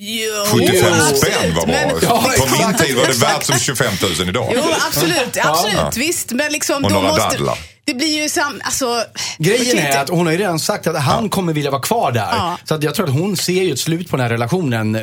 Jo, 0.00 0.44
75 0.46 0.92
absolut. 0.92 1.18
spänn 1.18 1.54
var 1.54 1.66
bra. 1.66 1.74
Men- 1.86 1.98
Ja, 2.02 2.30
På 2.38 2.46
min 2.68 2.74
tid 2.76 2.96
var 2.96 3.06
det 3.06 3.12
värt 3.18 3.42
som 3.44 3.58
25 3.58 3.92
000 4.18 4.28
idag. 4.28 4.52
Jo, 4.56 4.62
absolut. 4.86 5.38
absolut 5.42 5.96
Visst, 5.96 6.30
men 6.32 6.52
liksom, 6.52 6.84
Och 6.84 6.90
då 6.90 6.96
några 6.96 7.08
måste, 7.08 7.22
dadlar. 7.36 7.58
Det 7.84 7.94
blir 7.94 8.22
ju 8.22 8.28
sam... 8.28 8.60
Alltså, 8.64 9.04
Grejen 9.38 9.78
är 9.78 9.98
att 9.98 10.08
hon 10.08 10.26
har 10.26 10.32
ju 10.32 10.38
redan 10.38 10.60
sagt 10.60 10.86
att 10.86 11.02
han 11.02 11.28
kommer 11.28 11.52
vilja 11.52 11.70
vara 11.70 11.82
kvar 11.82 12.12
där. 12.12 12.20
Ja. 12.20 12.58
Så 12.64 12.74
att 12.74 12.82
jag 12.82 12.94
tror 12.94 13.06
att 13.08 13.12
hon 13.12 13.36
ser 13.36 13.62
ju 13.62 13.72
ett 13.72 13.80
slut 13.80 14.10
på 14.10 14.16
den 14.16 14.22
här 14.24 14.30
relationen 14.30 14.94
eh, 14.94 15.02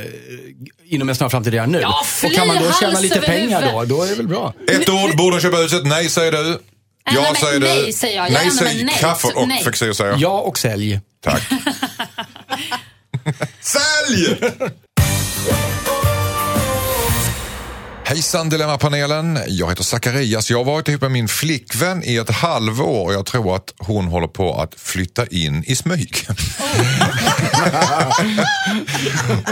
inom 0.90 1.10
en 1.10 1.16
snar 1.16 1.30
framtid 1.30 1.54
redan 1.54 1.72
nu. 1.72 1.80
Ja, 1.82 2.06
och 2.26 2.34
kan 2.34 2.48
man 2.48 2.64
då 2.64 2.72
tjäna 2.80 3.00
lite 3.00 3.20
pengar 3.22 3.72
då, 3.74 3.84
då 3.86 4.04
är 4.04 4.08
det 4.08 4.16
väl 4.16 4.28
bra. 4.28 4.54
Ett 4.72 4.90
ord, 4.90 5.18
borde 5.18 5.36
hon 5.36 5.42
köpa 5.42 5.58
huset? 5.58 5.86
Nej, 5.86 6.10
säger 6.10 6.32
du. 6.32 6.44
nej, 6.44 6.58
Ja, 7.16 7.22
men 7.22 7.36
säger 7.36 7.60
du. 7.60 7.68
nej, 7.68 7.94
säger 7.94 8.16
jag. 8.18 8.30
Ja, 8.32 8.40
Nej, 8.44 8.52
säger 8.52 8.86
nej. 8.86 8.96
Crafoord 9.00 9.34
och 9.34 9.48
Nej. 9.48 9.64
Fexeus 9.64 9.98
säger 9.98 10.16
Ja 10.20 10.40
och 10.40 10.58
sälj. 10.60 11.00
tack. 11.24 11.42
Sälj! 13.62 14.38
Hejsan 18.08 18.50
Dilemmapanelen. 18.50 19.40
Jag 19.48 19.70
heter 19.70 19.84
Zacharias. 19.84 20.50
Jag 20.50 20.58
har 20.58 20.64
varit 20.64 20.88
ihop 20.88 21.02
med 21.02 21.12
min 21.12 21.28
flickvän 21.28 22.04
i 22.04 22.18
ett 22.18 22.30
halvår 22.30 23.06
och 23.06 23.14
jag 23.14 23.26
tror 23.26 23.56
att 23.56 23.74
hon 23.78 24.06
håller 24.06 24.28
på 24.28 24.62
att 24.62 24.74
flytta 24.78 25.28
in 25.28 25.64
i 25.68 25.76
smyg. 25.76 26.28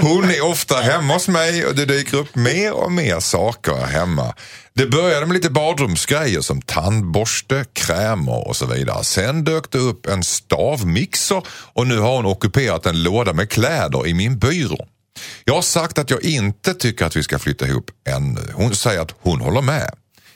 Hon 0.02 0.30
är 0.30 0.46
ofta 0.46 0.76
hemma 0.76 1.14
hos 1.14 1.28
mig 1.28 1.66
och 1.66 1.76
det 1.76 1.86
dyker 1.86 2.18
upp 2.18 2.36
mer 2.36 2.74
och 2.74 2.92
mer 2.92 3.20
saker 3.20 3.86
hemma. 3.86 4.34
Det 4.74 4.86
började 4.86 5.26
med 5.26 5.34
lite 5.34 5.50
badrumsgrejer 5.50 6.42
som 6.42 6.62
tandborste, 6.62 7.66
krämer 7.74 8.48
och 8.48 8.56
så 8.56 8.66
vidare. 8.66 9.04
Sen 9.04 9.44
dök 9.44 9.72
det 9.72 9.78
upp 9.78 10.06
en 10.06 10.24
stavmixer 10.24 11.44
och 11.48 11.88
nu 11.88 12.00
har 12.00 12.16
hon 12.16 12.26
ockuperat 12.26 12.86
en 12.86 13.04
låda 13.04 13.34
med 13.34 13.50
kläder 13.50 14.08
i 14.08 14.14
min 14.14 14.40
byrå. 14.40 14.88
Jag 15.46 15.54
har 15.54 15.62
sagt 15.62 15.98
att 15.98 16.10
jag 16.10 16.24
inte 16.24 16.74
tycker 16.74 17.06
att 17.06 17.16
vi 17.16 17.24
ska 17.24 17.40
flytta 17.40 17.68
ihop 17.68 17.92
ännu. 18.08 18.42
Hon 18.54 18.76
säger 18.76 19.02
att 19.02 19.16
hon 19.22 19.42
håller 19.42 19.62
med. 19.62 19.96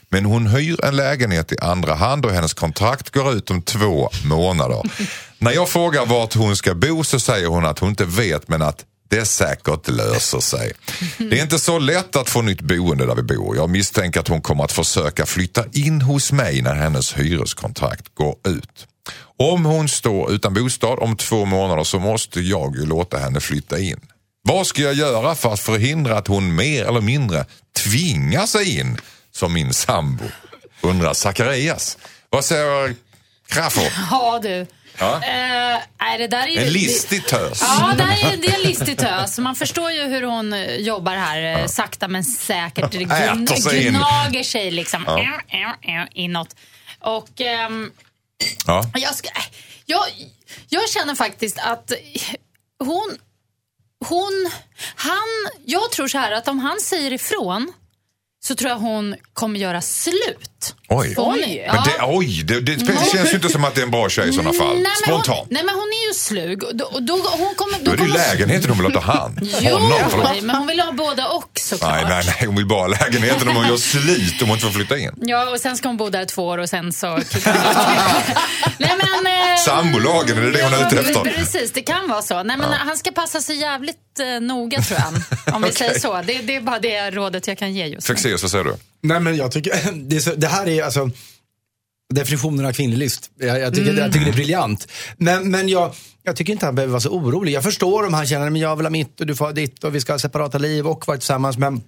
Men 0.10 0.26
hon 0.26 0.48
hyr 0.48 0.86
en 0.86 0.96
lägenhet 0.96 1.52
i 1.52 1.58
andra 1.60 1.94
hand 1.94 2.26
och 2.26 2.32
hennes 2.32 2.54
kontrakt 2.54 3.10
går 3.10 3.34
ut 3.34 3.50
om 3.50 3.62
två 3.62 4.10
månader. 4.26 4.82
När 5.40 5.52
jag 5.52 5.70
frågar 5.70 6.06
vart 6.06 6.34
hon 6.34 6.56
ska 6.56 6.76
bo 6.76 7.04
så 7.04 7.20
säger 7.20 7.48
hon 7.48 7.66
att 7.66 7.80
hon 7.80 7.90
inte 7.90 8.06
vet 8.06 8.48
men 8.48 8.62
att 8.62 8.86
det 9.10 9.26
säkert 9.26 9.88
löser 9.88 10.40
sig. 10.40 10.72
Det 11.18 11.40
är 11.40 11.44
inte 11.44 11.60
så 11.60 11.80
lätt 11.80 12.16
att 12.16 12.30
få 12.30 12.42
nytt 12.42 12.62
boende 12.62 13.06
där 13.06 13.16
vi 13.16 13.24
bor. 13.24 13.56
Jag 13.56 13.70
misstänker 13.70 14.20
att 14.20 14.28
hon 14.28 14.42
kommer 14.42 14.64
att 14.64 14.72
försöka 14.72 15.26
flytta 15.26 15.66
in 15.74 16.02
hos 16.02 16.32
mig 16.32 16.62
när 16.62 16.76
hennes 16.76 17.14
hyreskontrakt 17.18 18.16
går 18.16 18.36
ut. 18.48 18.88
Om 19.40 19.66
hon 19.66 19.90
står 19.90 20.32
utan 20.32 20.54
bostad 20.54 21.00
om 21.00 21.18
två 21.18 21.46
månader 21.46 21.84
så 21.84 22.00
måste 22.00 22.42
jag 22.42 22.76
ju 22.76 22.86
låta 22.86 23.18
henne 23.18 23.40
flytta 23.40 23.80
in. 23.80 24.00
Vad 24.48 24.68
ska 24.68 24.82
jag 24.82 24.94
göra 24.94 25.36
för 25.36 25.54
att 25.54 25.60
förhindra 25.60 26.18
att 26.18 26.28
hon 26.28 26.56
mer 26.56 26.86
eller 26.86 27.02
mindre 27.02 27.46
tvingar 27.78 28.46
sig 28.46 28.80
in 28.80 28.98
som 29.32 29.54
min 29.54 29.74
sambo? 29.74 30.24
Undrar 30.82 31.14
Zacharias. 31.14 31.98
Vad 32.30 32.46
säger 32.46 32.96
Crafoord? 33.48 33.92
Ja 34.12 34.40
du. 34.44 34.68
Ja. 35.00 35.20
Nej, 36.00 36.18
det 36.18 36.28
där 36.28 36.44
är 36.44 36.48
ju... 36.48 36.58
En 36.58 36.70
listig 36.74 37.26
tös. 37.28 37.62
Ja, 37.62 37.94
det, 37.98 38.04
är, 38.04 38.38
det 38.38 38.48
är 38.48 38.56
en 38.56 38.62
listig 38.62 38.98
tös. 38.98 39.38
Man 39.40 39.56
förstår 39.56 39.92
ju 39.92 40.02
hur 40.04 40.24
hon 40.24 40.54
eh, 40.54 40.76
jobbar 40.76 41.16
här, 41.16 41.60
eh, 41.62 41.66
sakta 41.68 42.08
men 42.08 42.24
säkert. 42.24 42.92
Det 42.92 42.98
gn- 42.98 43.56
sig 43.56 43.88
in. 43.88 43.94
gnager 43.94 44.44
sig 44.44 44.72
liksom 44.72 45.08
äh, 45.08 45.14
äh, 45.62 46.02
äh, 46.02 46.08
inåt. 46.14 46.56
Och 47.00 47.42
ehm, 47.42 47.92
Ja. 48.68 48.84
jag, 48.94 49.16
ska, 49.16 49.28
äh, 49.30 49.44
jag, 49.86 50.04
jag 50.70 50.90
känner 50.90 51.16
faktiskt 51.16 51.58
att 51.60 51.92
hon, 52.80 53.18
hon, 54.06 54.52
han, 54.96 55.28
jag 55.66 55.92
tror 55.92 56.08
så 56.08 56.18
här 56.18 56.32
att 56.32 56.48
om 56.48 56.60
han 56.60 56.80
säger 56.80 57.14
ifrån 57.14 57.74
så 58.44 58.56
tror 58.56 58.70
jag 58.72 58.78
hon 58.78 59.16
kommer 59.34 59.60
göra 59.60 59.82
slut. 59.82 60.57
Oj. 60.90 61.16
För 61.16 61.22
hon- 61.22 61.34
Oj. 61.34 61.64
ja. 61.68 61.74
Men 61.74 61.84
det, 61.84 61.92
oj, 62.18 62.44
det, 62.44 62.60
det, 62.62 62.76
det 62.76 63.10
känns 63.12 63.32
ju 63.32 63.36
inte 63.36 63.50
som 63.50 63.64
att 63.64 63.76
det 63.76 63.82
är 63.82 63.86
en 63.86 63.92
bra 63.92 64.10
tjej 64.10 64.30
i 64.30 64.34
sådana 64.34 64.54
fall. 64.54 64.68
Nej, 64.68 64.84
men 65.06 65.14
hon, 65.14 65.24
Spontant. 65.24 65.48
nej 65.52 65.64
men 65.64 65.76
hon 65.76 65.84
är 65.88 66.08
ju 66.08 66.14
slug. 66.14 66.60
Då, 66.74 66.90
då, 67.00 67.14
hon 67.38 67.56
kommer, 67.56 67.80
Då 67.82 67.92
är 67.92 67.98
det 67.98 68.04
ju 68.04 68.14
lägenheten 68.14 68.70
hon 68.70 68.78
vill 68.84 68.94
ha 68.94 69.02
ta 69.02 69.12
hand 69.12 69.40
Jo, 69.62 69.74
Honom, 69.74 70.00
förlåt. 70.10 70.42
men 70.42 70.56
hon 70.56 70.68
vill 70.68 70.80
ha 70.80 70.92
båda 70.92 71.28
och 71.28 71.50
såklart. 71.60 71.92
Nej, 71.96 72.06
nej, 72.10 72.24
nej, 72.26 72.48
hon 72.48 72.56
vill 72.56 72.66
bara 72.66 72.80
ha 72.82 72.88
lägenheten 72.88 73.48
om 73.50 73.56
hon 73.56 73.68
gör 73.68 73.78
slut 73.78 74.42
om 74.42 74.48
hon 74.48 74.56
inte 74.58 74.66
får 74.68 74.74
flytta 74.74 74.98
in. 74.98 75.12
Ja, 75.22 75.50
och 75.52 75.60
sen 75.60 75.78
ska 75.78 75.88
hon 75.90 75.98
bo 75.98 76.10
där 76.10 76.26
två 76.26 76.48
år 76.48 76.58
och 76.58 76.70
sen 76.70 76.94
så 76.94 77.20
kickar. 77.34 77.54
Nej, 78.78 78.92
men... 78.98 79.28
eh, 79.34 79.58
Sambolagen, 79.66 80.38
är 80.38 80.42
det 80.42 80.52
det 80.52 80.64
hon 80.64 80.74
är 80.74 80.88
ute 80.88 81.00
efter? 81.00 81.22
Precis, 81.24 81.72
det 81.72 81.82
kan 81.82 82.08
vara 82.10 82.22
så. 82.22 82.44
Nej, 82.44 82.58
men 82.58 82.74
Han 82.74 82.98
ska 82.98 83.12
passa 83.12 83.42
sig 83.42 83.56
jävligt 83.56 83.98
eh, 84.20 84.42
noga 84.42 84.82
tror 84.82 85.00
jag. 85.46 85.56
Om 85.56 85.62
vi 85.62 85.72
säger 85.74 86.00
så. 86.00 86.22
Det, 86.26 86.38
det 86.38 86.56
är 86.56 86.62
bara 86.62 86.80
det 86.80 87.12
rådet 87.12 87.48
jag 87.48 87.58
kan 87.58 87.74
ge 87.74 87.86
just 87.86 88.10
nu. 88.10 88.16
Fexeus, 88.16 88.42
vad 88.42 88.52
säger 88.52 88.64
du? 88.64 88.76
Nej 89.08 89.20
men 89.20 89.36
jag 89.36 89.52
tycker, 89.52 89.92
det, 90.10 90.22
så, 90.22 90.36
det 90.36 90.48
här 90.48 90.68
är 90.68 90.84
alltså 90.84 91.10
definitionen 92.14 92.66
av 92.66 92.72
kvinnlig 92.72 92.98
list. 92.98 93.32
Jag, 93.40 93.60
jag, 93.60 93.76
tycker, 93.76 93.94
jag 93.94 94.14
tycker 94.14 94.26
det 94.26 94.32
är 94.32 94.36
briljant. 94.36 94.88
Men, 95.18 95.52
men 95.52 95.70
jag, 95.70 95.94
jag 96.24 96.36
tycker 96.36 96.54
inte 96.54 96.66
han 96.66 96.76
behöver 96.76 96.92
vara 96.92 97.02
så 97.02 97.10
orolig. 97.10 97.52
Jag 97.52 97.64
förstår 97.64 98.06
om 98.06 98.14
han 98.14 98.28
känner, 98.28 98.50
men 98.50 98.62
jag 98.62 98.76
vill 98.76 98.86
ha 98.86 98.92
mitt 98.92 99.22
och 99.22 99.28
du 99.28 99.36
får 99.36 99.46
ha 99.46 99.52
ditt 99.52 99.84
och 99.84 99.96
vi 99.96 100.02
ska 100.02 100.14
ha 100.14 100.20
separata 100.20 100.58
liv 100.58 100.88
och 100.88 101.08
vara 101.08 101.18
tillsammans. 101.18 101.58
Men 101.58 101.82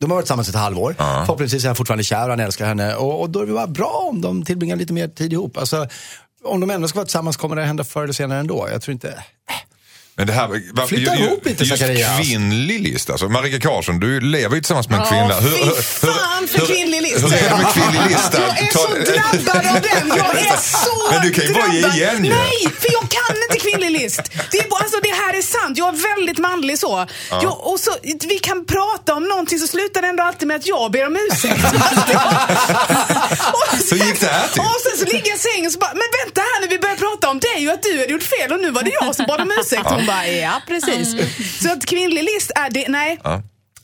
de 0.00 0.10
har 0.10 0.16
varit 0.16 0.24
tillsammans 0.24 0.48
ett 0.48 0.54
halvår. 0.54 0.94
Förhoppningsvis 0.98 1.64
är 1.64 1.68
han 1.68 1.76
fortfarande 1.76 2.04
kär 2.04 2.24
och 2.24 2.30
han 2.30 2.40
älskar 2.40 2.66
henne. 2.66 2.94
Och, 2.94 3.20
och 3.20 3.30
då 3.30 3.40
är 3.40 3.46
det 3.46 3.52
bara 3.52 3.66
bra 3.66 4.08
om 4.10 4.20
de 4.20 4.44
tillbringar 4.44 4.76
lite 4.76 4.92
mer 4.92 5.08
tid 5.08 5.32
ihop. 5.32 5.56
Alltså, 5.56 5.88
om 6.44 6.60
de 6.60 6.70
ändå 6.70 6.88
ska 6.88 6.96
vara 6.96 7.06
tillsammans 7.06 7.36
kommer 7.36 7.56
det 7.56 7.62
hända 7.62 7.84
förr 7.84 8.02
eller 8.02 8.12
senare 8.12 8.40
ändå. 8.40 8.68
Jag 8.72 8.82
tror 8.82 8.92
inte... 8.92 9.24
Men 10.18 10.26
det 10.26 10.32
här, 10.32 10.48
va, 10.72 10.86
Flytta 10.86 11.16
ju- 11.16 11.24
ihop 11.24 11.46
lite, 11.46 11.64
Just 11.64 11.78
Zacharias. 11.80 12.18
kvinnlig 12.20 12.80
list. 12.80 13.10
Alltså, 13.10 13.28
Marika 13.28 13.60
Karlsson, 13.68 14.00
du 14.00 14.20
lever 14.20 14.54
ju 14.56 14.60
tillsammans 14.60 14.88
med 14.88 14.98
en 15.00 15.04
Ja, 15.04 15.10
kvinna. 15.10 15.40
fy 15.42 15.82
fan 15.82 16.48
för 16.48 16.66
kvinnlig 16.66 17.02
list. 17.02 17.18
Hur 17.24 17.34
är 17.34 17.50
det 17.50 17.56
med 17.62 17.72
kvinnlig 17.72 18.02
list? 18.10 18.32
där? 18.32 18.40
Jag 18.40 18.58
är 18.58 18.66
så 18.72 18.88
drabbad 19.12 19.66
av 19.76 19.82
den. 19.82 20.08
Jag 20.16 20.36
är 20.38 20.56
så 20.84 21.12
Men 21.12 21.22
du 21.22 21.30
kan 21.30 21.44
ju 21.46 21.52
bara 21.54 21.72
ge 21.74 21.80
drabbad. 21.80 21.96
igen 21.98 22.24
ju. 22.24 22.30
Nej, 22.30 22.68
för 22.80 22.92
jag 22.92 23.02
kan 23.10 23.36
inte 23.50 23.58
kvinnlig 23.68 23.90
list. 24.00 24.20
Det, 24.50 24.58
är, 24.58 24.68
bara- 24.68 24.80
alltså, 24.82 24.98
det 25.02 25.14
här 25.22 25.38
är 25.38 25.42
sant. 25.42 25.78
Jag 25.78 25.88
är 25.88 26.16
väldigt 26.16 26.38
manlig 26.38 26.78
så. 26.78 27.06
Jag, 27.30 27.66
och 27.66 27.80
så. 27.80 27.90
Vi 28.28 28.38
kan 28.38 28.64
prata 28.64 29.14
om 29.14 29.24
någonting 29.24 29.58
så 29.58 29.66
slutar 29.66 30.02
det 30.02 30.08
ändå 30.08 30.22
alltid 30.22 30.48
med 30.48 30.56
att 30.56 30.66
jag 30.66 30.92
ber 30.92 31.06
om 31.06 31.16
ursäkt. 31.30 31.54
Hur 33.90 33.96
gick 33.96 34.20
det 34.20 34.26
här 34.26 34.48
till? 34.48 34.60
Och 34.60 34.76
sen 34.86 34.98
så 34.98 35.04
ligger 35.04 35.28
jag 35.28 35.36
i 35.36 35.40
sängen 35.40 35.66
och 35.66 35.72
så 35.72 35.78
bara, 35.78 35.92
men 35.94 36.08
vänta 36.24 36.40
här 36.40 36.60
när 36.60 36.68
vi 36.68 36.78
börjar 36.78 36.96
prata 36.96 37.28
om 37.30 37.40
dig 37.40 37.68
och 37.68 37.74
att 37.74 37.82
du 37.82 37.98
hade 37.98 38.12
gjort 38.12 38.22
fel 38.22 38.52
och 38.52 38.60
nu 38.60 38.70
var 38.70 38.82
det 38.82 38.90
jag 39.00 39.14
som 39.14 39.26
bad 39.26 39.40
om 39.40 39.52
ursäkt. 39.60 39.82
Hon 39.84 40.06
bara, 40.08 40.26
ja 40.28 40.62
precis. 40.66 41.14
Så 41.62 41.72
att 41.72 41.86
kvinnlig 41.86 42.22
list 42.24 42.50
är 42.54 42.70
det, 42.70 42.88
nej. 42.88 43.20
Ja. 43.24 43.42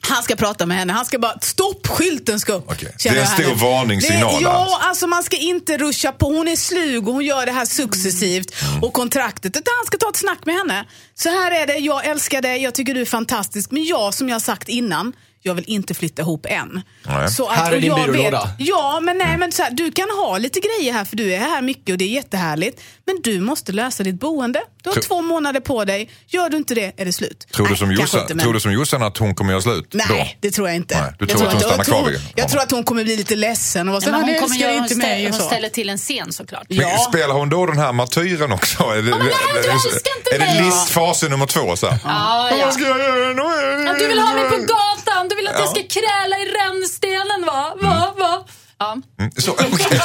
Han 0.08 0.22
ska 0.22 0.36
prata 0.36 0.66
med 0.66 0.76
henne. 0.76 0.92
Han 0.92 1.04
ska 1.04 1.18
bara, 1.18 1.38
stopp 1.40 1.86
skylten 1.86 2.40
ska 2.40 2.52
upp. 2.52 2.72
Känner 2.98 3.16
Det 3.16 3.22
är 3.22 3.24
en 3.24 3.26
stor 3.26 3.54
varningssignal 3.70 4.34
Det- 4.34 4.42
Ja, 4.42 4.50
alltså. 4.50 4.76
alltså 4.88 5.06
man 5.06 5.22
ska 5.22 5.36
inte 5.36 5.78
ruscha 5.78 6.12
på. 6.12 6.26
Hon 6.26 6.48
är 6.48 6.56
slug 6.56 7.08
och 7.08 7.14
hon 7.14 7.24
gör 7.24 7.46
det 7.46 7.52
här 7.52 7.64
successivt. 7.64 8.62
Mm. 8.62 8.84
Och 8.84 8.92
kontraktet, 8.92 9.56
utan 9.56 9.72
han 9.78 9.86
ska 9.86 9.98
ta 9.98 10.08
ett 10.10 10.16
snack 10.16 10.38
med 10.46 10.54
henne. 10.54 10.84
Så 11.14 11.28
här 11.28 11.50
är 11.50 11.66
det, 11.66 11.76
jag 11.76 12.06
älskar 12.06 12.42
dig, 12.42 12.62
jag 12.62 12.74
tycker 12.74 12.94
du 12.94 13.00
är 13.00 13.04
fantastisk. 13.04 13.70
Men 13.70 13.84
jag, 13.84 14.14
som 14.14 14.28
jag 14.28 14.34
har 14.34 14.40
sagt 14.40 14.68
innan, 14.68 15.12
jag 15.46 15.54
vill 15.54 15.64
inte 15.66 15.94
flytta 15.94 16.22
ihop 16.22 16.46
än. 16.48 16.82
Nej. 17.06 17.30
Så 17.30 17.48
Här 17.50 17.72
är 17.72 17.80
din 17.80 17.84
jag 17.96 18.12
byrålåda. 18.12 18.50
Ja, 18.58 19.00
men 19.02 19.18
nej, 19.18 19.36
men 19.36 19.52
så 19.52 19.62
här, 19.62 19.70
du 19.70 19.92
kan 19.92 20.10
ha 20.10 20.38
lite 20.38 20.60
grejer 20.60 20.92
här 20.92 21.04
för 21.04 21.16
du 21.16 21.34
är 21.34 21.38
här 21.38 21.62
mycket 21.62 21.92
och 21.92 21.98
det 21.98 22.04
är 22.04 22.08
jättehärligt. 22.08 22.80
Men 23.06 23.16
du 23.24 23.40
måste 23.40 23.72
lösa 23.72 24.02
ditt 24.02 24.20
boende. 24.20 24.60
Du 24.82 24.88
har 24.90 24.94
Tror- 24.94 25.02
två 25.02 25.22
månader 25.22 25.60
på 25.60 25.84
dig. 25.84 26.10
Gör 26.26 26.48
du 26.50 26.56
inte 26.56 26.74
det 26.74 26.92
är 26.96 27.04
det 27.04 27.12
slut. 27.12 27.46
Tror 27.54 27.66
du, 27.66 27.70
Nej, 27.70 27.78
som 27.78 27.88
kanske 27.88 28.02
Jossan, 28.02 28.20
inte, 28.20 28.34
men- 28.34 28.42
tror 28.42 28.54
du 28.54 28.60
som 28.60 28.72
Jossan 28.72 29.02
att 29.02 29.18
hon 29.18 29.34
kommer 29.34 29.52
göra 29.52 29.62
slut 29.62 29.88
Nej, 29.92 30.06
då? 30.08 30.26
det 30.40 30.50
tror 30.50 30.68
jag 30.68 30.76
inte. 30.76 31.00
Nej, 31.02 31.12
du 31.18 31.26
Jag 31.28 31.38
tror 31.38 31.46
att 31.46 31.52
hon 31.52 31.60
stannar 31.62 31.84
kvar 31.84 32.00
tror, 32.02 32.10
vid 32.10 32.20
Jag 32.36 32.48
tror 32.48 32.60
att 32.62 32.70
hon 32.70 32.84
kommer 32.84 33.04
bli 33.04 33.16
lite 33.16 33.36
ledsen 33.36 33.88
och 33.88 33.92
vara 33.92 34.00
så 34.00 34.10
Ja, 34.10 34.14
hon, 34.16 34.34
kommer 34.40 34.56
göra, 34.56 34.74
inte 34.74 34.94
mig. 34.94 35.24
hon 35.24 35.32
så. 35.40 35.46
ställer 35.46 35.68
till 35.68 35.88
en 35.88 35.98
scen 35.98 36.32
såklart. 36.32 36.66
Men 36.68 36.78
Ja. 36.78 36.98
Spelar 37.08 37.34
hon 37.34 37.48
då 37.48 37.66
den 37.66 37.78
här 37.78 37.92
martyren 37.92 38.52
också? 38.52 38.82
Är 38.82 38.96
det, 38.96 39.02
men 39.02 39.18
nej, 39.18 39.28
du 39.62 39.68
älskar 39.70 39.90
inte 40.18 40.34
är 40.34 40.38
det 40.38 40.44
mig. 40.60 40.64
listfas 40.64 41.22
nummer 41.22 41.46
två? 41.46 41.76
Så 41.76 41.86
här? 41.86 41.98
Ja, 42.04 42.50
ja. 42.58 42.64
Vad 42.64 42.74
ska 42.74 42.82
jag 42.82 42.98
göra 42.98 43.32
nu? 43.32 43.84
Ja, 43.86 43.92
du 43.98 44.06
vill 44.08 44.18
ha 44.18 44.34
mig 44.34 44.48
på 44.50 44.56
gatan, 44.56 45.13
du 45.28 45.36
vill 45.36 45.48
att 45.48 45.58
jag 45.58 45.68
ska 45.68 45.82
kräla 46.00 46.36
i 46.38 46.44
rännstenen 46.44 47.44
va? 47.46 47.74
Va? 47.82 48.14
Va? 48.18 48.44
Ja. 48.78 48.96
Mm, 49.20 49.30
Så, 49.36 49.50
okej. 49.72 50.00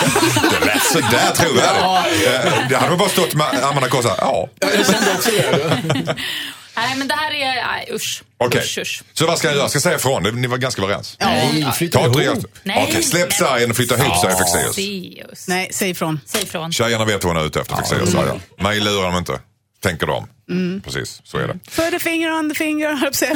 Det 0.51 0.65
lät 0.65 0.83
sådär 0.83 1.31
trovärdigt. 1.35 2.27
Eh, 2.27 2.67
Det 2.69 2.77
hade 2.77 2.95
bara 2.97 3.09
stått 3.09 3.33
med 3.33 3.47
armarna 3.47 3.87
i 3.87 3.89
kors 3.89 4.03
så 4.03 4.09
här, 4.09 4.17
Ja, 4.21 4.47
Jag 4.59 4.71
kände 4.85 5.11
också 5.15 5.29
det. 5.31 6.15
Nej 6.75 6.95
men 6.95 7.07
det 7.07 7.13
här 7.13 7.31
är, 7.31 7.55
nej 7.67 7.89
usch. 7.93 8.23
okej. 8.37 8.61
Usch, 8.61 8.77
usch. 8.77 9.03
Så 9.13 9.25
vad 9.25 9.37
ska 9.37 9.47
jag 9.47 9.57
göra? 9.57 9.69
Ska 9.69 9.75
jag 9.75 9.83
säga 9.83 9.95
ifrån? 9.95 10.23
Det- 10.23 10.31
Ni 10.31 10.47
var 10.47 10.57
ganska 10.57 10.81
överens. 10.81 11.15
Nej, 11.19 11.71
flytta 11.77 11.99
ihop. 11.99 12.45
Okej, 12.77 13.03
släpp 13.03 13.33
sargen 13.33 13.69
och 13.69 13.75
flytta 13.75 13.97
ihop 13.97 14.17
säger 14.21 14.35
Fexeus. 14.35 15.47
Nej, 15.47 15.69
säg 15.73 15.89
ifrån. 15.89 16.19
Säg 16.25 16.43
ifrån. 16.43 16.71
Tjejerna 16.71 17.05
vet 17.05 17.23
vad 17.23 17.33
hon 17.33 17.43
är 17.43 17.47
ute 17.47 17.59
efter, 17.61 17.75
Fexeus. 17.75 18.13
Ja, 18.13 18.23
ja. 18.27 18.63
Mig 18.63 18.79
lurar 18.79 19.03
de 19.11 19.17
inte. 19.17 19.39
Tänker 19.83 20.07
de. 20.07 20.27
Mm. 20.49 20.81
Precis, 20.81 21.21
så 21.23 21.37
är 21.37 21.47
det. 21.47 21.53
Put 21.75 21.93
a 21.93 21.99
finger 21.99 22.31
on 22.31 22.49
the 22.49 22.55
finger, 22.55 22.87
höll 22.87 22.97
jag 22.97 23.01
på 23.01 23.07
att 23.07 23.15
säga. 23.15 23.35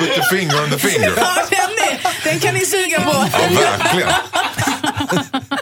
Put 0.00 0.18
a 0.18 0.22
finger 0.30 0.62
on 0.62 0.70
the 0.70 0.78
finger. 0.78 1.12
Ja, 1.16 1.36
den, 1.50 1.58
är, 1.60 2.24
den 2.24 2.40
kan 2.40 2.54
ni 2.54 2.66
suga 2.66 3.00
på. 3.00 3.26
Ja, 3.32 3.38
verkligen. 3.78 4.08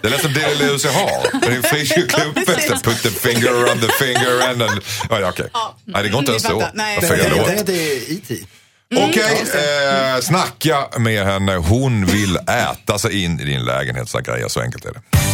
Det 0.03 0.09
lät 0.09 0.21
som 0.21 0.33
DLUC 0.33 0.85
har. 0.85 1.41
Det 1.41 1.47
är 1.47 1.57
en 1.57 1.62
frikyrklig 1.62 2.25
uppväxt. 2.27 2.83
Put 2.85 3.03
the 3.03 3.11
finger 3.11 3.71
on 3.73 3.81
the 3.81 3.88
finger 4.05 4.49
and 4.49 4.59
then... 4.59 4.81
Ja, 5.11 5.21
ja, 5.21 5.29
okej. 5.29 5.49
Nej, 5.85 6.03
det 6.03 6.09
går 6.09 6.19
inte 6.19 6.33
ens 6.33 6.43
så. 6.43 6.69
Nej. 6.75 6.99
Låt. 7.37 7.49
att 7.49 7.67
det 7.67 7.93
är 7.93 8.12
E.T. 8.12 8.35
Okej, 8.97 9.45
eh, 9.55 10.21
snacka 10.21 10.88
med 10.99 11.27
henne. 11.27 11.57
Hon 11.57 12.07
vill 12.07 12.37
äta 12.37 12.99
sig 12.99 13.25
in 13.25 13.41
i 13.41 13.45
din 13.45 13.65
lägenhet, 13.65 14.09
Zacharias. 14.09 14.53
Så 14.53 14.61
enkelt 14.61 14.85
är 14.85 14.93
det. 14.93 15.32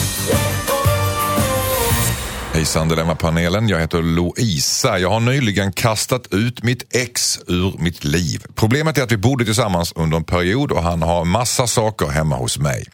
Hejsan 2.59 2.88
Dilemma-panelen. 2.88 3.68
Jag 3.68 3.81
heter 3.81 4.03
Louisa. 4.03 4.99
Jag 4.99 5.11
har 5.11 5.21
nyligen 5.21 5.73
kastat 5.73 6.27
ut 6.31 6.62
mitt 6.62 6.94
ex 6.94 7.38
ur 7.47 7.75
mitt 7.79 8.05
liv. 8.05 8.44
Problemet 8.55 8.99
är 8.99 9.03
att 9.03 9.12
vi 9.12 9.16
bodde 9.16 9.44
tillsammans 9.44 9.92
under 9.97 10.16
en 10.16 10.25
period 10.25 10.73
och 10.73 10.83
han 10.83 11.03
har 11.03 11.25
massa 11.25 11.66
saker 11.66 12.07
hemma 12.07 12.37
hos 12.37 12.59
mig. 12.59 12.85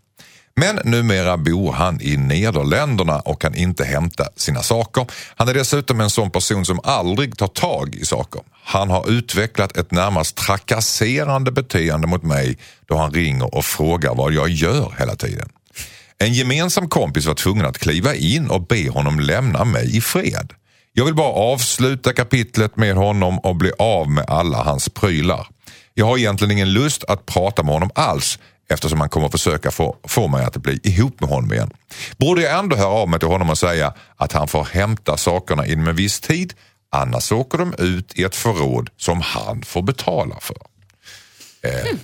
Men 0.56 0.80
numera 0.84 1.36
bor 1.36 1.72
han 1.72 2.00
i 2.00 2.16
Nederländerna 2.16 3.20
och 3.20 3.40
kan 3.40 3.54
inte 3.54 3.84
hämta 3.84 4.28
sina 4.36 4.62
saker. 4.62 5.06
Han 5.36 5.48
är 5.48 5.54
dessutom 5.54 6.00
en 6.00 6.10
sån 6.10 6.30
person 6.30 6.64
som 6.64 6.80
aldrig 6.84 7.38
tar 7.38 7.48
tag 7.48 7.94
i 7.94 8.04
saker. 8.04 8.42
Han 8.64 8.90
har 8.90 9.10
utvecklat 9.10 9.76
ett 9.76 9.90
närmast 9.90 10.36
trakasserande 10.36 11.52
beteende 11.52 12.06
mot 12.06 12.22
mig 12.22 12.58
då 12.86 12.96
han 12.96 13.12
ringer 13.12 13.54
och 13.54 13.64
frågar 13.64 14.14
vad 14.14 14.32
jag 14.32 14.48
gör 14.48 14.94
hela 14.98 15.16
tiden. 15.16 15.48
En 16.24 16.32
gemensam 16.32 16.88
kompis 16.88 17.26
var 17.26 17.34
tvungen 17.34 17.66
att 17.66 17.78
kliva 17.78 18.14
in 18.14 18.50
och 18.50 18.66
be 18.66 18.90
honom 18.90 19.20
lämna 19.20 19.64
mig 19.64 19.96
i 19.96 20.00
fred. 20.00 20.52
Jag 20.92 21.04
vill 21.04 21.14
bara 21.14 21.32
avsluta 21.32 22.12
kapitlet 22.12 22.76
med 22.76 22.94
honom 22.94 23.38
och 23.38 23.56
bli 23.56 23.72
av 23.78 24.10
med 24.10 24.24
alla 24.28 24.62
hans 24.62 24.88
prylar. 24.88 25.46
Jag 25.94 26.06
har 26.06 26.18
egentligen 26.18 26.50
ingen 26.50 26.72
lust 26.72 27.04
att 27.04 27.26
prata 27.26 27.62
med 27.62 27.74
honom 27.74 27.90
alls 27.94 28.38
eftersom 28.70 29.00
han 29.00 29.08
kommer 29.08 29.28
försöka 29.28 29.70
få, 29.70 29.96
få 30.08 30.28
mig 30.28 30.44
att 30.44 30.56
bli 30.56 30.80
ihop 30.82 31.20
med 31.20 31.30
honom 31.30 31.52
igen. 31.52 31.70
Borde 32.16 32.42
jag 32.42 32.58
ändå 32.58 32.76
höra 32.76 32.88
av 32.88 33.08
mig 33.08 33.18
till 33.18 33.28
honom 33.28 33.50
och 33.50 33.58
säga 33.58 33.94
att 34.16 34.32
han 34.32 34.48
får 34.48 34.64
hämta 34.64 35.16
sakerna 35.16 35.66
inom 35.66 35.88
en 35.88 35.96
viss 35.96 36.20
tid 36.20 36.54
annars 36.92 37.32
åker 37.32 37.58
de 37.58 37.74
ut 37.78 38.18
i 38.18 38.22
ett 38.22 38.36
förråd 38.36 38.90
som 38.96 39.20
han 39.20 39.62
får 39.62 39.82
betala 39.82 40.36
för. 40.40 40.56
Eh, 41.62 41.98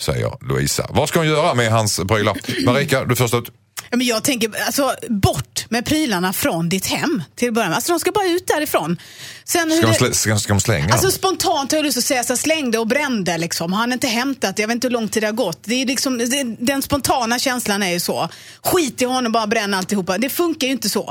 Säger 0.00 0.32
Louisa. 0.40 0.86
Vad 0.90 1.08
ska 1.08 1.18
hon 1.18 1.28
göra 1.28 1.54
med 1.54 1.72
hans 1.72 2.00
prylar? 2.08 2.64
Marika, 2.66 3.04
du 3.04 3.16
först 3.16 3.34
ut. 3.34 3.50
Ja, 3.90 3.96
men 3.96 4.06
jag 4.06 4.24
tänker, 4.24 4.50
alltså, 4.66 4.94
bort 5.08 5.64
med 5.68 5.84
prylarna 5.86 6.32
från 6.32 6.68
ditt 6.68 6.86
hem 6.86 7.22
till 7.34 7.48
att 7.48 7.54
börja 7.54 7.68
med. 7.68 7.74
Alltså, 7.76 7.92
de 7.92 8.00
ska 8.00 8.10
bara 8.12 8.26
ut 8.26 8.46
därifrån. 8.46 8.96
Sen, 9.44 9.70
Ska 9.70 9.80
de, 9.86 9.92
det- 9.92 9.98
slä, 9.98 10.14
ska, 10.14 10.38
ska 10.38 10.52
de 10.52 10.60
slänga 10.60 10.92
Alltså 10.92 11.06
dem? 11.06 11.12
spontant 11.12 11.70
har 11.72 11.78
jag 11.78 11.84
lust 11.84 11.98
att 11.98 12.04
säga 12.04 12.24
så 12.24 12.32
här, 12.32 12.38
slängde 12.38 12.78
och 12.78 12.86
brände 12.86 13.38
liksom. 13.38 13.72
Har 13.72 13.80
han 13.80 13.92
inte 13.92 14.06
hämtat, 14.06 14.58
jag 14.58 14.68
vet 14.68 14.74
inte 14.74 14.86
hur 14.86 14.92
lång 14.92 15.08
tid 15.08 15.22
det 15.22 15.26
har 15.26 15.32
gått. 15.32 15.58
Det 15.64 15.82
är 15.82 15.86
liksom, 15.86 16.18
det, 16.18 16.44
den 16.58 16.82
spontana 16.82 17.38
känslan 17.38 17.82
är 17.82 17.90
ju 17.92 18.00
så. 18.00 18.28
Skit 18.64 19.02
i 19.02 19.04
honom, 19.04 19.32
bara 19.32 19.46
bränn 19.46 19.74
alltihopa. 19.74 20.18
Det 20.18 20.28
funkar 20.28 20.66
ju 20.66 20.72
inte 20.72 20.88
så. 20.88 21.10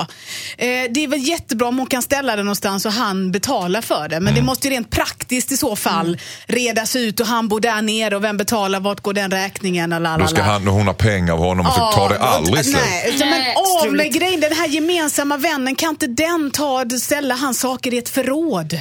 Eh, 0.58 0.66
det 0.66 1.04
är 1.04 1.08
väl 1.08 1.28
jättebra 1.28 1.68
om 1.68 1.78
hon 1.78 1.86
kan 1.86 2.02
ställa 2.02 2.36
det 2.36 2.42
någonstans 2.42 2.86
och 2.86 2.92
han 2.92 3.32
betalar 3.32 3.80
för 3.80 4.08
det. 4.08 4.16
Men 4.20 4.28
Mm. 4.28 4.34
det 4.34 4.42
måste 4.42 4.68
ju 4.68 4.74
rent 4.74 4.90
praktiskt 4.90 5.52
i 5.52 5.56
så 5.56 5.76
fall 5.76 6.18
redas 6.46 6.96
ut 6.96 7.20
och 7.20 7.26
han 7.26 7.48
bor 7.48 7.60
där 7.60 7.82
nere 7.82 8.16
och 8.16 8.24
vem 8.24 8.36
betalar, 8.36 8.80
vart 8.80 9.00
går 9.00 9.12
den 9.12 9.30
räkningen? 9.30 9.92
Och 9.92 10.00
la, 10.00 10.16
la, 10.16 10.22
Då 10.22 10.28
ska 10.28 10.42
han, 10.42 10.66
hon 10.66 10.86
ha 10.86 10.94
pengar 10.94 11.32
av 11.32 11.38
honom 11.38 11.66
och 11.66 11.72
så 11.72 11.92
tar 11.92 12.08
det 12.08 12.18
aldrig 12.18 12.65
Nej, 12.72 13.12
utan 13.14 13.28
men 13.28 13.40
Nej, 13.40 13.54
av 13.54 13.62
med 13.62 13.80
struligt. 13.80 14.14
grejen. 14.16 14.40
Den 14.40 14.52
här 14.52 14.66
gemensamma 14.68 15.36
vännen, 15.36 15.74
kan 15.74 15.90
inte 15.90 16.06
den 16.06 16.50
ta, 16.50 16.84
ställa 17.00 17.34
hans 17.34 17.60
saker 17.60 17.94
i 17.94 17.98
ett 17.98 18.08
förråd? 18.08 18.80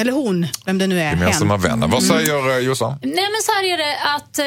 Eller 0.00 0.12
hon, 0.12 0.46
vem 0.64 0.78
det 0.78 0.86
nu 0.86 1.00
är. 1.00 1.06
Mm. 1.06 1.18
Gemensamma 1.18 1.54
hen. 1.54 1.62
vänner. 1.62 1.88
Vad 1.88 2.02
säger 2.02 2.50
eh, 2.50 2.58
Jossan? 2.58 2.98
Nej 3.02 3.14
men 3.32 3.42
så 3.42 3.52
här 3.52 3.64
är 3.64 3.78
det 3.78 3.96
att 4.14 4.38
eh, 4.38 4.44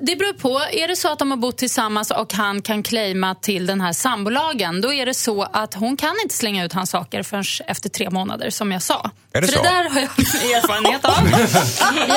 det 0.00 0.16
beror 0.16 0.32
på. 0.32 0.62
Är 0.72 0.88
det 0.88 0.96
så 0.96 1.12
att 1.12 1.18
de 1.18 1.30
har 1.30 1.38
bott 1.38 1.58
tillsammans 1.58 2.10
och 2.10 2.32
han 2.32 2.62
kan 2.62 2.82
claima 2.82 3.34
till 3.34 3.66
den 3.66 3.80
här 3.80 3.92
sambolagen, 3.92 4.80
då 4.80 4.92
är 4.92 5.06
det 5.06 5.14
så 5.14 5.42
att 5.42 5.74
hon 5.74 5.96
kan 5.96 6.14
inte 6.22 6.34
slänga 6.34 6.64
ut 6.64 6.72
hans 6.72 6.90
saker 6.90 7.22
förrän 7.22 7.44
efter 7.66 7.88
tre 7.88 8.10
månader 8.10 8.50
som 8.50 8.72
jag 8.72 8.82
sa. 8.82 9.10
Är 9.32 9.40
det 9.40 9.46
För 9.46 9.56
så? 9.56 9.62
det 9.62 9.68
där 9.68 9.90
har 9.90 10.00
jag 10.00 10.10
erfarenhet 10.56 11.04
av. 11.04 11.12
ja, 12.08 12.16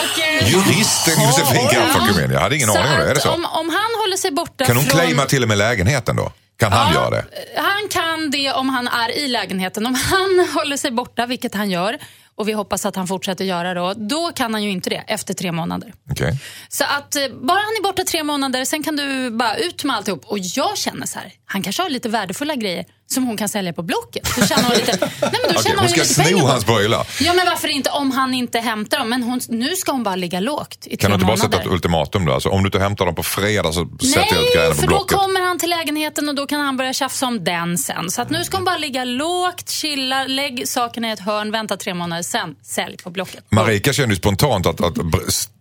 och, 0.00 0.18
eh, 0.20 0.48
Juristen 0.50 1.24
Josefin 1.24 1.68
Garfakumén. 1.72 2.30
Jag 2.30 2.40
hade 2.40 2.56
ingen 2.56 2.70
aning 2.70 2.82
om 2.82 2.98
det. 2.98 3.10
Är 3.10 3.14
det 3.14 3.20
så? 3.20 3.30
Om, 3.30 3.44
om 3.44 3.68
han 3.68 3.90
håller 4.02 4.16
sig 4.16 4.30
borta 4.30 4.64
Kan 4.64 4.76
hon 4.76 4.84
från... 4.84 4.98
claima 5.00 5.26
till 5.30 5.42
och 5.42 5.48
med 5.48 5.58
lägenheten 5.58 6.16
då? 6.16 6.32
Kan 6.56 6.72
han 6.72 6.92
Ja, 6.94 7.00
göra 7.00 7.10
det? 7.10 7.24
Han 7.56 7.88
kan 7.90 8.30
det 8.30 8.52
om 8.52 8.68
han 8.68 8.88
är 8.88 9.18
i 9.18 9.28
lägenheten. 9.28 9.86
Om 9.86 9.94
han 9.94 10.48
håller 10.54 10.76
sig 10.76 10.90
borta, 10.90 11.26
vilket 11.26 11.54
han 11.54 11.70
gör, 11.70 11.98
och 12.34 12.48
vi 12.48 12.52
hoppas 12.52 12.86
att 12.86 12.96
han 12.96 13.06
fortsätter 13.06 13.44
göra 13.44 13.74
då, 13.74 13.94
då 13.96 14.32
kan 14.32 14.54
han 14.54 14.62
ju 14.62 14.70
inte 14.70 14.90
det 14.90 15.04
efter 15.06 15.34
tre 15.34 15.52
månader. 15.52 15.92
Okej. 16.10 16.38
Så 16.68 16.84
att 16.84 17.16
eh, 17.16 17.22
bara 17.28 17.58
han 17.58 17.76
är 17.78 17.82
borta 17.82 18.04
tre 18.04 18.22
månader, 18.24 18.64
sen 18.64 18.82
kan 18.82 18.96
du 18.96 19.30
bara 19.30 19.56
ut 19.56 19.84
med 19.84 19.96
alltihop. 19.96 20.24
Och 20.24 20.38
jag 20.38 20.78
känner 20.78 21.06
så 21.06 21.18
här, 21.18 21.32
han 21.44 21.62
kanske 21.62 21.82
har 21.82 21.90
lite 21.90 22.08
värdefulla 22.08 22.54
grejer 22.54 22.84
som 23.14 23.24
hon 23.26 23.36
kan 23.36 23.48
sälja 23.48 23.72
på 23.72 23.82
Blocket. 23.82 24.36
Då 24.36 24.46
tjänar 24.46 24.62
hon 24.62 24.72
lite, 24.76 24.96
nej 25.00 25.10
men 25.20 25.30
då 25.32 25.48
Okej, 25.50 25.62
tjänar 25.62 25.80
hon 25.80 25.88
ska 25.88 26.00
lite 26.00 26.14
sno 26.14 26.46
hans 26.46 26.64
prylar. 26.64 27.06
Ja 27.20 27.34
men 27.34 27.46
varför 27.46 27.68
inte 27.68 27.90
om 27.90 28.10
han 28.10 28.34
inte 28.34 28.58
hämtar 28.58 28.98
dem? 28.98 29.08
Men 29.10 29.22
hon, 29.22 29.40
nu 29.48 29.76
ska 29.76 29.92
hon 29.92 30.02
bara 30.02 30.16
ligga 30.16 30.40
lågt 30.40 30.86
i 30.86 30.96
Kan 30.96 31.10
du 31.10 31.14
inte 31.14 31.26
bara 31.26 31.36
månader. 31.36 31.56
sätta 31.58 31.62
ett 31.68 31.72
ultimatum 31.74 32.24
då? 32.24 32.32
Alltså, 32.32 32.48
om 32.48 32.62
du 32.62 32.66
inte 32.66 32.78
hämtar 32.78 33.06
dem 33.06 33.14
på 33.14 33.22
fredag 33.22 33.72
så 33.72 33.84
sätter 33.84 34.18
jag 34.18 34.26
ut 34.26 34.30
Nej, 34.32 34.50
grejerna 34.54 34.74
på 34.74 34.80
för 34.80 34.86
då 34.86 34.88
Blocket. 34.88 35.16
kommer 35.18 35.40
han 35.40 35.58
till 35.58 35.70
lägenheten 35.70 36.28
och 36.28 36.34
då 36.34 36.46
kan 36.46 36.60
han 36.60 36.76
börja 36.76 36.92
tjafsa 36.92 37.26
om 37.26 37.44
den 37.44 37.78
sen. 37.78 38.10
Så 38.10 38.22
att 38.22 38.30
nu 38.30 38.44
ska 38.44 38.56
hon 38.56 38.64
bara 38.64 38.78
ligga 38.78 39.04
lågt, 39.04 39.70
chilla, 39.70 40.24
lägg 40.26 40.68
sakerna 40.68 41.08
i 41.08 41.12
ett 41.12 41.20
hörn, 41.20 41.50
vänta 41.50 41.76
tre 41.76 41.94
månader, 41.94 42.22
sen 42.22 42.54
sälj 42.62 42.96
på 42.96 43.10
Blocket. 43.10 43.44
Marika 43.50 43.92
kände 43.92 44.14
ju 44.14 44.18
spontant 44.18 44.66
att, 44.66 44.80
att 44.80 44.94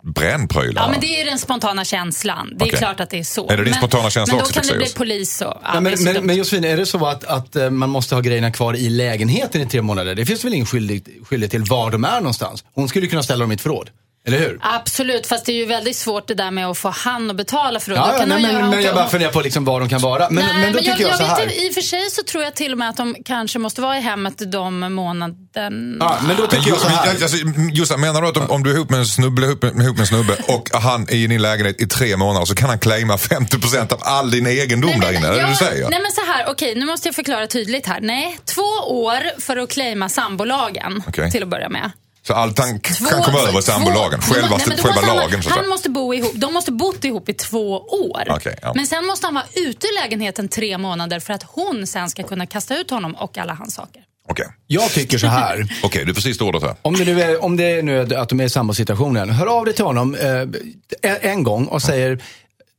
bränn 0.09 0.47
prylarna. 0.47 0.87
Ja, 0.87 0.91
men 0.91 0.99
det 0.99 1.07
är 1.07 1.23
ju 1.23 1.29
den 1.29 1.39
spontana 1.39 1.85
känslan. 1.85 2.53
Det 2.55 2.63
är 2.63 2.67
Okej. 2.67 2.79
klart 2.79 2.99
att 2.99 3.09
det 3.09 3.19
är 3.19 3.23
så. 3.23 3.49
Är 3.49 3.57
det 3.57 3.63
din 3.63 3.71
men, 3.71 3.73
spontana 3.73 4.09
känsla 4.09 4.35
men 4.35 4.41
också, 4.41 4.53
då 4.53 4.67
kan 4.67 4.77
det 4.77 4.85
bli 4.85 4.93
polis 4.93 5.41
och... 5.41 5.53
Ja, 5.63 5.79
men, 5.79 5.97
så 5.97 6.03
men, 6.03 6.25
men 6.25 6.35
Josefin, 6.35 6.63
är 6.63 6.77
det 6.77 6.85
så 6.85 7.05
att, 7.05 7.23
att 7.23 7.55
eh, 7.55 7.69
man 7.69 7.89
måste 7.89 8.15
ha 8.15 8.21
grejerna 8.21 8.51
kvar 8.51 8.75
i 8.75 8.89
lägenheten 8.89 9.61
i 9.61 9.65
tre 9.65 9.81
månader? 9.81 10.15
Det 10.15 10.25
finns 10.25 10.45
väl 10.45 10.53
ingen 10.53 10.65
skyldig, 10.65 11.19
skyldig 11.23 11.51
till 11.51 11.63
var 11.63 11.91
de 11.91 12.03
är 12.03 12.15
någonstans? 12.15 12.63
Hon 12.73 12.89
skulle 12.89 13.07
kunna 13.07 13.23
ställa 13.23 13.43
dem 13.43 13.51
i 13.51 13.55
ett 13.55 13.61
förråd, 13.61 13.89
eller 14.27 14.39
hur? 14.39 14.59
Absolut, 14.61 15.27
fast 15.27 15.45
det 15.45 15.51
är 15.51 15.55
ju 15.55 15.65
väldigt 15.65 15.95
svårt 15.97 16.27
det 16.27 16.33
där 16.33 16.51
med 16.51 16.67
att 16.67 16.77
få 16.77 16.89
han 16.89 17.29
att 17.29 17.35
betala 17.35 17.79
för 17.79 17.91
det. 17.91 17.97
Då 17.97 18.01
Ja, 18.03 18.11
ja, 18.13 18.19
kan 18.19 18.29
nej, 18.29 18.41
han 18.43 18.51
göra 18.51 18.61
men, 18.61 18.69
men 18.69 18.79
och- 18.79 18.85
jag 18.85 18.95
bara 18.95 19.07
funderar 19.07 19.31
på 19.31 19.41
liksom 19.41 19.65
var 19.65 19.79
de 19.79 19.89
kan 19.89 20.01
vara. 20.01 20.27
Men, 20.29 20.45
Nej, 20.45 20.53
men 20.61 20.73
då 20.73 20.79
tycker 20.79 21.01
jag, 21.01 21.11
så 21.17 21.23
vet 21.23 21.27
här. 21.31 21.43
inte, 21.43 21.55
I 21.55 21.69
och 21.69 21.73
för 21.73 21.81
sig 21.81 22.09
så 22.09 22.23
tror 22.23 22.43
jag 22.43 22.55
till 22.55 22.71
och 22.71 22.77
med 22.77 22.89
att 22.89 22.97
de 22.97 23.15
kanske 23.25 23.59
måste 23.59 23.81
vara 23.81 23.97
i 23.97 24.01
hemmet 24.01 24.51
de 24.51 24.93
månaden... 24.93 25.97
Ja, 25.99 26.17
men 26.27 26.35
då 26.35 26.41
Men 26.41 26.49
tycker 26.49 26.69
jag 26.69 26.79
så 26.79 26.87
här. 26.87 27.09
alltså, 27.09 27.37
Jossan, 27.73 28.01
menar 28.01 28.21
du 28.21 28.27
att 28.27 28.37
om, 28.37 28.49
om 28.51 28.63
du 28.63 28.71
är 28.71 28.75
ihop 28.75 28.89
med 28.89 28.99
en 28.99 29.05
snubbe, 29.05 29.45
ihop 29.45 29.61
med, 29.61 29.71
ihop 29.83 29.95
med 29.97 29.99
en 30.01 30.07
snubbe 30.07 30.37
och 30.47 30.69
han 30.81 31.03
är 31.03 31.13
i 31.15 31.27
din 31.27 31.41
lägenhet 31.41 31.81
i 31.81 31.87
tre 31.87 32.17
månader 32.17 32.45
så 32.45 32.55
kan 32.55 32.69
han 32.69 32.79
claima 32.79 33.15
50% 33.15 33.93
av 33.93 33.99
all 34.01 34.31
din 34.31 34.47
egendom 34.47 34.99
där 34.99 35.13
inne? 35.17 35.27
Är 35.27 35.31
det 35.43 35.47
du 35.49 35.55
säger? 35.55 35.89
Nej 35.89 35.99
men 36.01 36.11
så 36.11 36.21
här, 36.31 36.45
okej 36.49 36.75
nu 36.75 36.85
måste 36.85 37.07
jag 37.07 37.15
förklara 37.15 37.47
tydligt 37.47 37.85
här. 37.87 37.99
Nej, 38.01 38.39
två 38.45 38.61
år 38.87 39.41
för 39.41 39.57
att 39.57 39.69
claima 39.69 40.09
sambolagen 40.09 41.03
Okej. 41.07 41.31
till 41.31 41.43
att 41.43 41.49
börja 41.49 41.69
med. 41.69 41.91
Så 42.29 42.33
allt 42.35 42.59
han 42.59 42.79
Två- 42.79 43.05
kan 43.05 43.23
komma 43.23 43.39
över 43.39 43.61
sambolagen, 43.61 44.19
två- 44.19 44.33
själva, 44.33 44.57
Nej, 44.57 44.65
men 44.67 44.77
själva 44.77 44.93
måste 44.95 45.07
han- 45.07 45.15
lagen 45.17 45.33
Han 45.45 45.53
säga. 45.53 45.67
måste 45.69 45.89
bo 45.89 46.13
ihop, 46.13 46.31
de 46.35 46.53
måste 46.53 46.71
bott 46.71 47.03
ihop 47.03 47.29
i 47.29 47.33
två 47.33 47.77
år. 47.79 48.23
Okej, 48.29 48.55
ja. 48.61 48.71
Men 48.75 48.87
sen 48.87 49.05
måste 49.05 49.27
han 49.27 49.33
vara 49.33 49.45
ute 49.55 49.87
ur 49.87 50.01
lägenheten 50.03 50.47
tre 50.47 50.77
månader 50.77 51.19
för 51.19 51.33
att 51.33 51.43
hon 51.43 51.87
sen 51.87 52.09
ska 52.09 52.23
kunna 52.23 52.45
kasta 52.45 52.77
ut 52.77 52.89
honom 52.89 53.15
och 53.15 53.37
alla 53.37 53.53
hans 53.53 53.73
saker. 53.75 54.01
Okej, 54.29 54.45
Jag 54.67 54.91
tycker 54.91 55.17
så 55.17 55.27
här. 55.27 55.67
Okej, 55.83 56.05
du 56.05 56.13
får 56.13 56.21
sista 56.21 56.43
ordet 56.43 56.61
här. 56.63 56.75
Om 56.81 56.93
det 56.97 57.05
nu 57.05 57.21
är, 57.21 57.43
om 57.43 57.57
det 57.57 57.63
är 57.63 57.83
nu 57.83 58.15
att 58.15 58.29
de 58.29 58.39
är 58.39 58.43
i 58.43 58.49
sambosituationen, 58.49 59.29
hör 59.29 59.47
av 59.59 59.65
dig 59.65 59.73
till 59.73 59.85
honom 59.85 60.15
eh, 60.15 61.15
en 61.31 61.43
gång 61.43 61.65
och 61.65 61.81
säger 61.81 62.19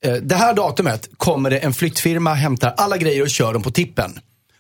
eh, 0.05 0.13
det 0.13 0.35
här 0.37 0.55
datumet 0.55 1.09
kommer 1.17 1.51
det 1.51 1.59
en 1.59 1.75
flyttfirma, 1.75 2.35
hämtar 2.35 2.75
alla 2.77 2.97
grejer 2.97 3.23
och 3.23 3.31
kör 3.31 3.53
dem 3.53 3.63
på 3.63 3.71
tippen. 3.71 4.19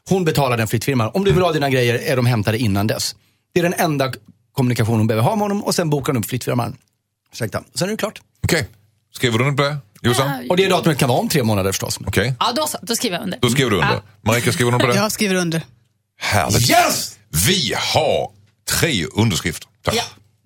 Hon 0.08 0.24
betalar 0.24 0.56
den 0.56 0.68
flyttfirman. 0.68 1.10
Om 1.14 1.24
du 1.24 1.32
vill 1.32 1.42
ha 1.42 1.52
dina 1.52 1.70
grejer 1.70 1.94
är 1.94 2.16
de 2.16 2.26
hämtade 2.26 2.58
innan 2.58 2.86
dess. 2.86 3.14
Det 3.54 3.60
är 3.60 3.64
den 3.64 3.74
enda 3.74 4.12
kommunikation 4.60 4.98
hon 4.98 5.06
behöver 5.06 5.22
ha 5.28 5.36
med 5.36 5.42
honom 5.42 5.64
och 5.64 5.74
sen 5.74 5.90
bokar 5.90 6.12
hon 6.12 6.22
upp 6.22 6.28
flyttfirman. 6.28 6.76
Ursäkta. 7.32 7.62
Sen 7.74 7.88
är 7.88 7.90
det 7.92 7.96
klart. 7.96 8.20
Okej, 8.44 8.68
skriver 9.14 9.38
du 9.38 9.44
under 9.44 9.64
på 9.64 9.70
det? 9.70 9.76
Jossan? 10.08 10.26
Ja. 10.28 10.36
Och 10.50 10.56
det 10.56 10.68
datumet 10.68 10.98
kan 10.98 11.08
vara 11.08 11.18
om 11.18 11.28
tre 11.28 11.42
månader 11.42 11.72
förstås. 11.72 11.98
Okej, 12.06 12.34
Ja, 12.40 12.52
då 12.56 12.66
så. 12.66 12.78
Då 12.82 12.96
skriver 12.96 13.16
jag 13.16 13.22
under. 13.24 13.38
då 13.42 13.48
skriver 13.50 13.70
du 13.70 13.76
under. 13.76 13.92
Ja. 13.94 14.02
Marika, 14.22 14.52
skriver 14.52 14.70
du 14.70 14.74
under 14.74 14.86
på 14.86 14.92
det? 14.92 14.98
Jag 14.98 15.12
skriver 15.12 15.34
under. 15.34 15.62
Härligt. 16.20 16.70
Yes! 16.70 17.18
Vi 17.46 17.74
har 17.76 18.30
tre 18.80 19.04
underskrifter. 19.06 19.68
Tack. 19.84 19.94
Ja. 19.94 20.02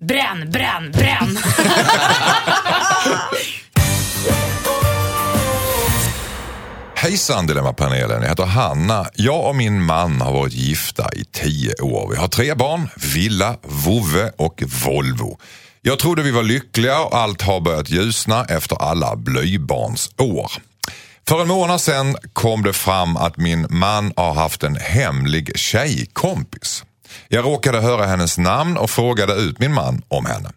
Bränn, 0.07 0.51
bränn, 0.51 0.91
bränn! 0.91 1.37
Hejsan 7.05 7.47
Dilemmapanelen, 7.47 8.21
jag 8.21 8.29
heter 8.29 8.45
Hanna. 8.45 9.05
Jag 9.13 9.49
och 9.49 9.55
min 9.55 9.83
man 9.83 10.21
har 10.21 10.33
varit 10.33 10.53
gifta 10.53 11.09
i 11.13 11.25
tio 11.25 11.73
år. 11.81 12.09
Vi 12.09 12.15
har 12.15 12.27
tre 12.27 12.53
barn, 12.53 12.89
villa, 13.13 13.57
vovve 13.61 14.31
och 14.37 14.63
Volvo. 14.85 15.37
Jag 15.81 15.99
trodde 15.99 16.23
vi 16.23 16.31
var 16.31 16.43
lyckliga 16.43 16.99
och 16.99 17.17
allt 17.17 17.41
har 17.41 17.61
börjat 17.61 17.89
ljusna 17.89 18.45
efter 18.45 18.81
alla 18.81 19.15
blöjbarnsår. 19.15 20.51
För 21.27 21.41
en 21.41 21.47
månad 21.47 21.81
sedan 21.81 22.15
kom 22.33 22.63
det 22.63 22.73
fram 22.73 23.17
att 23.17 23.37
min 23.37 23.67
man 23.69 24.13
har 24.15 24.33
haft 24.33 24.63
en 24.63 24.75
hemlig 24.75 25.57
tjejkompis. 25.57 26.83
Jag 27.27 27.45
råkade 27.45 27.81
höra 27.81 28.05
hennes 28.05 28.37
namn 28.37 28.77
och 28.77 28.89
frågade 28.89 29.33
ut 29.33 29.59
min 29.59 29.73
man 29.73 30.01
om 30.07 30.25
henne. 30.25 30.49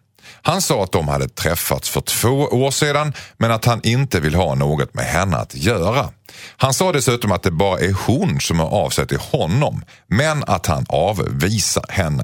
Han 0.42 0.62
sa 0.62 0.84
att 0.84 0.92
de 0.92 1.08
hade 1.08 1.28
träffats 1.28 1.90
för 1.90 2.00
två 2.00 2.28
år 2.38 2.70
sedan 2.70 3.12
men 3.36 3.52
att 3.52 3.64
han 3.64 3.80
inte 3.82 4.20
vill 4.20 4.34
ha 4.34 4.54
något 4.54 4.94
med 4.94 5.04
henne 5.04 5.36
att 5.36 5.54
göra. 5.54 6.10
Han 6.56 6.74
sa 6.74 6.92
dessutom 6.92 7.32
att 7.32 7.42
det 7.42 7.50
bara 7.50 7.80
är 7.80 7.92
hon 8.06 8.40
som 8.40 8.60
är 8.60 8.64
av 8.64 8.90
sig 8.90 9.06
till 9.06 9.18
honom 9.18 9.84
men 10.06 10.44
att 10.44 10.66
han 10.66 10.86
avvisar 10.88 11.84
henne. 11.88 12.22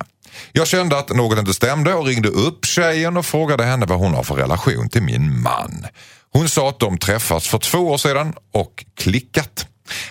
Jag 0.53 0.67
kände 0.67 0.99
att 0.99 1.09
något 1.09 1.39
inte 1.39 1.55
stämde 1.55 1.95
och 1.95 2.07
ringde 2.07 2.29
upp 2.29 2.65
tjejen 2.65 3.17
och 3.17 3.27
frågade 3.27 3.65
henne 3.65 3.87
vad 3.87 3.99
hon 3.99 4.15
har 4.15 4.23
för 4.23 4.35
relation 4.35 4.89
till 4.89 5.03
min 5.03 5.43
man. 5.43 5.87
Hon 6.33 6.49
sa 6.49 6.69
att 6.69 6.79
de 6.79 6.99
träffats 6.99 7.49
för 7.49 7.59
två 7.59 7.79
år 7.79 7.99
sedan 7.99 8.35
och 8.53 8.85
klickat. 8.97 9.67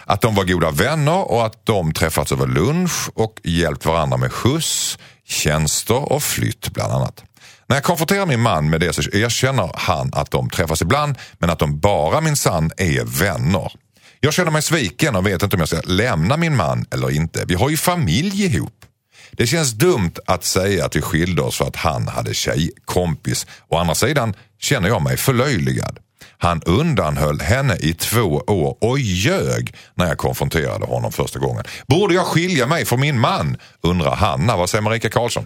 Att 0.06 0.21
de 0.21 0.36
var 0.36 0.43
goda 0.43 0.71
vänner 0.71 1.32
och 1.32 1.45
att 1.45 1.65
de 1.65 1.93
träffats 1.93 2.32
över 2.32 2.47
lunch 2.47 3.10
och 3.13 3.39
hjälpt 3.43 3.86
varandra 3.86 4.17
med 4.17 4.32
skjuts, 4.32 4.97
tjänster 5.27 6.12
och 6.13 6.23
flytt 6.23 6.69
bland 6.73 6.93
annat. 6.93 7.23
När 7.67 7.76
jag 7.76 7.84
konfronterar 7.84 8.26
min 8.26 8.41
man 8.41 8.69
med 8.69 8.80
det 8.80 8.93
så 8.93 9.02
erkänner 9.02 9.71
han 9.76 10.12
att 10.13 10.32
de 10.32 10.49
träffas 10.49 10.82
ibland 10.82 11.15
men 11.38 11.49
att 11.49 11.60
de 11.60 11.80
bara 11.80 12.21
minsann 12.21 12.71
är 12.78 13.04
vänner. 13.04 13.71
Jag 14.19 14.34
känner 14.34 14.52
mig 14.52 14.62
sviken 14.62 15.15
och 15.15 15.28
vet 15.28 15.43
inte 15.43 15.56
om 15.56 15.60
jag 15.60 15.69
ska 15.69 15.82
lämna 15.82 16.38
min 16.38 16.56
man 16.56 16.86
eller 16.91 17.12
inte. 17.12 17.45
Vi 17.47 17.56
har 17.56 17.69
ju 17.69 17.78
familj 17.78 18.45
ihop. 18.45 18.86
Det 19.32 19.47
känns 19.47 19.71
dumt 19.71 20.13
att 20.26 20.43
säga 20.43 20.86
att 20.86 20.95
vi 20.95 21.02
skilde 21.02 21.41
oss 21.41 21.58
för 21.58 21.65
att 21.65 21.76
han 21.76 22.08
hade 22.08 22.34
tjejkompis. 22.34 23.47
Å 23.67 23.78
andra 23.78 23.95
sidan 23.95 24.34
känner 24.60 24.88
jag 24.88 25.02
mig 25.02 25.17
förlöjligad. 25.17 25.99
Han 26.38 26.62
undanhöll 26.62 27.39
henne 27.39 27.78
i 27.80 27.93
två 27.93 28.43
år 28.47 28.78
och 28.82 28.99
ljög 28.99 29.76
när 29.95 30.08
jag 30.08 30.17
konfronterade 30.17 30.86
honom 30.86 31.12
första 31.12 31.39
gången. 31.39 31.63
Borde 31.88 32.13
jag 32.13 32.26
skilja 32.26 32.67
mig 32.67 32.86
från 32.86 32.99
min 32.99 33.19
man? 33.19 33.58
undrar 33.82 34.15
Hanna. 34.15 34.58
Vad 34.58 34.69
säger 34.69 34.82
Marika 34.82 35.10
Karlsson? 35.10 35.45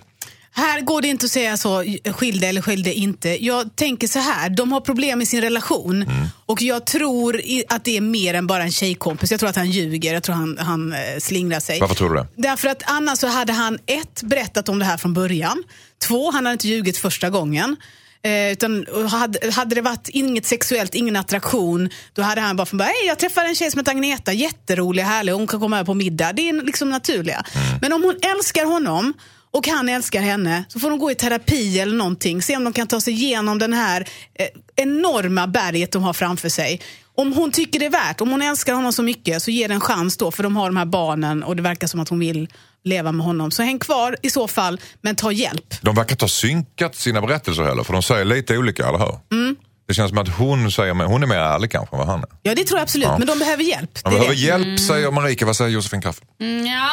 Här 0.58 0.82
går 0.82 1.02
det 1.02 1.08
inte 1.08 1.26
att 1.26 1.32
säga 1.32 1.58
så, 1.58 1.84
skilde 2.12 2.48
eller 2.48 2.62
skilde 2.62 2.93
inte. 2.93 3.46
Jag 3.46 3.76
tänker 3.76 4.08
så 4.08 4.20
här, 4.20 4.50
de 4.50 4.72
har 4.72 4.82
problem 4.82 5.22
i 5.22 5.26
sin 5.26 5.41
relation. 5.41 6.02
Mm. 6.04 6.28
Och 6.46 6.62
jag 6.62 6.86
tror 6.86 7.41
att 7.70 7.84
det 7.86 7.98
är 7.98 8.02
mer 8.02 8.34
än 8.34 8.48
bara 8.48 8.63
en 8.63 8.72
tjejkompis. 8.72 9.32
Jag 9.32 9.39
tror 9.39 9.50
att 9.50 9.56
han 9.56 9.72
ljuger, 9.72 10.13
jag 10.13 10.24
tror 10.24 10.36
han, 10.36 10.58
han 10.58 10.93
eh, 10.93 11.00
slingrar 11.20 11.60
sig. 11.60 11.80
Varför 11.80 11.96
tror 11.96 12.10
du 12.10 12.15
det? 12.15 12.28
Därför 12.36 12.67
att 12.70 12.84
annars 12.86 13.20
så 13.20 13.28
hade 13.28 13.54
han 13.54 13.78
ett, 13.86 14.24
berättat 14.24 14.70
om 14.70 14.80
det 14.80 14.86
här 14.86 14.98
från 14.98 15.13
början. 15.13 15.63
Två, 16.08 16.32
han 16.32 16.46
hade 16.46 16.54
inte 16.54 16.67
ljugit 16.67 16.98
första 16.98 17.30
gången. 17.30 17.76
Eh, 18.24 18.52
utan 18.52 18.86
hade, 19.12 19.52
hade 19.52 19.76
det 19.76 19.82
varit 19.82 20.10
inget 20.10 20.46
sexuellt, 20.46 20.96
ingen 20.96 21.15
attraktion, 21.15 21.89
då 22.13 22.22
hade 22.22 22.41
han 22.41 22.56
bara 22.56 22.65
från 22.65 22.78
början, 22.78 22.93
"Hej, 23.00 23.08
jag 23.08 23.20
träffade 23.20 23.48
en 23.48 23.56
tjej 23.56 23.72
som 23.72 23.80
heter 23.80 23.91
Agneta, 23.91 24.34
jätterolig, 24.34 25.04
härlig, 25.04 25.34
hon 25.34 25.48
kan 25.48 25.60
komma 25.60 25.76
över 25.78 25.86
på 25.86 25.93
middag. 25.93 26.34
Det 26.34 26.50
är 26.50 26.65
liksom 26.65 26.89
naturliga. 26.89 27.43
Men 27.82 27.93
om 27.93 28.04
hon 28.04 28.15
älskar 28.36 28.65
honom 28.65 29.13
och 29.58 29.67
han 29.67 29.89
älskar 29.89 30.22
henne 30.22 30.63
så 30.67 30.80
får 30.80 30.89
de 30.89 31.00
gå 31.00 31.12
i 31.12 31.15
terapi 31.15 31.80
eller 31.80 31.96
någonting. 31.98 32.41
Se 32.41 32.56
om 32.58 32.63
de 32.63 32.74
kan 32.74 32.88
ta 32.88 33.02
sig 33.02 33.13
igenom 33.13 33.60
den 33.60 33.74
här 33.74 34.08
eh, 34.39 34.48
enorma 34.76 35.48
berget 35.48 35.91
de 35.91 36.04
har 36.04 36.13
framför 36.13 36.50
sig. 36.50 36.82
Om 37.15 37.34
hon 37.34 37.52
tycker 37.52 37.80
det 37.80 37.86
är 37.86 37.89
värt, 37.89 38.22
om 38.22 38.30
hon 38.32 38.41
älskar 38.41 38.74
honom 38.74 38.93
så 38.93 39.04
mycket 39.04 39.41
så 39.43 39.52
ge 39.52 39.67
det 39.67 39.74
en 39.74 39.82
chans 39.82 40.17
då 40.17 40.32
för 40.32 40.43
de 40.43 40.56
har 40.56 40.65
de 40.65 40.78
här 40.78 40.86
barnen 40.86 41.43
och 41.43 41.56
det 41.56 41.62
verkar 41.62 41.88
som 41.88 42.00
att 42.00 42.10
hon 42.10 42.20
vill 42.20 42.48
leva 42.84 43.12
med 43.12 43.26
honom. 43.26 43.52
Så 43.52 43.63
häng 43.63 43.80
kvar 43.80 44.15
i 44.22 44.30
så 44.30 44.48
fall, 44.48 44.80
men 45.02 45.15
ta 45.15 45.32
hjälp. 45.32 45.74
De 45.82 45.96
verkar 45.96 46.12
inte 46.13 46.24
ha 46.24 46.30
synkat 46.30 46.96
sina 46.96 47.22
berättelser 47.22 47.63
heller, 47.63 47.84
för 47.84 47.93
de 47.93 48.04
säger 48.04 48.26
lite 48.26 48.58
olika, 48.58 48.88
eller 48.88 48.98
hur? 49.00 49.20
Mm. 49.32 49.56
Det 49.88 49.93
känns 49.93 50.10
som 50.10 50.17
att 50.17 50.30
hon, 50.38 50.72
säger, 50.72 50.93
hon 50.93 51.24
är 51.24 51.28
mer 51.28 51.36
ärlig 51.38 51.72
kanske 51.72 51.96
än 51.96 52.00
vad 52.00 52.08
han 52.08 52.20
är. 52.20 52.28
Ja 52.43 52.56
det 52.56 52.63
tror 52.63 52.78
jag 52.80 52.84
absolut, 52.84 53.08
Ja. 53.08 53.17
men 53.17 53.28
de 53.28 53.39
behöver 53.39 53.63
hjälp. 53.63 54.00
De 54.04 54.10
behöver 54.10 54.30
det. 54.30 54.36
hjälp, 54.36 54.80
säger 54.80 55.12
Marika. 55.12 55.46
Vad 55.46 55.56
säger 55.56 55.72
Josefin 55.72 56.02
Crafoord? 56.02 56.28
Mm, 56.41 56.65
Ja, 56.67 56.89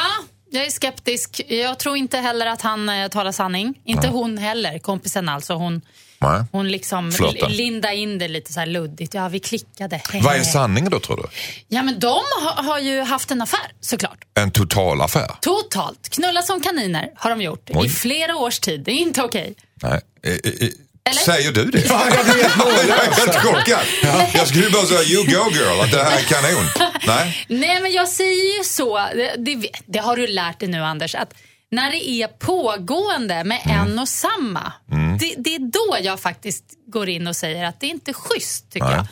jag 0.55 0.67
är 0.67 0.71
skeptisk. 0.71 1.41
Jag 1.49 1.79
tror 1.79 1.97
inte 1.97 2.19
heller 2.19 2.47
att 2.47 2.63
han 2.63 2.89
eh, 2.89 3.09
talar 3.09 3.33
sanning. 3.33 3.75
Inte 3.85 4.09
hon 4.09 4.39
heller, 4.39 4.79
kompisen 4.79 5.29
alltså. 5.29 5.55
Hon, 5.55 5.81
Nej. 6.19 6.45
hon 6.53 6.69
liksom 6.69 7.13
linda 7.49 7.93
in 7.93 8.19
det 8.19 8.29
lite 8.29 8.53
så 8.53 8.61
här 8.61 8.67
luddigt. 8.67 9.15
Ja, 9.15 9.29
vi 9.29 9.41
klickade. 9.41 10.01
Vad 10.23 10.37
är 10.37 10.43
sanningen 10.43 10.91
då 10.91 11.01
tror 11.01 11.17
du? 11.17 11.23
Ja, 11.69 11.83
men 11.83 11.99
de 11.99 12.21
har, 12.43 12.63
har 12.63 12.79
ju 12.79 13.01
haft 13.01 13.31
en 13.31 13.43
affär 13.43 13.73
såklart. 13.81 14.25
En 14.35 14.51
total 14.51 15.01
affär? 15.01 15.31
Totalt. 15.41 16.09
Knulla 16.09 16.43
som 16.43 16.61
kaniner 16.61 17.11
har 17.17 17.31
de 17.31 17.43
gjort 17.43 17.71
Oj. 17.75 17.87
i 17.87 17.91
flera 17.91 18.37
års 18.37 18.61
tid. 18.61 18.81
Det 18.81 18.91
är 18.91 18.99
inte 18.99 19.23
okej. 19.23 19.55
Nej. 19.83 20.01
Eh, 20.23 20.33
eh, 20.33 20.39
eh, 20.61 20.69
eller? 21.11 21.21
Säger 21.21 21.53
du 21.53 21.65
det? 21.65 21.81
Fan, 21.89 22.07
jag 22.89 23.05
är 23.05 23.13
helt 23.13 23.37
chockad. 23.37 23.81
Ja. 24.03 24.27
Jag 24.35 24.49
skulle 24.49 24.71
bara 24.71 24.87
säga 24.87 25.03
you 25.03 25.25
go 25.25 25.51
girl, 25.51 25.81
att 25.81 25.91
det 25.91 26.03
här 26.03 26.19
är 26.19 26.23
kanon. 26.23 26.67
Nej, 27.07 27.47
Nej 27.49 27.81
men 27.81 27.93
jag 27.93 28.09
säger 28.09 28.59
ju 28.59 28.65
så. 28.65 28.97
Det, 29.15 29.35
det, 29.37 29.71
det 29.87 29.99
har 29.99 30.17
du 30.17 30.27
lärt 30.27 30.61
dig 30.61 30.69
nu 30.69 30.81
Anders. 30.81 31.15
Att 31.15 31.35
när 31.71 31.91
det 31.91 32.09
är 32.09 32.29
pågående 32.29 33.45
med 33.45 33.61
mm. 33.65 33.81
en 33.81 33.99
och 33.99 34.09
samma. 34.09 34.73
Mm. 34.93 35.19
Det, 35.19 35.35
det, 35.39 35.55
är 35.55 35.59
då 35.59 35.97
jag 36.01 36.21
faktiskt 36.21 36.65
går 36.87 37.09
in 37.09 37.27
och 37.27 37.37
säger 37.37 37.65
att 37.65 37.81
det 37.81 37.87
är 37.87 37.91
inte 37.91 38.13
schysst 38.13 38.73
tycker 38.73 38.87
Nej. 38.87 38.97
jag. 38.97 39.07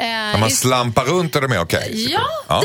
Eh, 0.00 0.06
när 0.06 0.38
man 0.38 0.48
just... 0.48 0.62
slampar 0.62 1.04
runt 1.04 1.36
är 1.36 1.40
det 1.40 1.48
mer 1.48 1.60
okej? 1.60 1.78
Okay, 1.78 2.12
ja, 2.12 2.28
ja, 2.48 2.62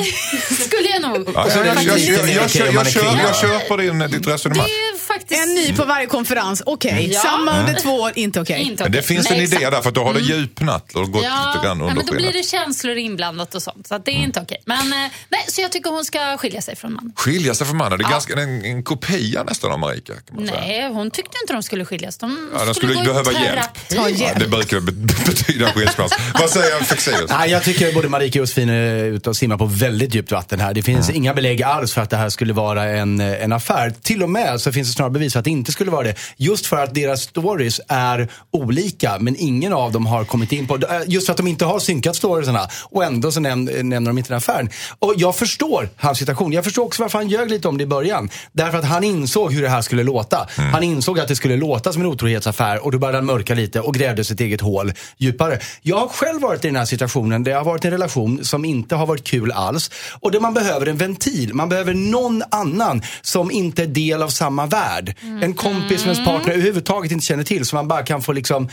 det 0.50 0.56
skulle 0.56 0.90
jag 0.90 1.02
nog. 1.02 1.38
Alltså, 1.38 1.66
jag, 1.66 1.84
jag, 1.84 2.00
jag, 2.00 2.74
jag 2.74 3.36
köper 3.36 3.78
din, 3.78 4.00
ditt 4.00 4.28
resonemang. 4.28 4.68
Det 4.68 4.93
en 5.34 5.50
ny 5.56 5.74
på 5.76 5.86
varje 5.86 6.06
konferens, 6.08 6.64
okej. 6.66 7.10
Ja. 7.14 7.20
Samma 7.20 7.60
under 7.60 7.74
två 7.74 7.90
år, 7.96 8.12
inte 8.16 8.42
okej. 8.42 8.62
Inte 8.62 8.84
Men 8.84 8.92
det 8.92 9.02
finns 9.02 9.30
Nej, 9.30 9.38
en 9.40 9.44
idé 9.46 9.56
exakt. 9.56 9.72
där, 9.72 9.82
för 9.82 9.92
då 9.92 10.04
har 10.04 10.14
det 10.14 10.20
djupnat 10.20 10.96
och 10.96 11.12
gått 11.12 11.24
Ja, 11.24 11.54
lite 11.56 11.68
grann 11.68 11.80
ja, 11.80 11.84
under 11.86 11.96
men 11.96 12.06
då 12.06 12.14
blir 12.14 12.34
det 12.34 12.44
känslor 12.44 12.98
inblandat 12.98 13.56
och 13.56 13.62
sånt. 13.64 13.88
Så 13.88 13.96
att 13.96 14.06
det 14.06 14.12
är 14.12 14.16
inte 14.16 14.42
okej. 14.42 14.58
Men 14.66 14.78
eh, 14.94 15.12
nej, 15.30 15.46
så 15.48 15.62
jag 15.62 15.72
tycker 15.72 15.90
hon 15.90 16.06
ska 16.06 16.38
skilja 16.38 16.62
sig 16.62 16.76
från 16.76 16.94
mannen. 16.94 17.14
Skilja 17.16 17.54
sig 17.54 17.68
från 17.68 17.78
mannen, 17.78 17.98
det 17.98 18.02
är 18.04 18.06
Ja. 18.06 18.10
ganska, 18.12 18.34
en, 18.34 18.66
en 18.66 18.84
kopia 18.84 19.44
nästan 19.44 19.72
av 19.72 19.80
Marika. 19.80 20.14
Kan 20.14 20.36
man 20.36 20.48
säga. 20.48 20.60
Nej, 20.62 20.90
hon 20.94 21.12
tyckte 21.12 21.38
inte 21.44 21.54
de 21.54 21.64
skulle 21.64 21.86
skiljas. 21.86 22.18
De 22.18 22.50
Ja, 22.58 22.66
de 22.66 22.74
skulle 22.74 22.94
gå 22.94 23.02
i 23.02 23.04
behöva 23.06 23.32
hjälp. 23.32 23.44
Hjälp. 23.90 24.20
Ja, 24.20 24.40
det 24.40 24.48
brukar 24.48 24.80
be- 24.80 24.92
betyda 25.26 25.72
skilsmässa. 25.72 26.16
Vad 26.40 26.50
säger 26.50 26.84
Fexeus? 26.84 27.30
Nej, 27.30 27.50
jag 27.52 27.64
tycker 27.64 27.94
både 27.94 28.10
Marika 28.10 28.40
och 28.40 28.44
Josefin 28.44 28.70
är 28.70 29.04
ute 29.06 29.30
och 29.30 29.36
simmar 29.38 29.58
på 29.58 29.66
väldigt 29.66 30.16
djupt 30.16 30.32
vatten 30.32 30.60
här. 30.60 30.74
Det 30.74 30.84
finns 30.84 31.10
inga 31.10 31.34
belägg 31.34 31.64
alls 31.64 31.94
för 31.94 32.02
att 32.02 32.10
det 32.10 32.18
här 32.18 32.30
skulle 32.30 32.54
vara 32.54 32.84
en, 32.86 33.20
en 33.20 33.52
affär. 33.54 33.94
Till 34.02 34.24
och 34.24 34.30
med 34.30 34.62
så 34.62 34.72
finns 34.72 34.88
det 34.88 34.94
snarare 34.94 35.12
för 35.32 35.40
att 35.40 35.46
det 35.46 35.52
inte 35.52 35.72
skulle 35.72 35.92
vara 35.92 36.04
det. 36.04 36.16
Just 36.38 36.66
för 36.66 36.84
att 36.84 36.94
deras 36.94 37.22
stories 37.22 37.82
är 37.88 38.28
olika, 38.52 39.18
men 39.20 39.36
ingen 39.40 39.74
av 39.74 39.92
dem 39.92 40.06
har 40.06 40.24
kommit 40.26 40.52
in 40.52 40.68
på... 40.68 40.76
eh, 40.76 40.82
Just 41.08 41.26
för 41.26 41.32
att 41.34 41.38
de 41.38 41.48
inte 41.48 41.66
har 41.66 41.80
synkat 41.80 42.16
storiesarna 42.16 42.68
och 42.84 43.04
ändå 43.04 43.32
så 43.32 43.40
näm 43.40 43.66
nämner 43.66 44.02
de 44.10 44.18
inte 44.18 44.30
den 44.30 44.38
affären. 44.38 44.70
Och 45.00 45.14
jag 45.18 45.36
förstår 45.36 45.90
hans 45.98 46.18
situation. 46.18 46.52
Jag 46.54 46.64
förstår 46.64 46.84
också 46.84 47.02
varför 47.02 47.18
han 47.18 47.30
ljög 47.30 47.50
lite 47.50 47.68
om 47.68 47.78
det 47.78 47.84
i 47.84 47.88
början. 47.88 48.30
Därför 48.52 48.78
att 48.78 48.86
han 48.86 49.04
insåg 49.04 49.54
hur 49.54 49.62
det 49.62 49.70
här 49.70 49.82
skulle 49.82 50.04
låta. 50.04 50.48
Han 50.56 50.84
insåg 50.84 51.20
att 51.20 51.28
det 51.28 51.36
skulle 51.36 51.58
låta 51.58 51.94
som 51.94 52.02
en 52.02 52.08
otrohetsaffär 52.08 52.86
och 52.86 52.92
då 52.92 53.00
började 53.00 53.18
han 53.18 53.26
mörka 53.26 53.54
lite 53.56 53.80
och 53.80 53.94
grävde 53.94 54.24
sitt 54.24 54.40
eget 54.40 54.62
hål 54.62 54.94
djupare. 55.18 55.60
Jag 55.82 55.98
har 55.98 56.08
själv 56.08 56.42
varit 56.42 56.66
i 56.66 56.68
den 56.68 56.76
här 56.76 56.86
situationen 56.86 57.44
där 57.44 57.52
jag 57.52 57.60
har 57.60 57.66
varit 57.66 57.86
en 57.86 57.92
relation 57.92 58.46
som 58.46 58.66
inte 58.66 58.96
har 58.96 59.06
varit 59.06 59.24
kul 59.24 59.52
alls 59.52 59.92
och 60.20 60.32
där 60.32 60.40
man 60.40 60.54
behöver 60.54 60.86
en 60.86 60.98
ventil. 60.98 61.54
Man 61.54 61.70
behöver 61.70 61.94
någon 61.94 62.44
annan 62.52 63.02
som 63.22 63.52
inte 63.52 63.84
är 63.84 63.88
del 63.88 64.24
av 64.24 64.30
samma 64.30 64.66
värld. 64.66 65.13
En 65.42 65.54
kompis 65.54 66.02
som 66.02 66.12
ens 66.12 66.26
partner 66.26 66.54
överhuvudtaget 66.54 67.12
inte 67.12 67.26
känner 67.26 67.44
till 67.44 67.66
så 67.66 67.76
man 67.76 67.88
bara 67.88 68.04
kan 68.04 68.22
få 68.22 68.32
liksom 68.32 68.70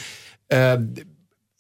eh, 0.53 0.59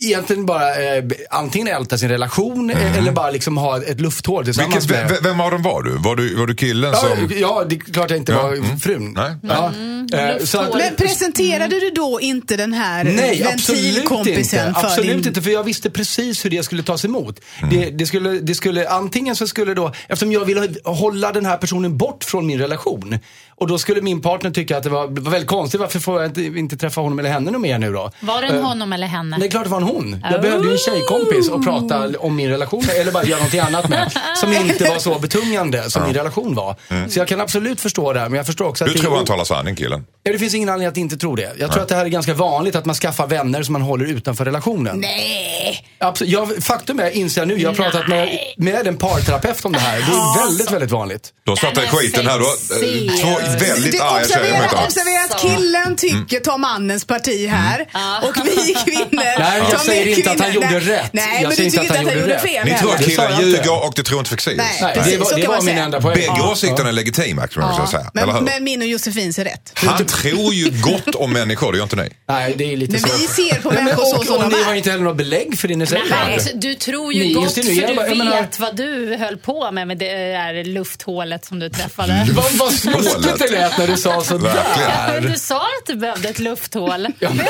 Egentligen 0.04 0.46
bara 0.46 0.74
eh, 0.96 1.04
antingen 1.30 1.68
älta 1.68 1.98
sin 1.98 2.08
relation 2.08 2.70
eh, 2.70 2.98
eller 2.98 3.12
bara 3.12 3.30
liksom 3.30 3.56
ha 3.56 3.82
ett 3.82 4.00
lufthål 4.00 4.44
tillsammans 4.44 4.74
Vilket, 4.74 4.90
med... 4.90 5.10
ve- 5.10 5.16
vem 5.22 5.40
av 5.40 5.50
dem 5.50 5.62
var 5.62 5.82
du? 5.82 5.96
Var 5.98 6.16
du, 6.16 6.34
var 6.34 6.46
du 6.46 6.54
killen 6.54 6.94
som... 6.94 7.08
Ja, 7.08 7.36
ja, 7.40 7.64
det 7.68 7.74
är 7.76 7.80
klart 7.92 8.10
jag 8.10 8.16
inte 8.18 8.32
Ja, 8.32 8.42
var 8.42 8.52
mm. 8.54 8.78
frun. 8.78 9.12
Nej. 9.16 9.32
Ja. 9.42 9.72
Eh, 10.18 10.44
så 10.44 10.58
att- 10.60 10.74
Men 10.74 10.94
presenterade 10.96 11.80
du 11.80 11.90
då 11.90 12.18
inte 12.20 12.56
den 12.56 12.72
här 12.72 13.04
Nej, 13.04 13.44
absolut 13.54 13.84
ventilkompisen 13.94 14.68
inte. 14.68 14.80
för 14.80 14.86
Absolut 14.86 15.16
din... 15.18 15.28
inte, 15.28 15.42
för 15.42 15.50
jag 15.50 15.64
visste 15.64 15.90
precis 15.90 16.44
hur 16.44 16.50
det 16.50 16.62
skulle 16.62 16.82
tas 16.82 17.04
emot. 17.04 17.40
Det, 17.70 17.90
det, 17.90 18.06
skulle, 18.06 18.30
det 18.30 18.54
skulle, 18.54 18.88
antingen 18.88 19.36
så 19.36 19.46
skulle 19.46 19.74
då, 19.74 19.92
eftersom 20.08 20.32
jag 20.32 20.44
ville 20.44 20.68
hålla 20.84 21.32
den 21.32 21.46
här 21.46 21.56
personen 21.56 21.96
bort 21.98 22.24
från 22.24 22.46
min 22.46 22.58
relation. 22.58 23.18
Och 23.60 23.66
då 23.66 23.78
skulle 23.78 24.00
min 24.00 24.20
partner 24.20 24.50
tycka 24.50 24.76
att 24.76 24.82
det 24.82 24.90
var, 24.90 25.06
var 25.06 25.30
väldigt 25.30 25.48
konstigt, 25.48 25.80
varför 25.80 25.98
får 25.98 26.22
jag 26.22 26.30
inte, 26.30 26.42
inte 26.42 26.76
träffa 26.76 27.00
honom 27.00 27.18
eller 27.18 27.30
henne 27.30 27.58
mer 27.58 27.78
nu 27.78 27.92
då? 27.92 28.10
Var 28.20 28.42
det 28.42 28.48
en 28.48 28.56
Eh, 28.56 28.62
honom 28.62 28.92
eller 28.92 29.06
henne? 29.06 29.36
Det 29.38 29.46
är 29.46 29.50
klart 29.50 29.64
det 29.64 29.70
var 29.70 29.76
en 29.78 29.82
hon. 29.82 30.24
Jag 30.30 30.42
behövde 30.42 30.66
ju 30.66 30.72
en 30.72 30.78
tjejkompis 30.78 31.48
och 31.48 31.64
prata 31.64 32.08
om 32.18 32.36
min 32.36 32.48
relation 32.48 32.82
med, 32.86 32.96
eller 32.96 33.12
bara 33.12 33.24
göra 33.24 33.38
någonting 33.38 33.60
annat 33.60 33.88
med. 33.88 34.12
Som 34.36 34.52
inte 34.52 34.84
var 34.84 34.98
så 34.98 35.18
betungande 35.18 35.90
som 35.90 36.02
min 36.02 36.14
relation 36.14 36.54
var. 36.54 36.76
Så 37.08 37.18
jag 37.18 37.28
kan 37.28 37.40
absolut 37.40 37.80
förstå 37.80 38.12
det, 38.12 38.20
här, 38.20 38.28
men 38.28 38.36
jag 38.36 38.46
förstår 38.46 38.68
också 38.68 38.84
att 38.84 38.92
Du 38.92 38.98
tror 38.98 39.16
han 39.16 39.24
talar 39.24 39.44
sanning 39.44 39.76
killen? 39.76 40.06
Ja, 40.22 40.32
det 40.32 40.38
finns 40.38 40.54
ingen 40.54 40.68
anledning 40.68 40.88
att 40.88 40.96
inte 40.96 41.16
tro 41.16 41.36
det. 41.36 41.52
Jag 41.58 41.72
tror 41.72 41.82
att 41.82 41.88
det 41.88 41.94
här 41.94 42.04
är 42.04 42.08
ganska 42.08 42.34
vanligt, 42.34 42.76
att 42.76 42.84
man 42.84 42.94
skaffar 42.94 43.26
vänner 43.26 43.62
som 43.62 43.72
man 43.72 43.82
håller 43.82 44.06
utanför 44.06 44.44
relationen. 44.44 45.00
Nej! 45.00 45.86
Absolut. 45.98 46.32
Jag, 46.32 46.64
faktum 46.64 47.00
är, 47.00 47.10
inser 47.10 47.40
jag 47.40 47.48
nu, 47.48 47.58
jag 47.58 47.68
har 47.68 47.74
pratat 47.74 48.08
med, 48.08 48.38
med 48.56 48.86
en 48.86 48.96
parterapeut 48.96 49.64
om 49.64 49.72
det 49.72 49.78
här. 49.78 49.96
Det 49.98 50.04
är 50.04 50.46
väldigt, 50.46 50.70
väldigt 50.70 50.90
vanligt. 50.90 51.32
Du 51.44 51.50
har 51.50 51.56
satt 51.56 51.74
dig 51.74 51.84
i 51.84 51.86
Nej, 51.86 51.94
men 51.94 52.00
skiten 52.00 52.26
här. 52.26 52.38
Har 52.38 52.40
eh, 52.40 53.20
två 53.22 53.49
väldigt 53.58 53.92
Du, 53.92 54.00
arga 54.00 54.24
tjejer 54.28 54.84
observera, 54.86 55.24
att 55.24 55.40
killen 55.40 55.96
tycker 55.96 56.40
ta 56.40 56.58
mannens 56.58 57.04
parti 57.04 57.48
här 57.48 57.80
och 58.22 58.36
vi 58.46 58.74
kvinnor 58.84 59.38
Nej, 59.40 59.58
jag 59.58 59.70
tar 59.70 59.78
säger 59.78 60.18
inte 60.18 60.30
att 60.30 60.40
han 60.40 60.52
gjorde 60.52 60.66
Nej, 60.70 60.80
rätt. 60.80 61.12
Nej, 61.12 61.42
Jag 61.42 61.48
men 61.48 61.56
säger 61.56 61.64
du 61.64 61.74
tycker 61.74 61.80
att 61.80 61.96
inte 61.96 61.98
han 61.98 62.06
att 62.06 62.12
han 62.12 62.20
gjorde 62.22 62.38
fel 62.38 62.64
Ni 62.66 62.78
tror 62.78 62.92
att 62.92 62.98
Det 62.98 63.04
killen 63.04 63.40
ljuger 63.40 63.84
och 63.86 63.92
det 63.96 64.02
tror 64.02 64.18
inte 64.18 64.30
Fexeus. 64.30 64.56
Nej. 64.56 65.00
Det 65.04 65.16
var, 65.16 65.34
det 65.34 65.42
kan 65.42 65.50
var 65.50 65.62
min 65.62 65.78
enda 65.78 66.00
poäng. 66.00 66.14
Bägge 66.14 66.42
åsikterna 66.52 66.88
är 66.88 66.92
legitima, 66.92 67.46
skulle 67.48 67.66
man 67.66 67.88
säga. 67.88 68.10
Men, 68.14 68.64
min 68.64 68.82
och 68.82 68.88
Josefins 68.88 69.38
är 69.38 69.44
rätt. 69.44 69.72
Han 69.74 70.06
tror 70.06 70.54
ju 70.54 70.70
gott 70.70 71.14
om 71.14 71.32
människor, 71.32 71.72
det 71.72 71.78
gör 71.78 71.84
inte 71.84 71.96
ni. 71.96 72.08
Nej, 72.28 72.54
det 72.56 72.72
är 72.72 72.76
lite 72.76 72.92
Men 72.92 73.00
så. 73.00 73.16
vi 73.16 73.26
ser 73.26 73.60
på 73.60 73.70
människor 73.70 74.16
så 74.16 74.24
som 74.24 74.40
de 74.40 74.48
ni 74.48 74.62
har 74.62 74.72
är. 74.72 74.76
inte 74.76 74.90
heller 74.90 75.04
något 75.04 75.16
belägg 75.16 75.58
för 75.58 75.68
det 75.68 75.76
ni 75.76 75.86
säger. 75.86 76.04
Nej, 76.10 76.38
du 76.54 76.74
tror 76.74 77.12
ju 77.12 77.34
gott 77.34 77.54
för 77.54 77.62
du 77.62 78.30
vet 78.30 78.60
vad 78.60 78.76
du 78.76 79.16
höll 79.16 79.36
på 79.36 79.70
med 79.70 79.86
med 79.88 79.98
det 79.98 80.06
där 80.14 80.64
lufthålet 80.64 81.44
som 81.44 81.58
du 81.58 81.70
träffade. 81.70 82.26
Vad, 82.34 83.39
det 83.40 83.50
lät 83.50 83.78
när 83.78 83.86
du 83.86 83.96
sa. 83.96 84.14
Men 84.14 84.24
sådär. 84.24 85.20
du 85.20 85.38
sa 85.38 85.56
att 85.56 85.86
du 85.86 85.96
behövde 85.96 86.28
ett 86.28 86.38
lufthål. 86.38 87.06
Ja, 87.18 87.30
men, 87.34 87.46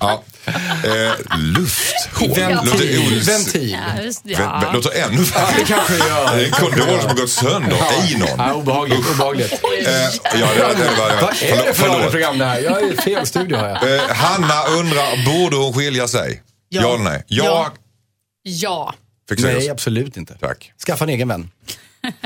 Ja. 0.00 0.22
Eh, 0.84 1.38
lufthål. 1.38 2.28
ventil. 2.34 3.22
Ventil. 3.26 3.78
Ja. 4.24 4.70
Låter 4.74 4.90
ännu 5.04 5.22
Ja, 5.34 5.40
det 5.40 5.54
värre. 5.54 5.64
kanske 5.66 5.92
det 5.92 5.98
gör. 6.08 6.36
Det 6.36 6.42
är 6.42 6.46
en 6.46 6.50
kondom 6.52 7.00
som 7.00 7.08
har 7.08 7.14
gått 7.16 7.30
sönder 7.30 7.76
i 8.10 8.14
någon. 8.18 8.28
Ja, 8.38 8.52
obehagligt. 8.54 9.10
obehagligt. 9.10 9.52
Eh, 9.52 9.92
ja, 10.40 10.48
det, 10.56 10.74
det 10.84 10.90
var, 10.98 11.22
Vad 11.22 11.42
är 11.42 11.66
det 11.66 11.74
för 11.74 11.88
radioprogram 11.88 12.38
det 12.38 12.44
här? 12.44 12.60
Jag 12.60 12.82
är 12.82 12.92
i 12.92 12.96
fel 12.96 13.26
studio 13.26 13.56
har 13.56 13.68
jag. 13.68 13.94
Eh, 13.94 14.00
Hanna 14.14 14.64
undrar, 14.66 15.24
borde 15.26 15.56
hon 15.56 15.72
skilja 15.74 16.08
sig? 16.08 16.42
Ja, 16.68 16.82
Ja. 16.82 16.94
eller 16.94 17.04
nej? 17.04 17.24
Ja, 17.26 17.44
Ja. 17.44 17.72
Ja. 18.42 18.94
Nej, 19.38 19.70
absolut 19.70 20.16
inte. 20.16 20.34
Tack. 20.34 20.72
Skaffa 20.86 21.04
en 21.04 21.10
egen 21.10 21.28
vän. 21.28 21.50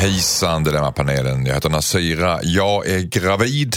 Hejsan 0.00 0.64
Dilemmapanelen, 0.64 1.46
jag 1.46 1.54
heter 1.54 1.68
Nasira. 1.70 2.40
Jag 2.42 2.86
är 2.86 3.00
gravid 3.00 3.76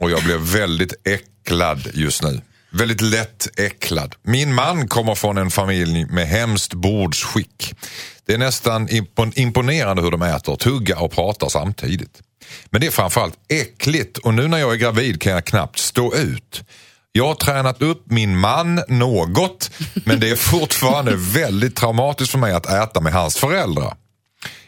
och 0.00 0.10
jag 0.10 0.24
blir 0.24 0.38
väldigt 0.38 0.94
äcklad 1.06 1.90
just 1.94 2.22
nu. 2.22 2.40
Väldigt 2.70 3.00
lätt 3.00 3.48
äcklad. 3.60 4.14
Min 4.22 4.54
man 4.54 4.88
kommer 4.88 5.14
från 5.14 5.38
en 5.38 5.50
familj 5.50 6.04
med 6.04 6.28
hemskt 6.28 6.74
bordsskick. 6.74 7.74
Det 8.26 8.34
är 8.34 8.38
nästan 8.38 8.88
imponerande 9.34 10.02
hur 10.02 10.10
de 10.10 10.22
äter, 10.22 10.56
tuggar 10.56 11.02
och 11.02 11.12
pratar 11.12 11.48
samtidigt. 11.48 12.22
Men 12.70 12.80
det 12.80 12.86
är 12.86 12.90
framförallt 12.90 13.34
äckligt 13.48 14.18
och 14.18 14.34
nu 14.34 14.48
när 14.48 14.58
jag 14.58 14.72
är 14.72 14.76
gravid 14.76 15.20
kan 15.20 15.32
jag 15.32 15.44
knappt 15.44 15.78
stå 15.78 16.14
ut. 16.14 16.62
Jag 17.12 17.26
har 17.26 17.34
tränat 17.34 17.82
upp 17.82 18.02
min 18.06 18.38
man 18.38 18.82
något 18.88 19.70
men 19.94 20.20
det 20.20 20.30
är 20.30 20.36
fortfarande 20.36 21.16
väldigt 21.16 21.76
traumatiskt 21.76 22.32
för 22.32 22.38
mig 22.38 22.52
att 22.52 22.66
äta 22.66 23.00
med 23.00 23.12
hans 23.12 23.36
föräldrar. 23.36 23.94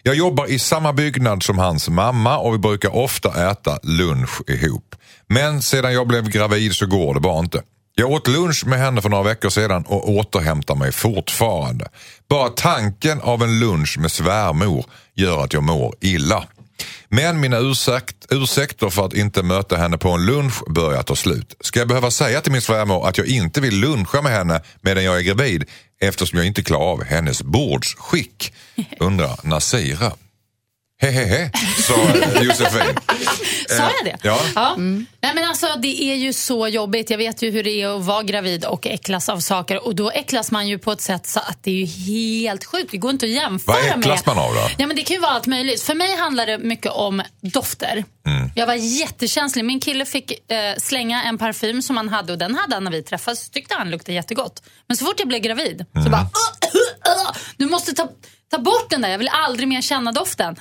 Jag 0.07 0.15
jobbar 0.15 0.47
i 0.47 0.59
samma 0.59 0.93
byggnad 0.93 1.43
som 1.43 1.59
hans 1.59 1.89
mamma 1.89 2.39
och 2.39 2.55
vi 2.55 2.59
brukar 2.59 2.97
ofta 2.97 3.51
äta 3.51 3.79
lunch 3.83 4.51
ihop. 4.51 4.95
Men 5.29 5.63
sedan 5.63 5.93
jag 5.93 6.07
blev 6.07 6.29
gravid 6.29 6.75
så 6.75 6.87
går 6.87 7.15
det 7.15 7.21
bara 7.21 7.39
inte. 7.39 7.63
Jag 7.95 8.11
åt 8.11 8.29
lunch 8.29 8.67
med 8.67 8.79
henne 8.79 9.03
för 9.03 9.09
några 9.09 9.25
veckor 9.25 9.49
sedan 9.49 9.85
och 9.87 10.11
återhämtar 10.11 10.75
mig 10.75 10.93
fortfarande. 10.93 11.89
Bara 12.29 12.49
tanken 12.49 13.21
av 13.21 13.43
en 13.43 13.61
lunch 13.61 13.99
med 13.99 14.13
svärmor 14.13 14.85
gör 15.15 15.45
att 15.45 15.53
jag 15.53 15.63
mår 15.63 15.95
illa. 16.01 16.45
Men 17.09 17.41
mina 17.41 17.59
ursäkt, 17.59 18.27
ursäkter 18.31 18.91
för 18.91 19.07
att 19.07 19.15
inte 19.15 19.43
möta 19.43 19.77
henne 19.77 19.99
på 19.99 20.11
en 20.11 20.27
lunch 20.27 20.63
börjar 20.69 21.03
ta 21.03 21.17
slut. 21.17 21.57
Ska 21.61 21.79
jag 21.79 21.89
behöva 21.89 22.11
säga 22.11 22.41
till 22.41 22.53
min 22.53 22.61
svärmor 22.61 23.09
att 23.09 23.19
jag 23.19 23.27
inte 23.27 23.61
vill 23.61 23.81
luncha 23.81 24.23
med 24.23 24.33
henne 24.33 24.61
medan 24.81 25.05
jag 25.05 25.17
är 25.17 25.23
gravid 25.23 25.65
eftersom 26.01 26.39
jag 26.39 26.47
inte 26.47 26.63
klarar 26.63 26.85
av 26.85 27.05
hennes 27.05 27.43
bordsskick? 27.43 28.53
Undrar 29.01 29.41
Nasira. 29.43 30.13
Hehehe, 30.99 31.51
sa 31.87 31.95
Josefin. 32.43 32.97
Sa 33.69 33.83
jag 33.83 34.05
det? 34.05 34.17
Ja. 34.23 34.75
Nej, 34.77 35.33
men 35.35 35.45
alltså, 35.49 35.67
det 35.83 36.03
är 36.03 36.15
ju 36.15 36.33
så 36.33 36.69
jobbigt. 36.69 37.11
Jag 37.11 37.19
vet 37.19 37.43
ju 37.43 37.51
hur 37.51 37.63
det 37.65 37.83
är 37.83 37.97
att 37.97 38.05
vara 38.05 38.23
gravid 38.23 38.65
och 38.65 38.87
äcklas 38.87 39.29
av 39.29 39.41
saker. 39.41 39.87
Och 39.87 39.95
då 39.95 40.11
äcklas 40.11 40.51
man 40.51 40.69
ju 40.69 40.79
på 40.79 40.93
ett 40.93 41.01
sätt 41.01 41.27
så 41.27 41.41
att 41.41 41.59
det 41.63 41.71
är 41.71 41.75
ju 41.75 41.87
helt 41.87 42.65
sjukt. 42.65 42.91
Det 42.91 42.97
går 42.97 43.11
inte 43.11 43.27
att 43.27 43.33
jämföra 43.33 43.77
Vad 43.77 43.85
med. 43.85 43.99
äcklas 43.99 44.27
man 44.27 44.39
av 44.39 44.55
då? 44.55 44.61
Ja, 44.79 44.87
men 44.87 44.97
det 44.97 45.03
kan 45.03 45.15
ju 45.15 45.21
vara 45.21 45.33
allt 45.33 45.47
möjligt. 45.47 45.83
För 45.83 45.95
mig 45.95 46.17
handlar 46.17 46.47
det 46.47 46.59
mycket 46.59 46.93
om 46.93 47.23
dofter. 47.41 48.05
Mm. 48.27 48.51
Jag 48.55 48.67
var 48.67 48.75
jättekänslig. 48.75 49.65
Min 49.65 49.81
kille 49.81 50.05
fick 50.05 50.51
eh, 50.53 50.75
slänga 50.79 51.23
en 51.23 51.39
parfym 51.39 51.83
som 51.83 51.97
han 51.97 52.09
hade 52.09 52.33
och 52.33 52.39
den 52.39 52.55
hade 52.55 52.75
han 52.77 52.85
när 52.85 52.91
vi 52.91 53.03
träffades. 53.03 53.45
Så 53.45 53.51
tyckte 53.51 53.75
han 53.75 53.91
luktade 53.91 54.13
jättegott. 54.13 54.63
Men 54.89 54.97
så 54.97 55.05
fort 55.05 55.15
jag 55.19 55.29
blev 55.29 55.41
gravid 55.41 55.85
Mm. 55.95 56.05
så 56.05 56.11
bara 56.11 56.23
"Ugh, 56.23 57.21
ugh, 57.21 57.37
du 57.57 57.67
måste 57.67 57.93
ta, 57.93 58.09
ta 58.51 58.59
bort 58.59 58.91
den 58.91 59.01
där. 59.01 59.09
Jag 59.09 59.19
vill 59.19 59.31
aldrig 59.33 59.69
mer 59.69 59.81
känna 59.83 60.13
doften. 60.13 60.57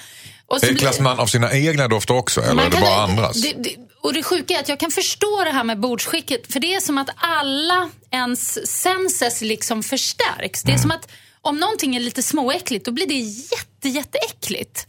Äcklas 0.64 1.00
man 1.00 1.20
av 1.20 1.28
sina 1.28 1.54
egna 1.54 1.88
dofter 1.88 2.14
också 2.14 2.42
eller 2.42 2.66
är 2.66 2.70
det 2.70 2.82
bara 2.82 3.04
andras? 3.04 3.42
Det, 3.42 3.54
det, 3.64 3.76
och 4.02 4.14
det 4.14 4.24
sjuka 4.24 4.54
är 4.54 4.60
att 4.60 4.70
jag 4.70 4.80
kan 4.80 4.92
förstå 4.92 5.44
det 5.44 5.52
här 5.52 5.64
med 5.64 5.80
bordsskicket. 5.80 6.54
För 6.54 6.60
det 6.60 6.76
är 6.76 6.80
som 6.80 6.98
att 6.98 7.10
alla 7.16 7.90
ens 8.12 8.72
senses 8.82 9.42
liksom 9.42 9.84
förstärks. 9.84 10.64
Det 10.64 10.72
är 10.72 10.78
som 10.78 10.92
att 10.92 11.12
om 11.42 11.60
någonting 11.60 11.96
är 11.96 12.00
lite 12.00 12.24
småäckligt 12.24 12.86
då 12.86 12.92
blir 12.92 13.08
det 13.08 13.20
jätte, 13.20 13.90
jätteäckligt. 13.90 14.88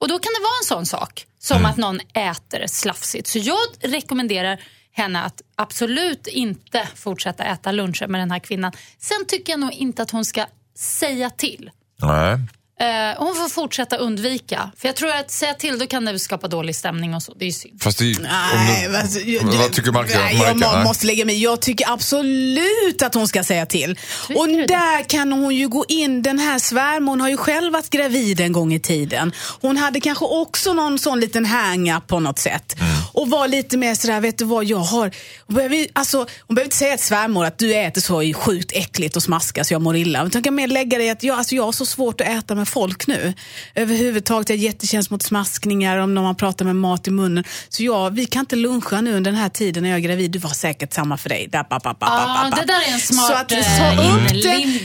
Och 0.00 0.08
då 0.08 0.18
kan 0.18 0.32
det 0.38 0.42
vara 0.42 0.58
en 0.62 0.66
sån 0.66 0.86
sak 0.86 1.26
som 1.38 1.64
att 1.66 1.76
någon 1.76 2.00
äter 2.14 2.66
slafsigt. 2.66 3.26
Så 3.26 3.38
jag 3.38 3.58
rekommenderar 3.80 4.60
henne 4.92 5.22
att 5.22 5.42
absolut 5.56 6.26
inte 6.26 6.88
fortsätta 6.94 7.44
äta 7.44 7.72
luncher 7.72 8.06
med 8.06 8.20
den 8.20 8.30
här 8.30 8.38
kvinnan. 8.38 8.72
Sen 8.98 9.24
tycker 9.28 9.52
jag 9.52 9.60
nog 9.60 9.72
inte 9.72 10.02
att 10.02 10.10
hon 10.10 10.24
ska 10.24 10.46
säga 10.76 11.30
till. 11.30 11.70
Nej. 11.96 12.38
Eh, 12.80 12.86
hon 13.18 13.34
får 13.34 13.48
fortsätta 13.48 13.96
undvika. 13.96 14.70
För 14.76 14.88
jag 14.88 14.96
tror 14.96 15.10
att 15.10 15.30
säga 15.30 15.54
till 15.54 15.78
då 15.78 15.86
kan 15.86 16.04
det 16.04 16.18
skapa 16.18 16.48
dålig 16.48 16.76
stämning 16.76 17.14
och 17.14 17.22
så. 17.22 17.34
Det 17.34 17.44
är 17.44 17.46
ju 17.46 17.52
synd. 17.52 17.82
Fast 17.82 17.98
det, 17.98 18.04
Nej, 18.04 18.86
om 18.86 18.92
du, 18.92 18.98
alltså, 18.98 19.20
jag- 19.20 19.42
vad 19.44 19.72
tycker 19.72 19.92
Marika? 19.92 20.18
Nej, 20.18 20.34
Marika? 20.34 20.46
jag 20.48 20.56
må, 20.58 20.72
Nej. 20.72 20.84
måste 20.84 21.06
lägga 21.06 21.24
mig 21.24 21.42
Jag 21.42 21.60
tycker 21.62 21.92
absolut 21.92 23.02
att 23.02 23.14
hon 23.14 23.28
ska 23.28 23.44
säga 23.44 23.66
till. 23.66 23.96
Tycker 24.28 24.40
och 24.40 24.48
du 24.48 24.54
det? 24.56 24.66
där 24.66 25.08
kan 25.08 25.32
hon 25.32 25.54
ju 25.56 25.68
gå 25.68 25.84
in. 25.88 26.22
Den 26.22 26.38
här 26.38 26.58
svärmor 26.58 27.16
har 27.18 27.28
ju 27.28 27.36
själv 27.36 27.72
varit 27.72 27.90
gravid 27.90 28.40
en 28.40 28.52
gång 28.52 28.72
i 28.74 28.80
tiden. 28.80 29.32
Hon 29.60 29.76
hade 29.76 30.00
kanske 30.00 30.24
också 30.24 30.72
någon 30.72 30.98
sån 30.98 31.20
liten 31.20 31.46
hang-up 31.46 32.06
på 32.06 32.20
något 32.20 32.38
sätt. 32.38 32.76
Mm. 32.80 32.92
Och 33.12 33.30
var 33.30 33.48
lite 33.48 33.76
mer 33.76 33.94
sådär, 33.94 34.20
vet 34.20 34.38
du 34.38 34.44
vad, 34.44 34.64
jag 34.64 34.78
har... 34.78 35.10
Hon 35.46 35.56
behöver, 35.56 35.76
ju- 35.76 35.88
alltså, 35.92 36.18
hon 36.18 36.54
behöver 36.54 36.66
inte 36.66 36.76
säga 36.76 36.96
till 36.96 37.06
svärmor 37.06 37.44
att 37.44 37.58
du 37.58 37.74
äter 37.74 38.00
så 38.00 38.32
sjukt 38.40 38.72
äckligt 38.74 39.16
och 39.16 39.22
smaskar 39.22 39.62
så 39.64 39.74
jag 39.74 39.82
mår 39.82 39.96
illa. 39.96 40.26
Utan 40.26 40.42
kan 40.42 40.54
mer 40.54 40.68
lägga 40.68 40.98
det 40.98 41.04
i 41.04 41.10
att 41.10 41.22
jag, 41.22 41.38
alltså, 41.38 41.54
jag 41.54 41.62
har 41.64 41.72
så 41.72 41.86
svårt 41.86 42.20
att 42.20 42.26
äta 42.28 42.54
med 42.54 42.68
folk 42.70 43.06
nu. 43.06 43.34
Överhuvudtaget, 43.74 44.48
jag 44.48 44.58
är 44.58 44.62
jättekänslig 44.62 45.12
mot 45.12 45.22
smaskningar 45.22 45.96
om 45.96 46.14
när 46.14 46.22
man 46.22 46.34
pratar 46.34 46.64
med 46.64 46.76
mat 46.76 47.08
i 47.08 47.10
munnen. 47.10 47.44
Så 47.68 47.82
ja, 47.82 48.08
vi 48.08 48.26
kan 48.26 48.40
inte 48.40 48.56
luncha 48.56 49.00
nu 49.00 49.14
under 49.16 49.30
den 49.30 49.40
här 49.40 49.48
tiden 49.48 49.82
när 49.82 49.90
jag 49.90 49.96
är 49.96 50.00
gravid. 50.02 50.30
Du 50.30 50.38
var 50.38 50.50
säkert 50.50 50.92
samma 50.92 51.16
för 51.16 51.28
dig. 51.28 51.48
Da, 51.52 51.66
ba, 51.70 51.78
ba, 51.78 51.94
ba, 51.94 51.94
ba, 52.00 52.06
Ja, 52.06 52.40
ba, 52.44 52.50
ba. 52.50 52.56
det 52.56 52.66
där 52.66 52.80
är 52.88 52.92
en 52.94 53.00
smart, 53.00 53.26
Så 53.26 53.34
att 53.34 53.52
eh, 53.52 53.58
ta 53.78 54.02
upp 54.02 54.28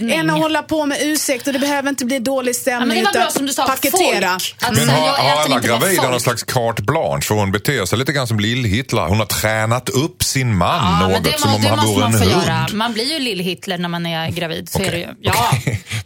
det 0.08 0.13
än 0.13 0.30
att 0.30 0.39
hålla 0.39 0.62
på 0.63 0.86
med 0.86 0.98
ursäkter. 1.02 1.54
Det 1.54 1.60
behöver 1.60 1.89
inte 1.89 2.06
bli 2.06 2.19
dålig 2.19 2.56
stämning. 2.56 2.88
men 2.88 2.98
det 2.98 3.04
var 3.04 3.10
utan 3.12 3.21
bra 3.21 3.32
som 3.32 3.45
du 3.45 3.54
sa, 3.54 3.67
paketera. 3.67 4.30
folk. 4.39 4.56
Att 4.62 4.76
Men 4.76 4.89
har, 4.89 5.08
har 5.08 5.41
alla 5.45 5.60
gravida 5.60 6.10
någon 6.10 6.19
slags 6.19 6.43
carte 6.43 6.82
blanche? 6.84 7.21
För 7.21 7.36
hon 7.36 7.52
beter 7.52 7.86
sig 7.86 7.98
lite 8.00 8.13
grann 8.13 8.28
som 8.28 8.39
Lill-Hitler. 8.39 9.08
Hon 9.08 9.19
har 9.19 9.26
tränat 9.26 9.89
upp 9.89 10.24
sin 10.24 10.58
man 10.58 11.02
Ja, 11.02 11.08
något 11.08 11.24
det, 11.24 11.39
som 11.39 11.50
må, 11.50 11.56
om 11.56 11.62
det 11.62 11.67
han 11.69 11.78
måste 11.78 11.91
vore 11.95 12.06
en 12.06 12.12
man 12.12 12.21
hund. 12.21 12.32
göra. 12.32 12.67
Man 12.74 12.93
blir 12.93 13.13
ju 13.13 13.19
lill-Hitler 13.19 13.78
när 13.78 13.89
man 13.89 14.06
är 14.06 14.30
gravid. 14.32 14.69
Så 14.69 14.82
är 14.84 14.91
det 14.91 14.98
ju. 14.98 15.08
Ja. 15.21 15.34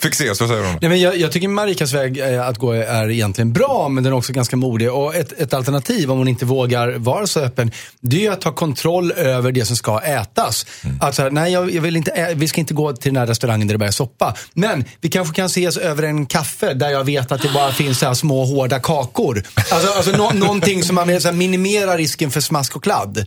Se, 0.14 0.36
så 0.36 0.48
säger 0.48 0.64
hon. 0.64 0.78
Nej, 0.82 0.90
men 0.90 1.00
jag, 1.02 1.18
jag 1.18 1.32
tycker 1.32 1.48
Marikas 1.70 1.94
väg 1.94 2.18
eh, 2.20 2.48
att 2.48 2.58
gå 2.58 2.72
är 2.72 3.10
egentligen 3.10 3.54
bra, 3.54 3.90
men 3.90 4.04
den 4.04 4.14
är 4.14 4.18
också 4.18 4.34
ganska 4.34 4.56
modig. 4.56 4.92
Och 4.92 5.16
ett, 5.16 5.42
ett 5.42 5.54
alternativ, 5.54 6.12
om 6.12 6.18
hon 6.18 6.28
inte 6.28 6.46
vågar 6.46 6.92
vara 6.98 7.28
så 7.28 7.40
öppen, 7.40 7.72
det 8.02 8.26
är 8.26 8.32
att 8.32 8.42
ta 8.42 8.52
kontroll 8.52 9.12
över 9.12 9.52
det 9.52 9.66
som 9.66 9.76
ska 9.76 10.00
ätas. 10.00 10.66
Att 11.02 11.16
så 11.16 11.22
här, 11.22 11.32
nej, 11.32 11.54
jag, 11.54 11.72
jag 11.72 11.82
vill 11.82 11.96
inte 11.96 12.12
ä- 12.12 12.34
vi 12.36 12.48
ska 12.48 12.62
inte 12.62 12.74
gå 12.74 12.94
till 12.94 13.14
den 13.14 13.20
här 13.20 13.28
restaurangen 13.28 13.68
där 13.68 13.74
det 13.74 13.78
bara 13.78 13.88
är 13.88 13.92
soppa. 13.92 14.36
Men 14.54 14.86
vi 15.02 15.10
kanske 15.10 15.36
kan 15.36 15.46
ses 15.46 15.78
över 15.78 16.04
en 16.04 16.26
kaffe 16.26 16.74
där 16.74 16.90
jag 16.90 17.04
vet 17.04 17.32
att 17.32 17.42
det 17.42 17.50
bara 17.54 17.72
finns 17.72 18.00
så 18.00 18.06
här 18.06 18.14
små 18.14 18.46
hårda 18.46 18.80
kakor. 18.80 19.44
Alltså, 19.72 19.94
alltså 19.94 20.12
nå, 20.12 20.32
någonting 20.34 20.84
som 20.84 20.96
man 20.96 21.22
så 21.22 21.28
här, 21.28 21.36
minimerar 21.36 21.98
risken 21.98 22.32
för 22.32 22.42
smask 22.42 22.76
och 22.76 22.84
kladd. 22.84 23.18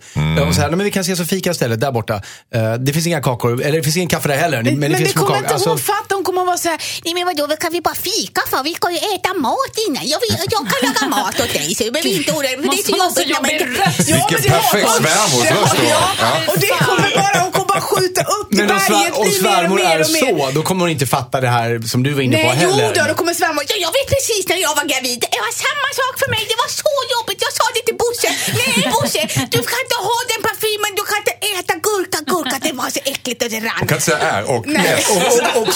Och 0.48 0.54
så 0.54 0.60
här, 0.60 0.68
nej, 0.68 0.76
men 0.76 0.84
vi 0.84 0.90
kan 0.90 1.00
ses 1.00 1.20
och 1.20 1.26
fika 1.26 1.50
istället, 1.50 1.80
där 1.80 1.92
borta. 1.92 2.22
Eh, 2.54 2.74
det 2.74 2.92
finns 2.92 3.06
inga 3.06 3.22
kakor, 3.22 3.62
eller 3.62 3.72
det 3.78 3.82
finns 3.82 3.96
ingen 3.96 4.08
kaffe 4.08 4.28
där 4.28 4.36
heller. 4.36 4.62
Men, 4.62 4.64
Men, 4.72 4.80
men 4.80 4.90
det, 4.92 4.96
finns 4.98 5.12
små 5.12 5.20
kommer 5.22 5.28
kakor. 5.34 5.44
inte 5.44 5.54
Alltså- 5.54 5.68
hon 5.68 5.78
fatta. 5.78 6.14
Hon 6.14 6.24
kommer 6.24 6.40
att 6.40 6.46
vara 6.46 6.56
så 6.58 6.68
här, 6.68 6.78
nej 7.04 7.14
men 7.14 7.24
vadå, 7.26 7.56
kan 7.56 7.72
vi 7.72 7.80
bara 7.80 7.94
fika 7.94 8.31
för? 8.50 8.62
Vi 8.62 8.74
ska 8.74 8.90
ju 8.90 9.00
äta 9.14 9.34
mat 9.34 9.74
innan. 9.86 10.02
Jag, 10.12 10.20
vill, 10.20 10.34
jag 10.54 10.62
kan 10.70 10.78
laga 10.88 11.04
mat 11.16 11.40
åt 11.40 11.52
dig 11.52 11.74
så 11.74 11.84
du 11.84 11.90
behöver 11.90 12.10
inte 12.10 12.32
oroa 12.32 12.42
dig. 12.42 12.54
för 12.56 12.62
Det 12.62 12.68
är 12.68 12.82
så 12.82 12.90
Måste 12.90 12.90
man 12.90 13.00
ha 13.00 13.10
så 13.20 13.22
jobbigt 13.34 13.60
när 13.60 13.78
man 13.78 13.88
inte... 13.92 14.12
Vilken 14.16 14.38
men 14.38 14.42
det 14.42 14.50
har 14.50 14.62
perfekt 14.62 14.90
svärmorsröst 15.00 15.74
du 15.80 15.86
har. 16.00 16.38
Och 16.50 16.58
det 16.64 16.72
kommer 16.86 17.10
bara, 17.16 17.38
hon 17.44 17.52
kommer 17.56 17.68
bara 17.74 17.84
skjuta 17.90 18.22
upp 18.38 18.48
Men 18.58 18.70
om, 18.70 18.80
svär, 18.80 19.10
om 19.20 19.24
blir 19.28 19.42
mer 19.42 19.48
och 19.48 19.52
svärmor 19.52 19.76
mer 19.82 19.96
är 19.96 20.00
och 20.04 20.10
mer. 20.16 20.20
så, 20.20 20.50
då 20.56 20.60
kommer 20.68 20.80
hon 20.84 20.90
inte 20.96 21.06
fatta 21.16 21.36
det 21.46 21.52
här 21.58 21.70
som 21.92 21.98
du 22.06 22.10
var 22.18 22.22
inne 22.26 22.36
på 22.36 22.48
Nej, 22.48 22.58
jo 22.64 22.70
heller. 22.70 22.94
då, 22.98 23.02
då 23.10 23.14
kommer 23.20 23.34
svärmor. 23.40 23.62
Ja, 23.72 23.76
jag 23.86 23.92
vet 23.98 24.08
precis 24.16 24.42
när 24.50 24.58
jag 24.66 24.74
var 24.80 24.86
gravid. 24.92 25.18
Det 25.34 25.40
var 25.46 25.52
samma 25.66 25.88
sak 26.00 26.14
för 26.22 26.28
mig. 26.34 26.42
Det 26.52 26.58
var 26.64 26.70
så 26.82 26.92
jobbigt. 27.14 27.38
Jag 27.46 27.52
sa 27.58 27.64
det 27.76 27.82
till 27.88 27.98
Bosse. 28.02 28.30
Nej 28.60 28.76
Bosse, 28.94 29.22
du 29.54 29.60
kan 29.70 29.78
inte 29.84 29.98
ha 30.08 30.16
den 30.32 30.40
parfymen. 30.48 30.90
Du 30.98 31.02
kan 31.10 31.16
inte 31.22 31.34
äta 31.54 31.74
gurka, 31.88 32.18
gurka. 32.32 32.56
Det 32.68 32.74
var 32.82 32.88
så 32.96 33.00
äckligt 33.12 33.40
och 33.44 33.50
det 33.54 33.60
rann. 33.68 33.80
Hon 33.82 33.88
kan 33.90 33.96
inte 33.98 34.08
säga 34.10 34.18
är 34.36 34.42
och 34.52 34.62
Nej. 34.66 35.04
Och, 35.12 35.20
och, 35.32 35.62
och 35.62 35.68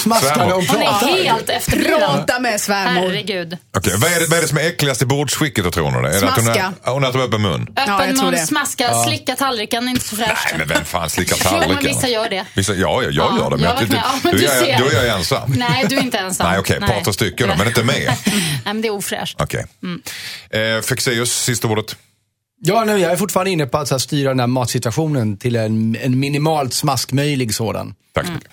och 0.57 0.63
Hon 0.71 0.81
är 0.81 1.23
helt 1.31 1.49
efterbliven. 1.49 2.01
Med 2.39 2.61
svärmor. 2.61 3.01
Herregud. 3.01 3.57
Okej, 3.77 3.93
vad, 3.97 4.11
är 4.11 4.19
det, 4.19 4.25
vad 4.25 4.37
är 4.37 4.41
det 4.41 4.47
som 4.47 4.57
är 4.57 4.61
äckligast 4.61 5.01
i 5.01 5.05
bordsskicket 5.05 5.63
då 5.63 5.71
tror 5.71 5.91
ni? 5.91 5.97
Är 5.97 6.01
det 6.01 6.17
att 6.29 6.35
hon, 6.35 6.43
Smaska. 6.43 6.73
är, 6.83 6.91
hon 6.91 7.03
äter 7.03 7.21
öppen 7.21 7.41
mun? 7.41 7.67
Ja, 7.75 7.81
Öppen 7.81 8.07
jag 8.07 8.15
tror 8.15 8.25
mun, 8.25 8.33
det. 8.33 8.47
smaska, 8.47 9.03
slicka 9.07 9.35
tallriken. 9.35 9.87
Inte 9.89 10.05
så 10.05 10.15
fräscht. 10.15 10.45
Nej, 10.49 10.57
men 10.57 10.67
vem 10.67 10.85
fan 10.85 11.09
slickar 11.09 11.37
Jo, 11.43 11.49
tallriken? 11.49 11.75
men 11.75 11.83
vissa 11.85 12.07
gör 12.07 12.29
det. 12.29 12.45
Vissa, 12.53 12.73
ja, 12.73 12.79
ja, 12.79 13.09
jag 13.09 13.13
Ja, 13.13 13.37
gör 13.39 13.49
det. 13.49 13.55
Men 13.57 13.65
jag 13.65 13.69
jag, 13.69 13.69
har 13.69 13.75
varit 13.75 13.89
med. 13.89 14.01
Ja, 14.05 14.19
men 14.23 14.31
då, 14.31 14.37
du 14.37 14.45
är 14.45 14.59
ser. 14.59 14.77
då 14.79 14.85
är 14.99 15.05
jag 15.05 15.17
ensam. 15.17 15.53
Nej, 15.57 15.85
du 15.89 15.97
är 15.97 16.01
inte 16.01 16.17
ensam. 16.17 16.49
Nej, 16.49 16.59
okej, 16.59 16.79
par, 16.79 17.01
tre 17.03 17.13
stycken 17.13 17.47
då, 17.49 17.55
men 17.57 17.67
inte 17.67 17.83
mer. 17.83 17.93
Nej, 18.25 18.61
men 18.65 18.81
det 18.81 18.87
är 18.87 18.93
ofräscht. 18.93 19.41
Okej. 19.41 19.65
Eh, 20.49 20.81
Fexeus, 20.81 21.43
sista 21.43 21.67
ordet. 21.67 21.95
Ja, 22.61 22.83
nej, 22.83 23.01
jag 23.01 23.11
är 23.11 23.15
fortfarande 23.15 23.51
inne 23.51 23.65
på 23.65 23.77
att 23.77 23.87
så 23.87 23.93
här, 23.93 23.99
styra 23.99 24.29
den 24.29 24.39
här 24.39 24.47
matsituationen 24.47 25.37
till 25.37 25.55
en, 25.55 25.95
en 26.01 26.19
minimalt 26.19 26.73
smaskmöjlig 26.73 27.55
sådan. 27.55 27.93
Tack 28.13 28.25
så 28.25 28.31
mycket. 28.31 28.51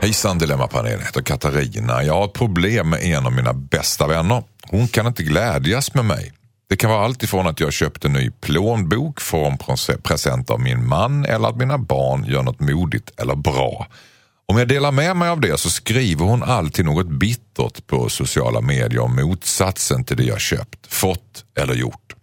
Hejsan 0.00 0.38
Dilemmapanelen, 0.38 0.98
jag 0.98 1.06
heter 1.06 1.22
Katarina. 1.22 2.04
Jag 2.04 2.14
har 2.14 2.24
ett 2.24 2.32
problem 2.32 2.90
med 2.90 3.02
en 3.04 3.26
av 3.26 3.32
mina 3.32 3.52
bästa 3.52 4.06
vänner. 4.06 4.42
Hon 4.62 4.88
kan 4.88 5.06
inte 5.06 5.22
glädjas 5.22 5.94
med 5.94 6.04
mig. 6.04 6.32
Det 6.68 6.76
kan 6.76 6.90
vara 6.90 7.04
allt 7.04 7.22
ifrån 7.22 7.46
att 7.46 7.60
jag 7.60 7.72
köpt 7.72 8.04
en 8.04 8.12
ny 8.12 8.30
plånbok 8.30 9.20
får 9.20 9.46
en 9.46 9.58
present 10.02 10.50
av 10.50 10.60
min 10.60 10.88
man 10.88 11.24
eller 11.24 11.48
att 11.48 11.56
mina 11.56 11.78
barn 11.78 12.24
gör 12.24 12.42
något 12.42 12.60
modigt 12.60 13.20
eller 13.20 13.34
bra. 13.34 13.86
Om 14.48 14.58
jag 14.58 14.68
delar 14.68 14.92
med 14.92 15.16
mig 15.16 15.28
av 15.28 15.40
det 15.40 15.60
så 15.60 15.70
skriver 15.70 16.24
hon 16.24 16.42
alltid 16.42 16.84
något 16.84 17.08
bittert 17.08 17.86
på 17.86 18.08
sociala 18.08 18.60
medier 18.60 18.98
om 18.98 19.16
motsatsen 19.16 20.04
till 20.04 20.16
det 20.16 20.24
jag 20.24 20.40
köpt, 20.40 20.86
fått 20.92 21.44
eller 21.58 21.74
gjort. 21.74 22.15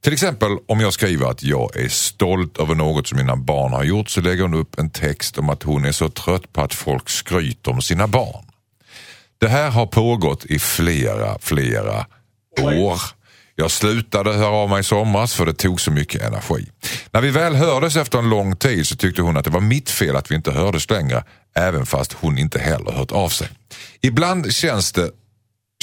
Till 0.00 0.12
exempel 0.12 0.56
om 0.68 0.80
jag 0.80 0.92
skriver 0.92 1.30
att 1.30 1.42
jag 1.42 1.76
är 1.76 1.88
stolt 1.88 2.58
över 2.58 2.74
något 2.74 3.08
som 3.08 3.18
mina 3.18 3.36
barn 3.36 3.72
har 3.72 3.84
gjort 3.84 4.08
så 4.08 4.20
lägger 4.20 4.42
hon 4.42 4.54
upp 4.54 4.78
en 4.78 4.90
text 4.90 5.38
om 5.38 5.50
att 5.50 5.62
hon 5.62 5.84
är 5.84 5.92
så 5.92 6.08
trött 6.08 6.52
på 6.52 6.60
att 6.60 6.74
folk 6.74 7.08
skryter 7.08 7.70
om 7.70 7.82
sina 7.82 8.06
barn. 8.06 8.44
Det 9.38 9.48
här 9.48 9.70
har 9.70 9.86
pågått 9.86 10.44
i 10.44 10.58
flera, 10.58 11.38
flera 11.40 12.06
år. 12.60 13.00
Jag 13.54 13.70
slutade 13.70 14.32
höra 14.32 14.54
av 14.54 14.68
mig 14.68 14.80
i 14.80 14.82
somras 14.82 15.34
för 15.34 15.46
det 15.46 15.54
tog 15.54 15.80
så 15.80 15.90
mycket 15.90 16.22
energi. 16.22 16.66
När 17.10 17.20
vi 17.20 17.30
väl 17.30 17.54
hördes 17.54 17.96
efter 17.96 18.18
en 18.18 18.30
lång 18.30 18.56
tid 18.56 18.86
så 18.86 18.96
tyckte 18.96 19.22
hon 19.22 19.36
att 19.36 19.44
det 19.44 19.50
var 19.50 19.60
mitt 19.60 19.90
fel 19.90 20.16
att 20.16 20.30
vi 20.30 20.34
inte 20.34 20.52
hördes 20.52 20.90
längre, 20.90 21.24
även 21.54 21.86
fast 21.86 22.12
hon 22.12 22.38
inte 22.38 22.58
heller 22.58 22.92
hört 22.92 23.12
av 23.12 23.28
sig. 23.28 23.48
Ibland 24.00 24.52
känns 24.54 24.92
det 24.92 25.10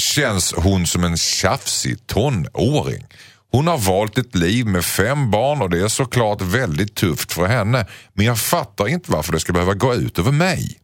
känns 0.02 0.52
hon 0.52 0.86
som 0.86 1.04
en 1.04 1.16
tjafsig 1.16 2.06
tonåring. 2.06 3.06
Hon 3.54 3.66
har 3.66 3.78
valt 3.78 4.18
ett 4.18 4.34
liv 4.34 4.66
med 4.66 4.84
fem 4.84 5.30
barn 5.30 5.62
och 5.62 5.70
det 5.70 5.80
är 5.80 5.88
såklart 5.88 6.42
väldigt 6.42 6.94
tufft 6.94 7.32
för 7.32 7.46
henne. 7.46 7.86
Men 8.12 8.26
jag 8.26 8.38
fattar 8.38 8.88
inte 8.88 9.10
varför 9.10 9.32
det 9.32 9.40
ska 9.40 9.52
behöva 9.52 9.74
gå 9.74 9.94
ut 9.94 10.18
över 10.18 10.32
mig. 10.32 10.78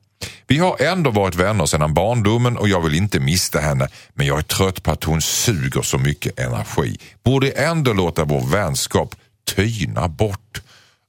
Vi 0.47 0.59
har 0.59 0.83
ändå 0.83 1.11
varit 1.11 1.35
vänner 1.35 1.67
sedan 1.67 1.95
barndomen 1.95 2.57
och 2.57 2.69
jag 2.69 2.81
vill 2.81 2.95
inte 2.95 3.21
mista 3.21 3.61
henne 3.61 3.89
men 4.15 4.27
jag 4.27 4.39
är 4.39 4.43
trött 4.43 4.83
på 4.83 4.91
att 4.91 5.05
hon 5.05 5.23
suger 5.23 5.83
så 5.83 5.99
mycket 5.99 6.39
energi. 6.39 6.99
Borde 7.25 7.51
ändå 7.51 7.93
låta 7.93 8.25
vår 8.25 8.47
vänskap 8.47 9.15
tyna 9.57 10.09
bort. 10.09 10.63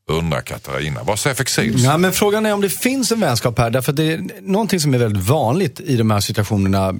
Undrar 0.09 0.41
Katarina. 0.41 1.03
Vad 1.03 1.19
säger 1.19 1.35
Fexeus? 1.35 1.81
Ja, 1.81 1.97
men 1.97 2.11
frågan 2.11 2.45
är 2.45 2.53
om 2.53 2.61
det 2.61 2.69
finns 2.69 3.11
en 3.11 3.19
vänskap 3.19 3.59
här. 3.59 3.69
Därför 3.69 3.91
att 3.91 3.95
det 3.95 4.13
är 4.13 4.41
någonting 4.41 4.79
som 4.79 4.93
är 4.93 4.97
väldigt 4.97 5.23
vanligt 5.23 5.79
i 5.79 5.97
de 5.97 6.11
här 6.11 6.19
situationerna. 6.19 6.93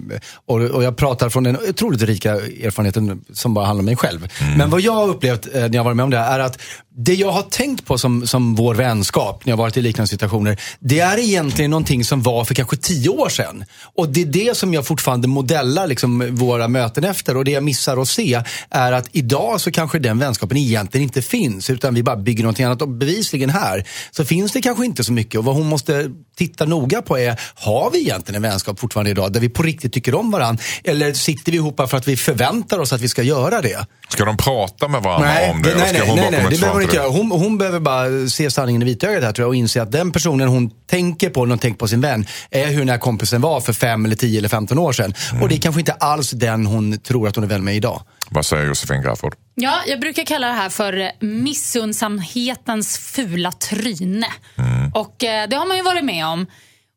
Och, 0.46 0.62
och 0.62 0.84
jag 0.84 0.98
pratar 0.98 1.30
från 1.30 1.44
den 1.44 1.58
otroligt 1.70 2.02
rika 2.02 2.32
erfarenheten 2.32 3.26
som 3.34 3.54
bara 3.54 3.66
handlar 3.66 3.82
om 3.82 3.86
mig 3.86 3.96
själv. 3.96 4.28
Men 4.58 4.70
vad 4.70 4.82
jag 4.82 4.94
har 4.94 5.08
upplevt 5.08 5.46
eh, 5.56 5.62
när 5.62 5.76
jag 5.76 5.84
varit 5.84 5.98
med 5.98 6.04
om 6.04 6.10
det 6.10 6.18
här 6.18 6.40
är 6.40 6.44
att 6.44 6.62
det 6.96 7.14
jag 7.14 7.32
har 7.32 7.42
tänkt 7.42 7.86
på 7.86 7.98
som, 7.98 8.28
som 8.28 8.56
vår 8.56 8.76
vänskap 8.76 9.46
när 9.46 9.52
jag 9.52 9.58
varit 9.58 9.78
i 9.78 9.82
liknande 9.82 10.08
situationer. 10.08 10.62
Det 10.80 11.00
är 11.00 11.18
egentligen 11.18 11.72
någonting 11.72 12.06
som 12.06 12.22
var 12.22 12.46
för 12.46 12.56
kanske 12.56 12.78
tio 12.78 13.10
år 13.10 13.30
sedan. 13.30 13.64
Och 13.96 14.10
det 14.10 14.22
är 14.22 14.26
det 14.26 14.58
som 14.58 14.74
jag 14.74 14.88
fortfarande 14.88 15.28
modellar 15.28 15.88
liksom, 15.88 16.36
våra 16.36 16.68
möten 16.68 17.04
efter. 17.04 17.38
Och 17.38 17.46
det 17.46 17.52
jag 17.52 17.64
missar 17.64 17.98
att 17.98 18.08
se 18.08 18.44
är 18.70 18.92
att 18.92 19.08
idag 19.12 19.62
så 19.62 19.72
kanske 19.72 20.00
den 20.00 20.20
vänskapen 20.20 20.58
egentligen 20.58 21.04
inte 21.04 21.22
finns. 21.22 21.70
Utan 21.70 21.94
vi 21.94 22.04
bara 22.04 22.16
bygger 22.16 22.44
någonting 22.44 22.66
annat. 22.66 22.82
Och 22.82 22.90
bevisligen 22.90 23.50
här 23.50 23.88
så 24.12 24.26
finns 24.26 24.52
det 24.52 24.62
kanske 24.62 24.86
inte 24.86 25.04
så 25.04 25.14
mycket. 25.14 25.38
Och 25.38 25.46
vad 25.46 25.56
hon 25.56 25.68
måste 25.68 26.12
titta 26.38 26.66
noga 26.66 27.02
på 27.02 27.18
är, 27.18 27.40
har 27.56 27.92
vi 27.92 28.00
egentligen 28.00 28.44
en 28.44 28.52
vänskap 28.52 28.80
fortfarande 28.80 29.12
idag 29.12 29.34
där 29.34 29.40
vi 29.40 29.50
på 29.50 29.64
riktigt 29.64 29.94
tycker 29.94 30.16
om 30.16 30.32
varandra? 30.32 30.64
Eller 30.84 31.14
sitter 31.14 31.52
vi 31.52 31.58
ihop 31.58 31.90
för 31.90 31.98
att 31.98 32.08
vi 32.08 32.18
förväntar 32.18 32.80
oss 32.80 32.94
att 32.94 33.02
vi 33.02 33.10
ska 33.10 33.24
göra 33.24 33.62
det? 33.62 33.86
Ska 34.10 34.26
de 34.26 34.38
prata 34.38 34.88
med 34.88 35.02
varandra 35.02 35.52
om 35.52 35.62
det? 35.62 35.76
nej, 35.76 35.94
nej, 35.94 36.02
komma 36.08 36.16
det 36.16 36.81
ett 36.81 36.81
behöver 36.88 37.10
inte 37.10 37.20
göra. 37.20 37.24
Hon, 37.24 37.42
hon 37.42 37.58
behöver 37.58 37.80
bara 37.80 38.28
se 38.28 38.52
sanningen 38.52 38.82
i 38.82 38.86
vitögat 38.86 39.24
här 39.24 39.32
tror 39.32 39.44
jag 39.44 39.50
och 39.50 39.56
inse 39.56 39.82
att 39.82 39.92
den 39.92 40.12
personen 40.12 40.48
hon 40.48 40.70
tänker 40.90 41.30
på 41.30 41.46
när 41.46 41.50
hon 41.50 41.60
tänker 41.60 41.80
på 41.80 41.88
sin 41.88 42.02
vän 42.02 42.26
är 42.52 42.68
hur 42.68 42.80
den 42.80 42.90
här 42.90 42.98
kompisen 42.98 43.42
var 43.42 43.62
för 43.62 43.74
5 43.74 44.06
eller 44.06 44.16
10 44.16 44.38
eller 44.38 44.50
15 44.50 44.80
år 44.80 44.92
sedan. 44.92 45.14
Och 45.42 45.50
det 45.50 45.56
är 45.56 45.60
kanske 45.60 45.82
inte 45.82 45.94
alls 45.94 46.32
den 46.32 46.66
hon 46.66 47.00
tror 47.00 47.28
att 47.28 47.36
hon 47.36 47.44
är 47.44 47.50
vän 47.50 47.64
med 47.64 47.76
idag. 47.76 48.02
Vad 48.30 48.46
säger 48.46 48.66
Josefin 48.66 49.04
Crafoord? 49.04 49.36
Ja, 49.56 49.82
jag 49.88 50.00
brukar 50.00 50.24
kalla 50.24 50.48
det 50.48 50.54
här 50.54 50.70
för 50.70 51.12
missundsamhetens 51.26 52.98
fula 52.98 53.52
tryne. 53.52 54.28
Mm. 54.56 54.92
Och 54.94 55.24
eh, 55.24 55.50
det 55.50 55.56
har 55.56 55.66
man 55.66 55.78
ju 55.78 55.84
varit 55.84 56.06
med 56.06 56.26
om. 56.26 56.46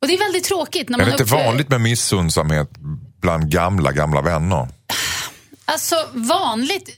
Och 0.01 0.09
det 0.09 0.15
är 0.15 0.19
väldigt 0.19 0.45
tråkigt. 0.45 0.89
När 0.89 0.99
Är 0.99 1.03
man 1.03 1.17
det 1.17 1.23
inte 1.23 1.35
vanligt 1.35 1.69
med 1.69 1.81
missundsamhet 1.81 2.71
bland 3.21 3.51
gamla, 3.51 3.93
gamla 3.93 4.21
vänner? 4.21 4.69
Alltså 5.65 5.97
vanligt, 6.13 6.89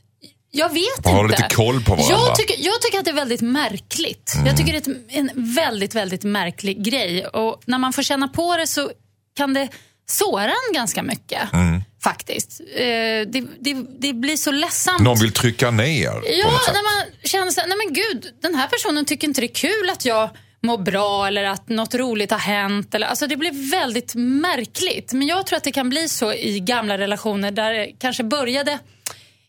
jag 0.56 0.72
vet 0.72 1.04
Man 1.04 1.14
har 1.14 1.24
inte. 1.24 1.42
lite 1.42 1.54
koll 1.54 1.82
på 1.84 1.94
varandra. 1.94 2.16
Jag 2.16 2.36
tycker, 2.36 2.56
jag 2.58 2.82
tycker 2.82 2.98
att 2.98 3.04
det 3.04 3.10
är 3.10 3.14
väldigt 3.14 3.40
märkligt. 3.40 4.32
Mm. 4.34 4.46
Jag 4.46 4.56
tycker 4.56 4.72
det 4.72 4.86
är 4.86 5.18
en 5.18 5.30
väldigt, 5.54 5.94
väldigt 5.94 6.24
märklig 6.24 6.84
grej. 6.84 7.26
Och 7.26 7.62
när 7.66 7.78
man 7.78 7.92
får 7.92 8.02
känna 8.02 8.28
på 8.28 8.56
det 8.56 8.66
så 8.66 8.90
kan 9.36 9.54
det 9.54 9.68
såra 10.08 10.50
en 10.68 10.74
ganska 10.74 11.02
mycket. 11.02 11.52
Mm. 11.52 11.82
Faktiskt. 12.02 12.60
Eh, 12.60 12.84
det, 12.86 13.44
det, 13.60 13.74
det 13.98 14.12
blir 14.12 14.36
så 14.36 14.50
ledsamt. 14.52 15.00
Någon 15.00 15.18
vill 15.18 15.32
trycka 15.32 15.70
ner 15.70 16.06
Ja, 16.06 16.60
när 16.72 16.98
man 16.98 17.12
känner 17.24 17.50
så 17.50 17.60
här, 17.60 17.68
nej 17.68 17.76
men 17.86 17.94
gud, 17.94 18.32
den 18.42 18.54
här 18.54 18.66
personen 18.66 19.04
tycker 19.04 19.28
inte 19.28 19.40
det 19.40 19.46
är 19.46 19.54
kul 19.54 19.90
att 19.90 20.04
jag 20.04 20.30
mår 20.62 20.78
bra 20.78 21.26
eller 21.26 21.44
att 21.44 21.68
något 21.68 21.94
roligt 21.94 22.30
har 22.30 22.38
hänt. 22.38 22.94
Eller, 22.94 23.06
alltså 23.06 23.26
det 23.26 23.36
blir 23.36 23.70
väldigt 23.70 24.14
märkligt. 24.14 25.12
Men 25.12 25.26
jag 25.26 25.46
tror 25.46 25.56
att 25.56 25.64
det 25.64 25.72
kan 25.72 25.88
bli 25.88 26.08
så 26.08 26.32
i 26.32 26.60
gamla 26.60 26.98
relationer 26.98 27.50
där 27.50 27.72
det 27.72 27.86
kanske 27.98 28.24
började... 28.24 28.78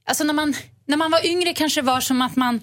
Alltså 0.10 0.24
när 0.24 0.34
man, 0.34 0.54
när 0.88 0.98
man 0.98 1.12
var 1.12 1.26
yngre 1.26 1.54
kanske 1.54 1.82
det 1.82 1.86
var 1.86 2.02
som 2.02 2.22
att 2.22 2.36
man... 2.36 2.60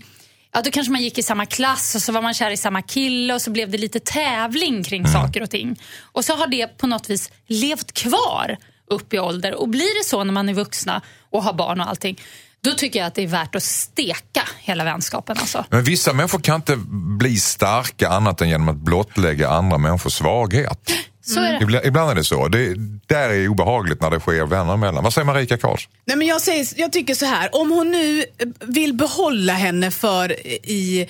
Ja, 0.52 0.62
då 0.62 0.70
kanske 0.70 0.92
man 0.92 1.02
gick 1.02 1.18
i 1.18 1.22
samma 1.22 1.46
klass 1.46 1.94
och 1.94 2.02
så 2.02 2.12
var 2.12 2.22
man 2.22 2.34
kär 2.34 2.50
i 2.50 2.56
samma 2.56 2.82
kille 2.82 3.34
och 3.34 3.42
så 3.42 3.50
blev 3.50 3.70
det 3.70 3.78
lite 3.78 4.00
tävling 4.00 4.84
kring 4.84 5.06
saker 5.06 5.42
och 5.42 5.50
ting. 5.50 5.80
Och 6.00 6.24
så 6.24 6.36
har 6.36 6.46
det 6.46 6.66
på 6.78 6.86
något 6.86 7.10
vis 7.10 7.30
levt 7.46 7.92
kvar 7.92 8.56
upp 8.90 9.14
i 9.14 9.18
ålder. 9.18 9.54
Och 9.54 9.68
blir 9.68 9.98
det 9.98 10.08
så 10.08 10.24
när 10.24 10.32
man 10.32 10.48
är 10.48 10.54
vuxna 10.54 11.02
och 11.30 11.42
har 11.42 11.52
barn 11.52 11.80
och 11.80 11.88
allting, 11.88 12.20
då 12.60 12.72
tycker 12.72 12.98
jag 12.98 13.06
att 13.06 13.14
det 13.14 13.22
är 13.22 13.26
värt 13.26 13.54
att 13.54 13.62
steka 13.62 14.42
hela 14.58 14.84
vänskapen. 14.84 15.36
Alltså. 15.38 15.64
Men 15.70 15.84
vissa 15.84 16.12
människor 16.12 16.38
kan 16.38 16.56
inte 16.56 16.76
bli 17.18 17.36
starka 17.36 18.08
annat 18.08 18.40
än 18.40 18.48
genom 18.48 18.68
att 18.68 18.76
blottlägga 18.76 19.48
andra 19.48 19.78
människors 19.78 20.12
svaghet. 20.12 20.90
Så 21.24 21.40
är 21.40 21.52
det. 21.52 21.58
Ibland, 21.62 21.86
ibland 21.86 22.10
är 22.10 22.14
det 22.14 22.24
så. 22.24 22.48
Det 22.48 22.74
där 23.06 23.30
är 23.30 23.48
obehagligt 23.48 24.00
när 24.00 24.10
det 24.10 24.20
sker 24.20 24.46
vänner 24.46 24.74
emellan. 24.74 25.04
Vad 25.04 25.14
säger 25.14 25.26
Marika 25.26 25.56
Karls? 25.56 25.88
Nej, 26.04 26.16
men 26.16 26.26
jag, 26.26 26.40
säger, 26.40 26.66
jag 26.76 26.92
tycker 26.92 27.14
så 27.14 27.26
här, 27.26 27.48
om 27.52 27.70
hon 27.70 27.90
nu 27.90 28.18
eh, 28.18 28.48
vill 28.60 28.94
behålla 28.94 29.52
henne 29.52 29.90
för 29.90 30.46
i, 30.70 31.08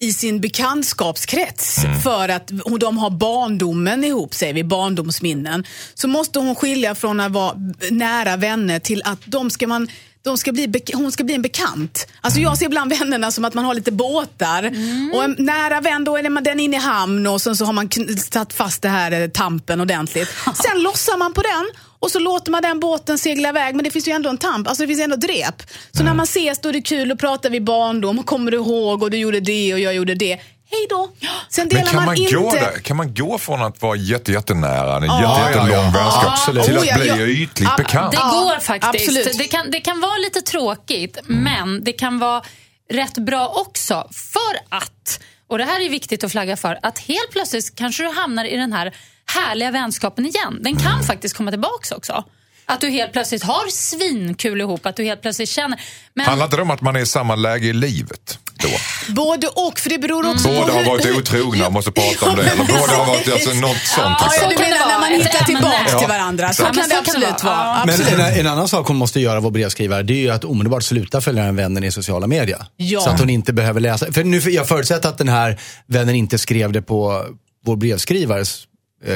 i 0.00 0.12
sin 0.12 0.40
bekantskapskrets 0.40 1.76
för 2.02 2.28
att 2.28 2.50
de 2.80 2.98
har 2.98 3.10
barndomen 3.10 4.04
ihop, 4.04 4.34
säger 4.34 4.54
vi, 4.54 4.64
barndomsminnen, 4.64 5.64
så 5.94 6.08
måste 6.08 6.38
hon 6.38 6.54
skilja 6.54 6.94
från 6.94 7.20
att 7.20 7.32
vara 7.32 7.54
nära 7.90 8.36
vänner 8.36 8.78
till 8.78 9.02
att 9.04 9.20
de 9.24 9.50
ska 9.50 9.66
man 9.66 9.88
de 10.24 10.38
ska 10.38 10.52
bli, 10.52 10.72
hon 10.94 11.12
ska 11.12 11.24
bli 11.24 11.34
en 11.34 11.42
bekant. 11.42 12.06
Alltså 12.20 12.40
jag 12.40 12.58
ser 12.58 12.66
ibland 12.66 12.92
vännerna 12.98 13.30
som 13.30 13.44
att 13.44 13.54
man 13.54 13.64
har 13.64 13.74
lite 13.74 13.92
båtar. 13.92 14.72
Och 15.14 15.24
en 15.24 15.36
nära 15.38 15.80
vän, 15.80 16.04
då 16.04 16.16
är 16.16 16.30
man 16.30 16.42
den 16.44 16.60
inne 16.60 16.76
i 16.76 16.80
hamn 16.80 17.26
och 17.26 17.40
sen 17.40 17.56
så 17.56 17.64
har 17.64 17.72
man 17.72 17.88
satt 18.32 18.52
fast 18.52 18.82
det 18.82 18.88
här 18.88 19.22
eh, 19.22 19.28
tampen 19.28 19.80
ordentligt. 19.80 20.28
Sen 20.54 20.82
lossar 20.82 21.18
man 21.18 21.32
på 21.32 21.42
den 21.42 21.70
och 21.98 22.10
så 22.10 22.18
låter 22.18 22.50
man 22.50 22.62
den 22.62 22.80
båten 22.80 23.18
segla 23.18 23.48
iväg. 23.48 23.74
Men 23.74 23.84
det 23.84 23.90
finns 23.90 24.08
ju 24.08 24.12
ändå 24.12 24.30
en 24.30 24.38
tamp, 24.38 24.68
alltså 24.68 24.82
det 24.82 24.88
finns 24.88 25.00
ändå 25.00 25.16
drep. 25.16 25.62
Så 25.92 26.02
när 26.02 26.14
man 26.14 26.24
ses 26.24 26.58
då 26.58 26.68
är 26.68 26.72
det 26.72 26.82
kul 26.82 27.12
att 27.12 27.18
prata 27.18 27.48
vid 27.48 27.64
barndom. 27.64 28.22
Kommer 28.22 28.50
du 28.50 28.56
ihåg 28.56 29.02
och 29.02 29.10
du 29.10 29.16
gjorde 29.16 29.40
det 29.40 29.74
och 29.74 29.80
jag 29.80 29.94
gjorde 29.94 30.14
det. 30.14 30.38
Hej 30.72 30.86
då. 30.90 31.10
Sen 31.48 31.68
delar 31.68 31.82
Men 31.82 31.92
kan 31.92 32.04
man, 32.04 32.16
inte... 32.16 32.34
gå 32.34 32.50
där? 32.50 32.78
kan 32.78 32.96
man 32.96 33.14
gå 33.14 33.38
från 33.38 33.62
att 33.62 33.82
vara 33.82 33.96
jätte, 33.96 34.32
jättenära, 34.32 34.96
en 34.96 35.02
jätte, 35.02 35.40
jättelång 35.40 35.68
ja, 35.70 35.92
ja. 35.94 36.24
vänskap, 36.44 36.64
till 36.64 36.78
att 36.78 37.00
bli 37.00 37.08
ja. 37.08 37.26
ytligt 37.26 37.76
bekant? 37.76 38.12
Det 38.12 38.16
går 38.18 38.60
faktiskt. 38.60 38.94
absolut. 38.94 39.38
Det 39.38 39.44
kan, 39.44 39.70
det 39.70 39.80
kan 39.80 40.00
vara 40.00 40.16
lite 40.16 40.40
tråkigt, 40.40 41.18
men 41.26 41.84
det 41.84 41.92
kan 41.92 42.18
vara 42.18 42.42
rätt 42.90 43.18
bra 43.18 43.48
också. 43.48 44.08
För 44.12 44.76
att, 44.76 45.20
och 45.46 45.58
det 45.58 45.64
här 45.64 45.80
är 45.80 45.90
viktigt 45.90 46.24
att 46.24 46.32
flagga 46.32 46.56
för, 46.56 46.78
att 46.82 46.98
helt 46.98 47.30
plötsligt 47.30 47.76
kanske 47.76 48.02
du 48.02 48.08
hamnar 48.08 48.44
i 48.44 48.56
den 48.56 48.72
här 48.72 48.94
härliga 49.26 49.70
vänskapen 49.70 50.26
igen. 50.26 50.58
Den 50.60 50.76
kan 50.76 51.04
faktiskt 51.04 51.36
komma 51.36 51.50
tillbaka 51.50 51.96
också. 51.96 52.24
Att 52.66 52.80
du 52.80 52.90
helt 52.90 53.12
plötsligt 53.12 53.42
har 53.42 53.68
svinkul 53.68 54.60
ihop, 54.60 54.86
att 54.86 54.96
du 54.96 55.04
helt 55.04 55.22
plötsligt 55.22 55.48
känner... 55.48 55.80
Men, 56.14 56.26
Handlar 56.26 56.44
inte 56.44 56.56
det 56.56 56.62
om 56.62 56.70
att 56.70 56.80
man 56.80 56.96
är 56.96 57.00
i 57.00 57.06
samma 57.06 57.34
läge 57.34 57.66
i 57.66 57.72
livet 57.72 58.38
då? 58.62 58.68
Både 59.14 59.46
och, 59.46 59.78
för 59.78 59.90
det 59.90 59.98
beror 59.98 60.30
också 60.34 60.48
på 60.48 60.54
Båda 60.54 60.72
har 60.72 60.80
hur- 60.80 60.86
varit 60.90 61.06
otrogna 61.18 61.66
och 61.66 61.72
måste 61.72 61.92
prata 61.92 62.30
om 62.30 62.36
det. 62.36 62.42
Eller 62.42 62.64
båda 62.64 62.92
har 62.96 63.06
varit, 63.06 63.32
alltså 63.32 63.50
något 63.52 63.76
sånt. 63.76 64.16
Ja, 64.20 64.28
Liksom. 64.32 64.48
Du 64.50 64.56
kan 64.56 64.70
det 64.70 64.78
vara. 64.78 64.88
när 64.88 65.00
man 65.00 65.10
hittar 65.20 65.44
tillbaka 65.44 65.98
till 65.98 66.08
varandra. 66.08 66.48
Så 66.52 66.54
så 66.54 66.62
kan 66.80 66.88
det 66.88 66.98
absolut 66.98 67.44
vara. 67.44 67.56
vara. 67.56 67.66
Ja. 67.66 67.82
Men 67.86 67.94
Absolut. 67.94 68.20
en, 68.20 68.40
en 68.40 68.46
annan 68.46 68.68
sak 68.68 68.88
hon 68.88 68.96
måste 68.96 69.20
göra, 69.20 69.40
vår 69.40 69.50
brevskrivare, 69.50 70.02
det 70.02 70.12
är 70.12 70.16
ju 70.16 70.30
att 70.30 70.44
omedelbart 70.44 70.82
sluta 70.82 71.20
följa 71.20 71.44
den 71.44 71.56
vännen 71.56 71.84
i 71.84 71.92
sociala 71.92 72.26
medier. 72.26 72.58
Ja. 72.76 73.00
Så 73.00 73.10
att 73.10 73.20
hon 73.20 73.30
inte 73.30 73.52
behöver 73.52 73.80
läsa. 73.80 74.12
För 74.12 74.24
nu, 74.24 74.38
jag 74.38 74.68
förutsätter 74.68 75.08
att 75.08 75.18
den 75.18 75.28
här 75.28 75.60
vännen 75.86 76.14
inte 76.14 76.38
skrev 76.38 76.72
det 76.72 76.82
på 76.82 77.24
vår 77.66 77.76
brevskrivares 77.76 78.58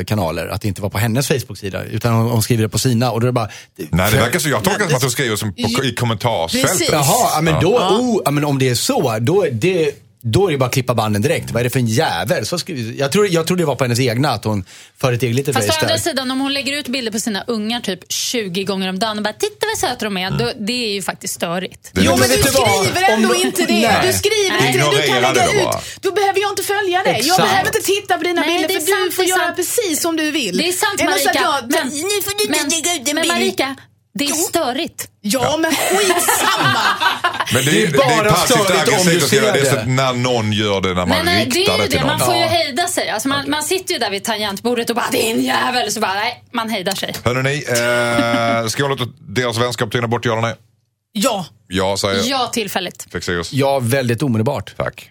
kanaler, 0.06 0.46
att 0.46 0.60
det 0.60 0.68
inte 0.68 0.82
var 0.82 0.90
på 0.90 0.98
hennes 0.98 1.28
Facebook-sida, 1.28 1.84
utan 1.84 2.14
hon, 2.14 2.30
hon 2.30 2.42
skriver 2.42 2.62
det 2.62 2.68
på 2.68 2.78
sina. 2.78 3.10
Och 3.10 3.20
då 3.20 3.24
är 3.24 3.28
det 3.28 3.32
bara, 3.32 3.50
Nej, 3.76 4.10
det 4.10 4.16
verkar 4.16 4.38
så. 4.38 4.48
Jag 4.48 4.64
tolkar 4.64 4.78
det 4.78 4.86
som 4.86 4.96
att 4.96 5.02
du 5.02 5.10
skriver 5.10 5.36
som 5.36 5.54
på, 5.54 5.84
i 5.84 5.94
kommentarsfältet. 5.94 6.70
Precis. 6.70 6.88
Jaha, 6.92 7.30
ja, 7.34 7.40
men 7.40 7.62
då, 7.62 7.78
oh, 7.78 8.22
ja, 8.24 8.30
men 8.30 8.44
om 8.44 8.58
det 8.58 8.68
är 8.68 8.74
så, 8.74 9.18
då, 9.20 9.46
är 9.46 9.50
det, 9.50 10.05
då 10.22 10.46
är 10.48 10.52
det 10.52 10.58
bara 10.58 10.66
att 10.66 10.72
klippa 10.72 10.94
banden 10.94 11.22
direkt. 11.22 11.50
Vad 11.50 11.60
är 11.60 11.64
det 11.64 11.70
för 11.70 11.78
en 11.78 11.86
jävel? 11.86 12.46
Så 12.46 12.58
skriver, 12.58 12.92
jag, 13.00 13.12
tror, 13.12 13.26
jag 13.28 13.46
tror 13.46 13.56
det 13.56 13.64
var 13.64 13.74
på 13.74 13.84
hennes 13.84 14.00
egna, 14.00 14.28
att 14.30 14.44
hon 14.44 14.64
för 15.00 15.12
ett 15.12 15.22
eget 15.22 15.36
litet 15.36 15.54
Fast 15.54 15.68
å 15.70 15.72
andra 15.72 15.88
där. 15.88 15.98
sidan, 15.98 16.30
om 16.30 16.40
hon 16.40 16.52
lägger 16.52 16.72
ut 16.78 16.88
bilder 16.88 17.12
på 17.12 17.20
sina 17.20 17.44
ungar 17.46 17.80
typ 17.80 18.12
20 18.12 18.64
gånger 18.64 18.88
om 18.88 18.98
dagen 18.98 19.16
och 19.18 19.24
bara 19.24 19.32
“titta 19.32 19.66
vad 19.66 19.78
söta 19.90 20.04
de 20.04 20.16
är”, 20.16 20.30
då, 20.30 20.52
det 20.66 20.72
är 20.72 20.92
ju 20.92 21.02
faktiskt 21.02 21.34
störigt. 21.34 21.90
Jo, 21.94 22.16
men 22.16 22.28
du 22.28 22.36
du 22.36 22.42
skriver 22.42 23.10
ändå 23.12 23.28
Om 23.28 23.34
du- 23.40 23.46
inte 23.46 23.66
det. 23.66 23.72
Nej. 23.72 24.06
Du 24.06 24.12
skriver 24.12 24.66
inte 24.66 24.78
det. 24.78 25.02
Du 25.02 25.06
kan 25.06 25.22
lägga 25.22 25.32
det 25.32 25.60
ut. 25.62 26.00
Då 26.00 26.12
behöver 26.12 26.40
jag 26.40 26.50
inte 26.52 26.62
följa 26.62 27.02
dig. 27.02 27.20
Jag 27.24 27.36
behöver 27.36 27.66
inte 27.66 27.80
titta 27.82 28.16
på 28.18 28.24
dina 28.24 28.40
Nej, 28.40 28.58
bilder 28.58 28.68
för 28.74 28.86
du 28.86 28.92
sant, 28.92 29.14
får 29.14 29.22
det 29.22 29.26
är 29.26 29.30
göra 29.30 29.44
sant. 29.46 29.56
precis 29.56 30.02
som 30.02 30.16
du 30.16 30.30
vill. 30.30 30.56
Det 30.56 30.68
är 30.68 30.72
sant 30.72 31.02
Marika, 31.04 31.30
jag- 31.34 31.70
men, 31.70 31.88
Nu 31.88 32.16
får 32.26 32.38
du 32.38 32.44
inte 32.44 32.60
men, 32.60 32.68
lägga 32.68 32.94
ut 32.96 33.08
en 33.08 33.14
men. 33.14 33.28
Marika, 33.28 33.76
det 34.18 34.24
är 34.24 34.32
störigt. 34.32 35.08
Ja, 35.20 35.56
men 35.60 35.72
skitsamma. 35.72 36.78
Men 37.54 37.64
det, 37.64 37.70
Det 37.70 37.82
är, 37.82 37.86
är 37.86 37.92
det 37.92 37.98
är 38.02 38.16
bara 38.22 38.30
passivt 38.30 38.58
störigt 38.64 39.00
om 39.00 39.06
du 39.06 39.20
ser 39.20 39.42
det. 39.42 39.48
är 39.60 39.64
så 39.64 39.74
det. 39.74 39.80
att 39.80 39.88
när 39.88 40.12
någon 40.12 40.52
gör 40.52 40.80
det, 40.80 40.88
när 40.88 40.94
man 40.94 41.08
Men 41.08 41.28
eh, 41.28 41.34
det 41.48 41.54
riktar 41.58 41.74
är 41.74 41.78
det, 41.78 41.84
ju 41.84 41.88
till 41.90 41.98
det, 41.98 42.06
någon. 42.06 42.18
man 42.18 42.26
får 42.26 42.34
ju 42.36 42.42
hejda 42.42 42.86
sig. 42.88 43.10
Alltså 43.10 43.28
man, 43.28 43.50
man 43.50 43.62
sitter 43.62 43.92
ju 43.94 43.98
där 43.98 44.10
vid 44.10 44.24
tangentbordet 44.24 44.90
och 44.90 44.96
bara 44.96 45.10
“din 45.10 45.44
jävel” 45.44 45.92
så 45.92 46.00
bara 46.00 46.14
nej, 46.14 46.44
man 46.52 46.70
hejdar 46.70 46.94
sig. 46.94 47.14
Hörrni, 47.24 47.54
eh, 47.68 48.68
ska 48.68 48.82
jag 48.82 48.88
låta 48.90 49.04
deras 49.28 49.56
vänskap 49.58 49.92
tyna 49.92 50.06
bort, 50.08 50.24
ja 50.24 50.32
eller 50.32 50.42
nej? 50.42 50.54
Ja. 51.12 51.46
Ja, 51.68 51.96
säger 51.96 52.14
jag. 52.16 52.26
Ja, 52.26 52.46
tillfälligt. 52.46 53.06
Fexeus. 53.12 53.52
Ja, 53.52 53.78
väldigt 53.78 54.22
omedelbart. 54.22 54.74
Tack. 54.76 55.10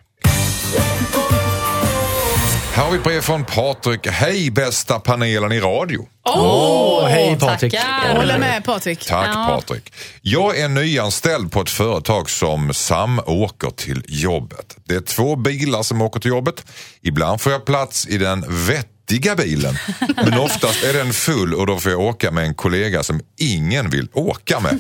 Här 2.76 2.84
har 2.84 2.92
vi 2.92 2.98
ett 2.98 3.04
brev 3.04 3.22
från 3.22 3.46
Patrik. 3.46 4.08
Hej 4.08 4.52
bästa 4.52 5.00
panelen 5.00 5.52
i 5.52 5.60
radio. 5.60 6.08
Åh, 6.26 7.06
hej, 7.08 7.38
Patrik. 7.40 7.74
Jag 7.74 8.16
håller 8.16 8.40
med 8.40 8.64
Patrik. 8.64 9.06
Tack 9.08 9.28
Ja. 9.28 9.60
Patrik. 9.60 9.94
Jag 10.22 10.60
är 10.60 10.70
nyanställd 10.70 11.52
på 11.52 11.62
ett 11.62 11.70
företag 11.70 12.30
som 12.30 12.74
samåker 12.74 13.70
till 13.70 14.04
jobbet. 14.08 14.78
Det 14.84 14.96
är 14.96 15.02
två 15.02 15.36
bilar 15.36 15.84
som 15.84 16.02
åker 16.02 16.20
till 16.20 16.30
jobbet. 16.30 16.66
Ibland 17.02 17.42
får 17.42 17.52
jag 17.52 17.66
plats 17.66 18.08
i 18.08 18.18
den 18.18 18.46
vettiga 18.48 18.95
riktiga 19.10 19.36
bilen. 19.36 19.78
Men 20.16 20.40
oftast 20.40 20.84
är 20.84 20.94
den 20.94 21.14
full 21.14 21.54
och 21.54 21.68
då 21.68 21.80
får 21.80 21.92
jag 21.92 22.02
åka 22.02 22.32
med 22.32 22.44
en 22.44 22.54
kollega 22.54 23.04
som 23.04 23.22
ingen 23.40 23.90
vill 23.90 24.08
åka 24.14 24.60
med. 24.60 24.80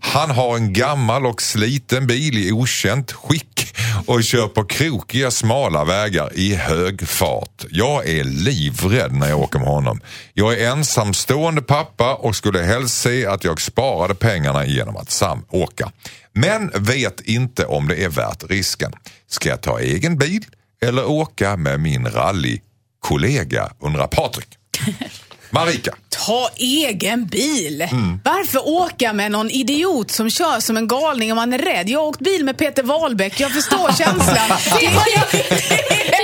Han 0.00 0.30
har 0.30 0.56
en 0.56 0.72
gammal 0.72 1.26
och 1.26 1.42
sliten 1.42 2.06
bil 2.06 2.38
i 2.38 2.52
okänt 2.52 3.12
skick 3.12 3.74
och 4.06 4.24
kör 4.24 4.48
på 4.48 4.64
krokiga 4.64 5.30
smala 5.30 5.84
vägar 5.84 6.30
i 6.34 6.54
hög 6.54 7.08
fart. 7.08 7.64
Jag 7.70 8.08
är 8.08 8.24
livrädd 8.24 9.12
när 9.12 9.28
jag 9.28 9.40
åker 9.40 9.58
med 9.58 9.68
honom. 9.68 10.00
Jag 10.34 10.60
är 10.60 10.70
ensamstående 10.70 11.62
pappa 11.62 12.14
och 12.14 12.36
skulle 12.36 12.62
helst 12.62 13.00
se 13.00 13.26
att 13.26 13.44
jag 13.44 13.60
sparade 13.60 14.14
pengarna 14.14 14.66
genom 14.66 14.96
att 14.96 15.10
samåka. 15.10 15.92
Men 16.32 16.70
vet 16.74 17.20
inte 17.20 17.64
om 17.64 17.88
det 17.88 18.04
är 18.04 18.08
värt 18.08 18.50
risken. 18.50 18.92
Ska 19.30 19.48
jag 19.48 19.60
ta 19.60 19.80
egen 19.80 20.18
bil 20.18 20.44
eller 20.82 21.06
åka 21.06 21.56
med 21.56 21.80
min 21.80 22.06
rally? 22.06 22.60
Rallykollega, 23.04 23.70
undrar 23.80 24.06
Patrik. 24.06 24.48
Marika. 25.50 25.94
Ta 26.08 26.48
egen 26.56 27.26
bil. 27.26 27.88
Varför 28.24 28.68
åka 28.68 29.12
med 29.12 29.30
någon 29.32 29.50
idiot 29.50 30.10
som 30.10 30.30
kör 30.30 30.60
som 30.60 30.76
en 30.76 30.88
galning 30.88 31.32
om 31.32 31.36
man 31.36 31.52
är 31.52 31.58
rädd? 31.58 31.88
Jag 31.88 32.00
har 32.00 32.06
åkt 32.06 32.20
bil 32.20 32.44
med 32.44 32.58
Peter 32.58 32.82
Wahlbeck, 32.82 33.40
jag 33.40 33.52
förstår 33.52 33.92
känslan. 33.98 34.48
Det 34.80 34.84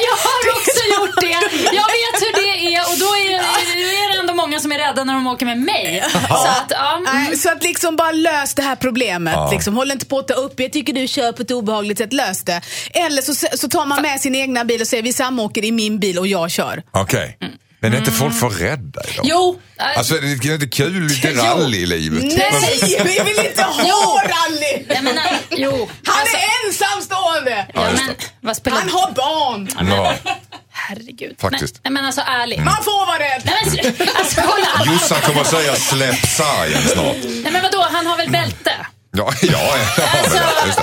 Jag 0.08 0.16
har 0.26 0.42
också 0.56 0.80
gjort 0.96 1.20
det. 1.20 1.64
Jag 1.64 1.88
vet 1.96 2.16
hur 2.22 2.32
det 2.42 2.74
är 2.74 2.80
och 2.92 2.98
då 2.98 3.06
är, 3.06 3.34
är 3.34 4.09
många 4.40 4.60
som 4.60 4.72
är 4.72 4.78
rädda 4.78 5.04
när 5.04 5.14
de 5.14 5.26
åker 5.26 5.46
med 5.46 5.58
mig. 5.58 6.04
Så 6.28 6.34
att, 6.48 6.66
ja. 6.70 6.96
mm. 6.96 7.14
Nej, 7.14 7.36
så 7.36 7.50
att 7.52 7.62
liksom 7.62 7.96
bara 7.96 8.12
lös 8.12 8.54
det 8.54 8.62
här 8.62 8.76
problemet. 8.76 9.36
Liksom, 9.52 9.76
håll 9.76 9.90
inte 9.90 10.06
på 10.06 10.18
att 10.18 10.28
ta 10.28 10.34
upp, 10.34 10.60
jag 10.60 10.72
tycker 10.72 10.92
du 10.92 11.08
kör 11.08 11.32
på 11.32 11.42
ett 11.42 11.50
obehagligt 11.50 11.98
sätt, 11.98 12.12
lös 12.12 12.42
det. 12.42 12.60
Eller 12.94 13.22
så, 13.22 13.34
så 13.56 13.68
tar 13.68 13.86
man 13.86 14.02
med 14.02 14.20
sin 14.20 14.34
egna 14.34 14.64
bil 14.64 14.80
och 14.80 14.86
säger 14.86 15.02
vi 15.02 15.12
samåker 15.12 15.64
i 15.64 15.72
min 15.72 15.98
bil 15.98 16.18
och 16.18 16.26
jag 16.26 16.50
kör. 16.50 16.82
Okej. 16.92 17.38
Men 17.82 17.92
är 17.94 17.98
inte 17.98 18.12
folk 18.12 18.34
för 18.34 18.48
rädda 18.50 19.00
idag? 19.12 19.24
Jo, 19.28 19.60
äh, 19.78 19.98
Alltså 19.98 20.14
det 20.14 20.48
är 20.48 20.54
inte 20.54 20.66
kul, 20.66 21.02
lite 21.02 21.32
rally 21.34 21.78
i 21.78 21.86
livet. 21.86 22.22
Nej, 22.22 22.98
vi 23.04 23.20
vill 23.32 23.46
inte 23.46 23.62
ha 23.82 24.22
rally! 24.22 24.84
jag 24.88 25.04
menar, 25.04 25.24
jo. 25.50 25.88
Han 26.04 26.16
Alltså, 26.20 26.36
är 26.36 26.66
ensamstående! 26.68 27.66
ja, 27.74 27.90
just 27.90 28.02
men, 28.06 28.14
vad 28.40 28.56
spelar 28.56 28.78
Han 28.78 28.88
har 28.90 29.12
barn! 29.12 29.68
Ja. 29.90 30.14
Herregud. 30.90 31.40
Faktiskt. 31.40 31.74
Nej, 31.74 31.80
nej, 31.84 31.92
men 31.92 32.04
alltså 32.04 32.20
ärligt. 32.26 32.64
Man 32.64 32.84
får 32.84 33.06
vara 33.06 33.18
rädd! 33.18 33.42
Nej, 33.44 33.94
men, 33.98 34.08
alltså, 34.14 34.40
kolla. 34.40 34.92
Jossan 34.92 35.20
kommer 35.20 35.40
att 35.40 35.50
säga 35.50 35.74
släpp 35.74 36.26
sargen 36.26 36.82
snart. 36.82 37.16
Nej, 37.24 37.52
men 37.52 37.62
vadå, 37.62 37.86
han 37.90 38.06
har 38.06 38.16
väl 38.16 38.30
bälte? 38.30 38.72
Ja, 39.16 39.32
ja, 39.42 39.76
ja. 39.98 40.04
Alltså, 40.22 40.82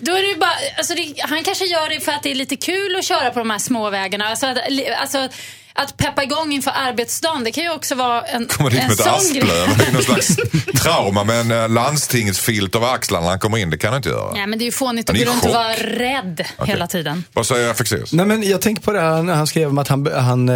då 0.00 0.12
är 0.12 0.22
det 0.22 0.28
ju 0.28 0.36
bara, 0.36 0.54
alltså 0.76 0.94
det, 0.94 1.14
han 1.18 1.42
kanske 1.42 1.64
gör 1.64 1.88
det 1.88 2.00
för 2.00 2.12
att 2.12 2.22
det 2.22 2.30
är 2.30 2.34
lite 2.34 2.56
kul 2.56 2.96
att 2.96 3.04
köra 3.04 3.30
på 3.30 3.38
de 3.38 3.50
här 3.50 3.58
små 3.58 3.90
vägarna. 3.90 4.28
Alltså, 4.28 4.54
alltså, 4.96 5.28
att 5.74 5.96
peppa 5.96 6.22
igång 6.22 6.52
inför 6.52 6.72
arbetsdagen, 6.74 7.44
det 7.44 7.52
kan 7.52 7.64
ju 7.64 7.70
också 7.70 7.94
vara 7.94 8.22
en, 8.22 8.46
Kommer 8.46 8.70
dit 8.70 8.80
en 8.80 8.86
med 8.88 8.96
sån 8.96 9.04
grej. 9.34 9.42
asplöv. 9.42 9.78
Det 9.78 9.84
är 9.84 9.92
någon 9.92 10.02
slags 10.02 10.36
trauma 10.82 11.24
med 11.24 11.40
en 11.40 11.50
eh, 11.50 11.68
landstingsfilt 11.68 12.74
över 12.76 12.94
axlarna 12.94 13.22
när 13.24 13.30
han 13.30 13.38
kommer 13.38 13.58
in. 13.58 13.70
Det 13.70 13.78
kan 13.78 13.90
han 13.90 13.96
inte 13.96 14.08
göra. 14.08 14.32
Nej, 14.32 14.46
men 14.46 14.58
det 14.58 14.62
är 14.62 14.66
ju 14.66 14.72
fånigt 14.72 15.10
att 15.10 15.16
gå 15.18 15.24
runt 15.24 15.44
och 15.44 15.50
vara 15.50 15.72
rädd 15.74 16.44
hela 16.66 16.86
tiden. 16.86 17.24
Vad 17.32 17.46
säger 17.46 17.74
Fexeus? 17.74 18.12
Nej, 18.12 18.26
men 18.26 18.42
jag 18.42 18.60
tänker 18.60 18.82
på 18.82 18.92
det 18.92 19.00
här, 19.00 19.22
när 19.22 19.34
han 19.34 19.46
skrev 19.46 19.68
om 19.68 19.78
att 19.78 19.88
han, 19.88 20.06
han, 20.16 20.48
eh, 20.48 20.54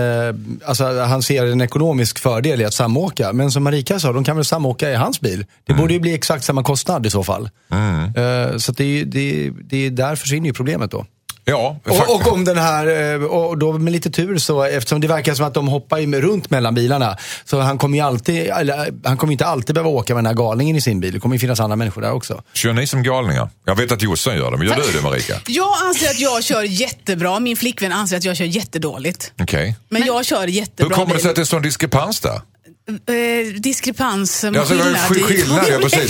alltså, 0.66 1.00
han 1.00 1.22
ser 1.22 1.46
en 1.46 1.60
ekonomisk 1.60 2.18
fördel 2.18 2.60
i 2.60 2.64
att 2.64 2.74
samåka. 2.74 3.32
Men 3.32 3.50
som 3.52 3.62
Marika 3.64 4.00
sa, 4.00 4.12
de 4.12 4.24
kan 4.24 4.36
väl 4.36 4.44
samåka 4.44 4.90
i 4.90 4.94
hans 4.94 5.20
bil. 5.20 5.46
Det 5.66 5.72
Mm. 5.72 5.82
borde 5.82 5.94
ju 5.94 6.00
bli 6.00 6.14
exakt 6.14 6.44
samma 6.44 6.62
kostnad 6.62 7.06
i 7.06 7.10
så 7.10 7.24
fall. 7.24 7.50
Eh, 7.72 8.56
så 8.58 8.70
att 8.70 8.76
det, 8.76 9.04
det, 9.04 9.50
det, 9.64 9.90
där 9.90 10.16
försvinner 10.16 10.46
ju 10.46 10.52
problemet 10.52 10.90
då. 10.90 11.06
Ja, 11.44 11.80
Och, 11.84 12.14
och 12.14 12.32
om 12.32 12.44
den 12.44 12.58
här, 12.58 13.14
eh, 13.14 13.24
och 13.24 13.58
då 13.58 13.72
med 13.72 13.92
lite 13.92 14.10
tur 14.10 14.38
så, 14.38 14.62
eftersom 14.62 15.00
det 15.00 15.08
verkar 15.08 15.34
som 15.34 15.46
att 15.46 15.54
de 15.54 15.68
hoppar 15.68 16.20
runt 16.20 16.50
mellan 16.50 16.74
bilarna. 16.74 17.16
Så 17.44 17.60
han 17.60 17.78
kommer 17.78 17.98
ju 17.98 18.04
alltid, 18.04 18.36
eller, 18.46 18.92
han 19.04 19.16
kommer 19.16 19.32
inte 19.32 19.46
alltid 19.46 19.74
behöva 19.74 19.90
åka 19.90 20.14
med 20.14 20.24
den 20.24 20.26
här 20.26 20.34
galningen 20.34 20.76
i 20.76 20.80
sin 20.80 21.00
bil. 21.00 21.12
Det 21.12 21.20
kommer 21.20 21.34
ju 21.34 21.38
finnas 21.38 21.60
andra 21.60 21.76
människor 21.76 22.02
där 22.02 22.12
också. 22.12 22.42
Kör 22.52 22.72
ni 22.72 22.86
som 22.86 23.02
galningar? 23.02 23.50
Jag 23.64 23.76
vet 23.76 23.92
att 23.92 24.02
Jossan 24.02 24.36
gör 24.36 24.50
det, 24.50 24.56
men 24.56 24.66
gör 24.66 24.76
du 24.76 24.98
det 24.98 25.02
Marika? 25.02 25.34
Jag 25.46 25.82
anser 25.82 26.08
att 26.10 26.20
jag 26.20 26.44
kör 26.44 26.62
jättebra, 26.62 27.40
min 27.40 27.56
flickvän 27.56 27.92
anser 27.92 28.16
att 28.16 28.24
jag 28.24 28.36
kör 28.36 28.44
jättedåligt. 28.44 29.32
Okej. 29.40 29.76
Men 29.88 30.06
jag 30.06 30.24
kör 30.24 30.40
Hur 30.40 30.48
jättebra 30.48 30.96
kommer 30.96 31.14
det 31.14 31.20
sig 31.20 31.28
att 31.30 31.36
det 31.36 31.40
är 31.40 31.42
en 31.42 31.46
sån 31.46 31.62
diskrepans 31.62 32.20
där? 32.20 32.40
Eh, 32.88 33.54
diskrepans, 33.60 34.44
Ja, 34.54 34.64
så 34.66 34.74
det 34.74 34.82
var 34.82 34.88
ju 34.90 34.96
skillnad. 34.96 35.28
skillnad, 35.28 35.64
ja, 35.70 35.78
precis. 35.78 36.00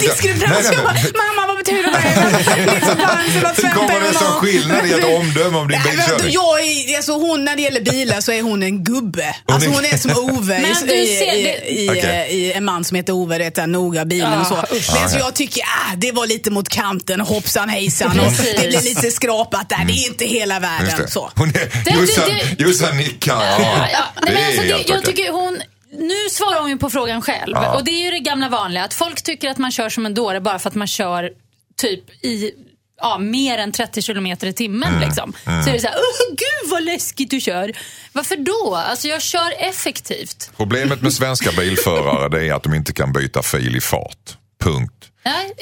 Diskrepans, 0.00 0.68
jag 0.72 0.84
bara, 0.84 0.94
mamma 0.94 1.46
vad 1.46 1.56
betyder 1.56 1.82
det? 1.82 2.30
diskrepans, 2.74 3.58
Hur 3.64 3.70
kommer 3.74 4.00
det 4.00 4.18
som 4.18 4.26
skillnad 4.26 4.86
i 4.86 4.92
ett 4.92 5.04
omdöme 5.04 5.58
om 5.58 5.68
din 5.68 5.80
bilkörning? 5.82 6.32
jag 6.32 6.60
är, 6.60 6.96
alltså 6.96 7.12
hon, 7.12 7.44
när 7.44 7.56
det 7.56 7.62
gäller 7.62 7.80
bilar 7.80 8.20
så 8.20 8.32
är 8.32 8.42
hon 8.42 8.62
en 8.62 8.84
gubbe. 8.84 9.36
Alltså 9.46 9.68
är- 9.70 9.74
hon 9.74 9.84
är 9.84 9.96
som 9.96 10.10
Ove 10.10 10.60
Men 10.60 10.70
i, 10.70 10.74
du 10.86 10.94
i, 10.94 11.16
ser 11.18 11.34
i, 11.70 11.86
det- 11.86 12.26
i, 12.32 12.52
en 12.52 12.64
man 12.64 12.84
som 12.84 12.96
heter 12.96 13.12
Ove, 13.12 13.38
det 13.38 13.58
är 13.58 13.66
noga 13.66 14.04
bilen 14.04 14.40
och 14.40 14.46
så. 14.46 14.54
Men 14.70 15.10
så 15.10 15.16
ja. 15.16 15.18
jag 15.18 15.34
tycker, 15.34 15.62
ah, 15.62 15.94
det 15.96 16.12
var 16.12 16.26
lite 16.26 16.50
mot 16.50 16.68
kanten, 16.68 17.20
hoppsan 17.20 17.68
hejsan. 17.68 18.20
Och 18.20 18.32
det 18.32 18.68
blir 18.68 18.82
lite 18.82 19.10
skrapat 19.10 19.68
där, 19.68 19.84
det 19.86 19.92
är 19.92 20.06
inte 20.06 20.24
hela 20.24 20.60
världen. 20.60 20.94
det. 20.98 21.10
Så. 21.10 21.30
Hon 21.36 21.48
är, 21.48 21.84
det- 21.84 21.90
Jossan, 22.64 22.90
det- 22.90 22.96
nickar. 22.96 23.42
Ja, 23.42 23.58
Ja, 23.92 24.04
nej, 24.22 24.34
men 24.34 24.46
alltså, 24.46 24.62
det, 24.62 24.68
helt 24.68 24.88
jag 24.88 24.98
okej. 24.98 25.14
tycker 25.14 25.32
hon, 25.32 25.60
nu 25.92 26.14
svarar 26.30 26.60
hon 26.60 26.70
ju 26.70 26.78
på 26.78 26.90
frågan 26.90 27.22
själv. 27.22 27.52
Ja. 27.54 27.74
Och 27.76 27.84
det 27.84 27.90
är 27.90 28.04
ju 28.04 28.10
det 28.10 28.18
gamla 28.18 28.48
vanliga. 28.48 28.84
Att 28.84 28.94
folk 28.94 29.22
tycker 29.22 29.50
att 29.50 29.58
man 29.58 29.70
kör 29.72 29.88
som 29.88 30.06
en 30.06 30.14
dåre 30.14 30.40
bara 30.40 30.58
för 30.58 30.68
att 30.68 30.74
man 30.74 30.86
kör 30.86 31.30
typ 31.76 32.24
i 32.24 32.50
ja, 33.00 33.18
mer 33.18 33.58
än 33.58 33.72
30 33.72 34.02
kilometer 34.02 34.46
i 34.46 34.52
timmen. 34.52 34.88
Mm. 34.94 35.00
Liksom. 35.08 35.32
Så 35.44 35.50
är 35.70 35.72
det 35.72 35.80
så 35.80 35.86
här, 35.86 35.96
"Åh, 35.96 36.30
gud 36.30 36.70
vad 36.70 36.84
läskigt 36.84 37.30
du 37.30 37.40
kör. 37.40 37.72
Varför 38.12 38.36
då? 38.36 38.74
Alltså 38.76 39.08
jag 39.08 39.22
kör 39.22 39.52
effektivt. 39.58 40.50
Problemet 40.56 41.02
med 41.02 41.12
svenska 41.12 41.50
bilförare 41.52 42.28
det 42.28 42.48
är 42.48 42.54
att 42.54 42.62
de 42.62 42.74
inte 42.74 42.92
kan 42.92 43.12
byta 43.12 43.42
fil 43.42 43.76
i 43.76 43.80
fart. 43.80 44.36
Punkt. 44.60 44.94
Nej. 45.24 45.54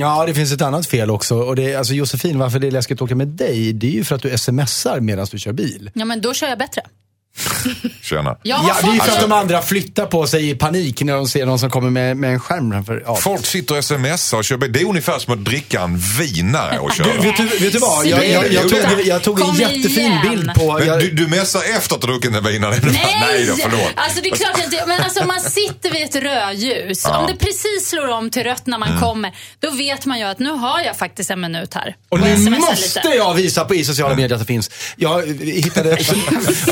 Ja, 0.00 0.26
det 0.26 0.34
finns 0.34 0.52
ett 0.52 0.62
annat 0.62 0.86
fel 0.86 1.10
också. 1.10 1.34
Och 1.34 1.56
det 1.56 1.72
är, 1.72 1.78
alltså 1.78 1.94
Josefin, 1.94 2.38
varför 2.38 2.58
det 2.58 2.66
är 2.66 2.70
läskigt 2.70 2.98
att 2.98 3.02
åka 3.02 3.14
med 3.14 3.28
dig, 3.28 3.72
det 3.72 3.86
är 3.86 3.90
ju 3.90 4.04
för 4.04 4.14
att 4.14 4.22
du 4.22 4.38
smsar 4.38 5.00
medan 5.00 5.26
du 5.30 5.38
kör 5.38 5.52
bil. 5.52 5.90
Ja, 5.94 6.04
men 6.04 6.20
då 6.20 6.34
kör 6.34 6.48
jag 6.48 6.58
bättre. 6.58 6.82
Tjena. 8.02 8.36
Ja, 8.42 8.76
det 8.82 8.88
är 8.88 8.94
ju 8.94 9.00
för 9.00 9.12
att 9.12 9.20
de 9.20 9.32
andra 9.32 9.62
flyttar 9.62 10.06
på 10.06 10.26
sig 10.26 10.50
i 10.50 10.54
panik 10.54 11.02
när 11.02 11.14
de 11.14 11.28
ser 11.28 11.46
någon 11.46 11.58
som 11.58 11.70
kommer 11.70 11.90
med, 11.90 12.16
med 12.16 12.30
en 12.32 12.40
skärm 12.40 12.70
framför. 12.72 13.02
Ja. 13.06 13.16
Folk 13.16 13.46
sitter 13.46 13.78
och 13.78 13.84
smsar 13.84 14.38
och 14.38 14.44
kör 14.44 14.56
bil. 14.56 14.72
Det 14.72 14.80
är 14.80 14.84
ungefär 14.84 15.18
som 15.18 15.32
att 15.34 15.44
dricka 15.44 15.80
en 15.80 15.98
vinare 15.98 16.78
och 16.78 16.92
köra. 16.92 17.06
Vet 17.22 17.36
du, 17.36 17.46
vet 17.46 17.72
du 17.72 17.78
vad? 17.78 18.06
Jag, 18.06 18.28
jag, 18.30 18.52
jag, 18.52 18.68
tog, 18.68 18.80
jag 19.04 19.22
tog 19.22 19.40
en 19.40 19.54
jättefin 19.54 19.98
igen. 19.98 20.20
bild 20.30 20.54
på... 20.54 20.72
Men 20.72 20.86
Jag, 20.86 21.00
du, 21.00 21.10
du 21.10 21.26
messar 21.28 21.60
efter 21.76 21.94
att 21.94 22.00
du 22.00 22.06
druckit 22.06 22.34
en 22.34 22.44
vinare? 22.44 22.74
Nej! 22.82 23.16
Nej 23.20 23.46
då, 23.46 23.54
förlåt. 23.56 23.92
Alltså 23.94 24.20
det 24.22 24.28
är 24.28 24.36
klart 24.36 24.64
inte, 24.64 24.84
men 24.86 25.00
alltså 25.00 25.20
om 25.20 25.26
man 25.28 25.40
sitter 25.40 25.90
vid 25.90 26.02
ett 26.04 26.16
rödljus, 26.16 27.04
om 27.04 27.26
det 27.26 27.36
precis 27.36 27.88
slår 27.88 28.08
om 28.08 28.30
till 28.30 28.42
rött 28.44 28.66
när 28.66 28.78
man 28.78 28.88
Mm. 28.88 29.00
kommer, 29.00 29.32
då 29.60 29.70
vet 29.70 30.06
man 30.06 30.18
ju 30.18 30.24
att 30.24 30.38
nu 30.38 30.50
har 30.50 30.80
jag 30.80 30.96
faktiskt 30.96 31.30
en 31.30 31.40
minut 31.40 31.74
här. 31.74 31.96
och 32.08 32.18
jag 32.18 32.40
nu 32.40 32.50
måste 32.50 33.00
lite. 33.00 33.16
jag 33.16 33.34
visa 33.34 33.64
på 33.64 33.74
i 33.74 33.84
sociala 33.84 34.14
medier 34.14 34.34
att 34.34 34.40
det 34.40 34.46
finns. 34.46 34.70
Jag 34.96 35.22
hittade 35.40 35.90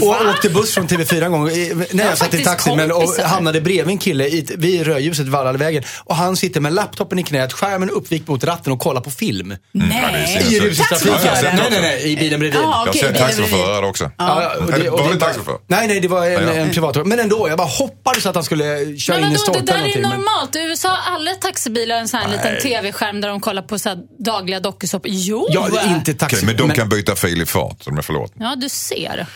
och 0.01 0.07
åkte 0.09 0.51
buss 0.53 0.75
från 0.75 0.89
TV4 0.89 1.25
en 1.25 1.33
gång 1.33 1.45
när 1.93 2.05
jag 2.05 2.19
satt 2.19 2.35
i 2.35 2.45
taxin 2.45 2.77
men, 2.77 2.93
och 2.93 3.15
hamnade 3.25 3.61
bredvid 3.61 3.93
en 3.93 3.99
kille 3.99 4.27
i, 4.27 4.47
vid 4.57 4.87
rödljuset 4.87 5.29
Vallalavägen. 5.29 5.83
Och 6.05 6.17
han 6.17 6.37
sitter 6.37 6.61
med 6.61 6.73
laptopen 6.73 7.19
i 7.19 7.23
knät, 7.23 7.53
skärmen 7.53 7.91
uppvikt 7.91 8.29
mot 8.29 8.45
ratten 8.45 8.73
och 8.73 8.79
kollar 8.79 9.01
på 9.01 9.11
film. 9.11 9.57
Nej. 9.73 10.47
I 10.51 10.57
jag 10.57 10.65
har 10.65 11.37
sett 11.37 11.55
Nej, 11.55 11.71
det 11.71 11.71
nej, 11.71 11.81
nej, 11.81 12.13
i 12.13 12.17
bilen 12.17 12.41
bredvid. 12.41 12.61
Ja, 12.61 12.87
Jag 12.87 12.95
det 12.95 13.19
är 13.19 13.27
taxiförare 13.27 13.87
också. 13.87 14.11
Ja, 14.19 14.53
och 14.59 14.73
Eller 14.73 14.93
och 14.93 14.99
var 14.99 15.07
det 15.09 15.13
en 15.13 15.19
taxichaufför? 15.19 15.59
Nej, 15.67 15.89
nej, 15.89 16.01
det 16.01 16.09
var 16.09 16.27
en, 16.27 16.49
en 16.49 16.71
privat. 16.71 17.07
Men 17.07 17.21
ändå, 17.21 17.49
jag 17.49 17.59
bara 17.59 17.69
hoppades 17.69 18.27
att 18.27 18.35
han 18.35 18.45
skulle 18.45 18.97
köra 18.99 19.17
Men 19.17 19.29
in 19.29 19.33
i 19.33 19.37
vadå, 19.37 19.53
det 19.53 19.63
stolpen 19.63 19.67
där 19.67 19.99
är 19.99 20.03
normalt. 20.03 20.57
I 20.57 20.59
USA 20.59 20.89
har 20.89 21.15
alla 21.17 21.31
taxibilar 21.31 21.97
en 21.97 22.09
sån 22.09 22.21
här 22.21 22.29
liten 22.29 22.61
tv-skärm 22.63 23.21
där 23.21 23.29
de 23.29 23.41
kollar 23.41 23.63
på 23.63 23.79
så 23.79 23.89
här 23.89 23.99
dagliga 24.19 24.61
dokusåpor. 24.61 25.11
Jo! 25.15 25.49
Ja, 25.51 25.69
inte 25.87 26.15
taxi. 26.15 26.47
Men 26.47 26.57
de 26.57 26.71
kan 26.71 26.89
byta 26.89 27.17
fil 27.17 27.43
i 27.43 27.47
fart, 27.47 27.83
så 27.83 27.91
de 27.91 27.99
är 27.99 28.03
förlåt. 28.03 28.33
Ja, 28.39 28.55
du 28.57 28.69
ser. 28.69 29.27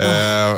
Eh, 0.00 0.06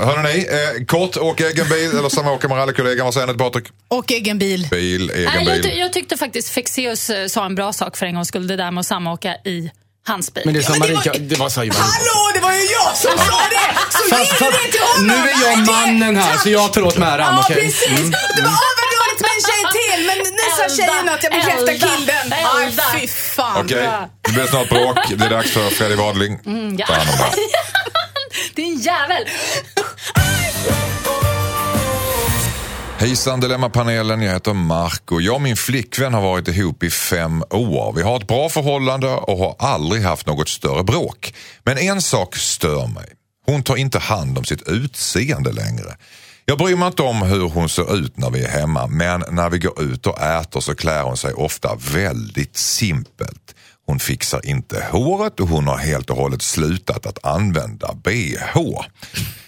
hörrni, 0.07 0.47
eh, 0.51 0.85
kort, 0.87 1.17
åka 1.17 1.47
egen 1.47 1.69
bil 1.69 1.91
eller 1.99 2.09
samåka 2.09 2.49
med 2.49 2.57
rallykollegan. 2.59 3.05
Vad 3.05 3.15
säger 3.15 3.27
ni 3.27 3.33
till 3.33 3.39
Patrik? 3.41 3.65
Och 3.89 4.13
egen 4.13 4.39
bil. 4.39 4.69
Bil, 4.71 5.11
egen 5.11 5.25
Nej, 5.35 5.47
jag, 5.49 5.63
ty- 5.63 5.79
jag 5.79 5.93
tyckte 5.93 6.17
faktiskt 6.17 6.49
Fexeus 6.49 7.11
eh, 7.11 7.27
sa 7.27 7.47
en 7.47 7.55
bra 7.55 7.73
sak 7.73 7.97
för 7.97 8.07
en 8.07 8.15
gångs 8.15 8.29
skull. 8.29 8.47
Det 8.47 8.57
där 8.57 8.71
med 8.71 8.81
att 8.81 8.87
samåka 8.87 9.35
i 9.45 9.71
hans 10.07 10.35
bil. 10.35 10.43
Men 10.47 10.55
det 10.55 10.69
är 10.69 10.73
det 10.73 10.79
Marika, 10.79 11.13
var- 11.13 11.19
det 11.19 11.37
var. 11.39 11.49
Hallå, 11.81 12.31
det 12.35 12.41
var 12.41 12.53
ju 12.53 12.59
jag 12.65 12.97
som 12.97 13.19
sa 13.19 13.41
det! 13.51 13.69
Så 13.91 13.99
Fast, 14.17 14.33
ge 14.33 14.39
fast, 14.39 14.53
det 14.65 14.71
till 14.73 14.81
honom! 14.81 15.07
nu 15.07 15.15
är 15.31 15.49
jag 15.49 15.59
det- 15.59 15.73
mannen 15.73 16.17
här 16.17 16.37
så 16.39 16.49
jag 16.51 16.73
tar 16.73 16.83
åt 16.83 16.99
mig 16.99 17.09
äran, 17.09 17.35
Ja, 17.35 17.41
okej? 17.45 17.57
precis. 17.57 17.89
Mm. 17.89 18.11
Det 18.11 18.43
var 18.43 18.57
överdådigt 18.69 19.21
med 19.21 19.31
en 19.37 19.43
tjej 19.49 19.63
till, 19.79 20.07
men 20.07 20.19
nu 20.19 20.47
sa 20.57 20.63
Elda, 20.65 20.77
tjejen 20.77 21.09
att 21.09 21.23
jag 21.23 21.33
bekräftar 21.33 21.73
elda, 21.73 21.73
killen. 21.73 22.33
Aj, 22.57 22.65
elda. 22.65 22.83
fy 23.01 23.09
fan. 23.09 23.65
Okej, 23.65 23.89
det 24.23 24.33
blir 24.33 24.47
snart 24.47 24.69
bråk. 24.69 24.99
Det 25.17 25.25
är 25.25 25.31
dags 25.31 25.51
för 25.51 25.71
Fredrik 25.71 25.99
Wadling. 25.99 26.39
ja. 26.79 26.87
Ta 26.87 26.93
hand 26.95 27.09
om 27.11 27.17
det. 27.31 27.37
Din 28.55 28.81
jävel! 28.81 29.25
Hejsan 32.99 33.41
Dilemmapanelen, 33.41 34.23
jag 34.23 34.33
heter 34.33 34.53
Marco. 34.53 35.21
Jag 35.21 35.35
och 35.35 35.43
min 35.43 35.57
flickvän 35.57 36.15
har 36.15 36.23
varit 36.23 36.49
ihop 36.49 36.83
i 36.83 36.91
fem 36.91 37.45
år. 37.51 37.93
Vi 37.97 38.03
har 38.03 38.17
ett 38.17 38.27
bra 38.27 38.49
förhållande 38.49 39.09
och 39.09 39.39
har 39.39 39.57
aldrig 39.59 40.03
haft 40.03 40.27
något 40.27 40.49
större 40.49 40.85
bråk. 40.85 41.35
Men 41.65 41.79
en 41.79 42.03
sak 42.03 42.37
stör 42.37 42.87
mig. 42.87 43.13
Hon 43.47 43.63
tar 43.63 43.77
inte 43.77 43.99
hand 43.99 44.39
om 44.39 44.45
sitt 44.45 44.69
utseende 44.69 45.53
längre. 45.53 45.97
Jag 46.45 46.59
bryr 46.59 46.77
mig 46.77 46.87
inte 46.87 47.03
om 47.03 47.23
hur 47.23 47.49
hon 47.49 47.69
ser 47.69 47.97
ut 47.97 48.17
när 48.17 48.31
vi 48.31 48.45
är 48.45 48.49
hemma 48.49 48.87
men 48.87 49.25
när 49.31 49.51
vi 49.51 49.59
går 49.59 49.83
ut 49.83 50.07
och 50.07 50.21
äter 50.23 50.61
så 50.61 50.75
klär 50.75 51.03
hon 51.03 51.17
sig 51.17 51.33
ofta 51.33 51.75
väldigt 51.75 52.57
simpelt. 52.57 53.56
Hon 53.87 53.99
fixar 53.99 54.47
inte 54.47 54.87
håret 54.91 55.41
och 55.41 55.49
hon 55.49 55.67
har 55.67 55.79
helt 55.79 56.11
och 56.11 56.17
hållet 56.17 56.43
slutat 56.43 57.07
att 57.07 57.27
använda 57.27 57.95
bh. 57.95 58.83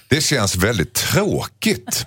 Det 0.09 0.20
känns 0.20 0.57
väldigt 0.57 0.95
tråkigt. 0.95 2.07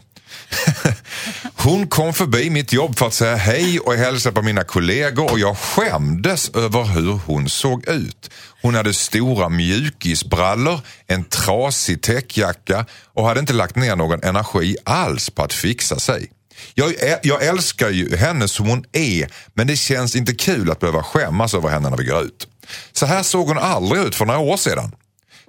Hon 1.56 1.88
kom 1.88 2.14
förbi 2.14 2.50
mitt 2.50 2.74
jobb 2.74 2.98
för 2.98 3.06
att 3.08 3.14
säga 3.14 3.36
hej 3.36 3.80
och 3.80 3.94
hälsa 3.94 4.32
på 4.32 4.42
mina 4.42 4.64
kollegor 4.64 5.32
och 5.32 5.40
jag 5.40 5.58
skämdes 5.58 6.50
över 6.50 6.84
hur 6.84 7.20
hon 7.26 7.50
såg 7.50 7.88
ut. 7.88 8.30
Hon 8.62 8.76
hade 8.76 8.94
stora 8.94 9.50
mjukisbrallor, 9.50 10.80
en 11.08 11.24
trasig 11.24 12.02
täckjacka 12.02 12.86
och 13.14 13.26
hade 13.26 13.40
inte 13.40 13.54
lagt 13.54 13.76
ner 13.76 13.96
någon 13.96 14.24
energi 14.24 14.78
alls 14.84 15.30
på 15.30 15.44
att 15.44 15.54
fixa 15.54 16.00
sig. 16.00 16.32
Jag, 16.74 16.94
jag 17.24 17.44
älskar 17.44 17.90
ju 17.90 18.16
henne 18.16 18.48
som 18.48 18.68
hon 18.68 18.86
är 18.92 19.28
men 19.54 19.68
det 19.68 19.76
känns 19.76 20.16
inte 20.16 20.34
kul 20.34 20.72
att 20.72 20.80
behöva 20.80 21.04
skämmas 21.04 21.54
över 21.54 21.70
henne 21.70 21.90
när 21.90 21.98
vi 21.98 22.06
går 22.06 22.24
ut. 22.24 22.48
Så 22.92 23.06
här 23.06 23.24
såg 23.24 23.48
hon 23.48 23.58
aldrig 23.58 24.02
ut 24.02 24.16
för 24.16 24.26
några 24.26 24.40
år 24.40 24.58
sedan. 24.58 24.92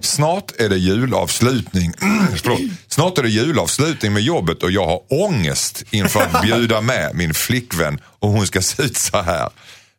Snart 0.01 0.53
är 0.61 0.69
det 0.69 0.77
julavslutning. 0.77 1.93
Snart 2.89 3.19
är 3.19 3.23
det 3.23 3.29
julavslutning 3.29 4.13
med 4.13 4.23
jobbet 4.23 4.63
och 4.63 4.71
jag 4.71 4.87
har 4.87 5.01
ångest 5.09 5.85
inför 5.91 6.21
att 6.21 6.43
bjuda 6.43 6.81
med 6.81 7.15
min 7.15 7.35
flickvän 7.35 8.01
och 8.05 8.29
hon 8.29 8.47
ska 8.47 8.63
se 8.63 8.83
ut 8.83 8.97
så 8.97 9.23
här. 9.23 9.51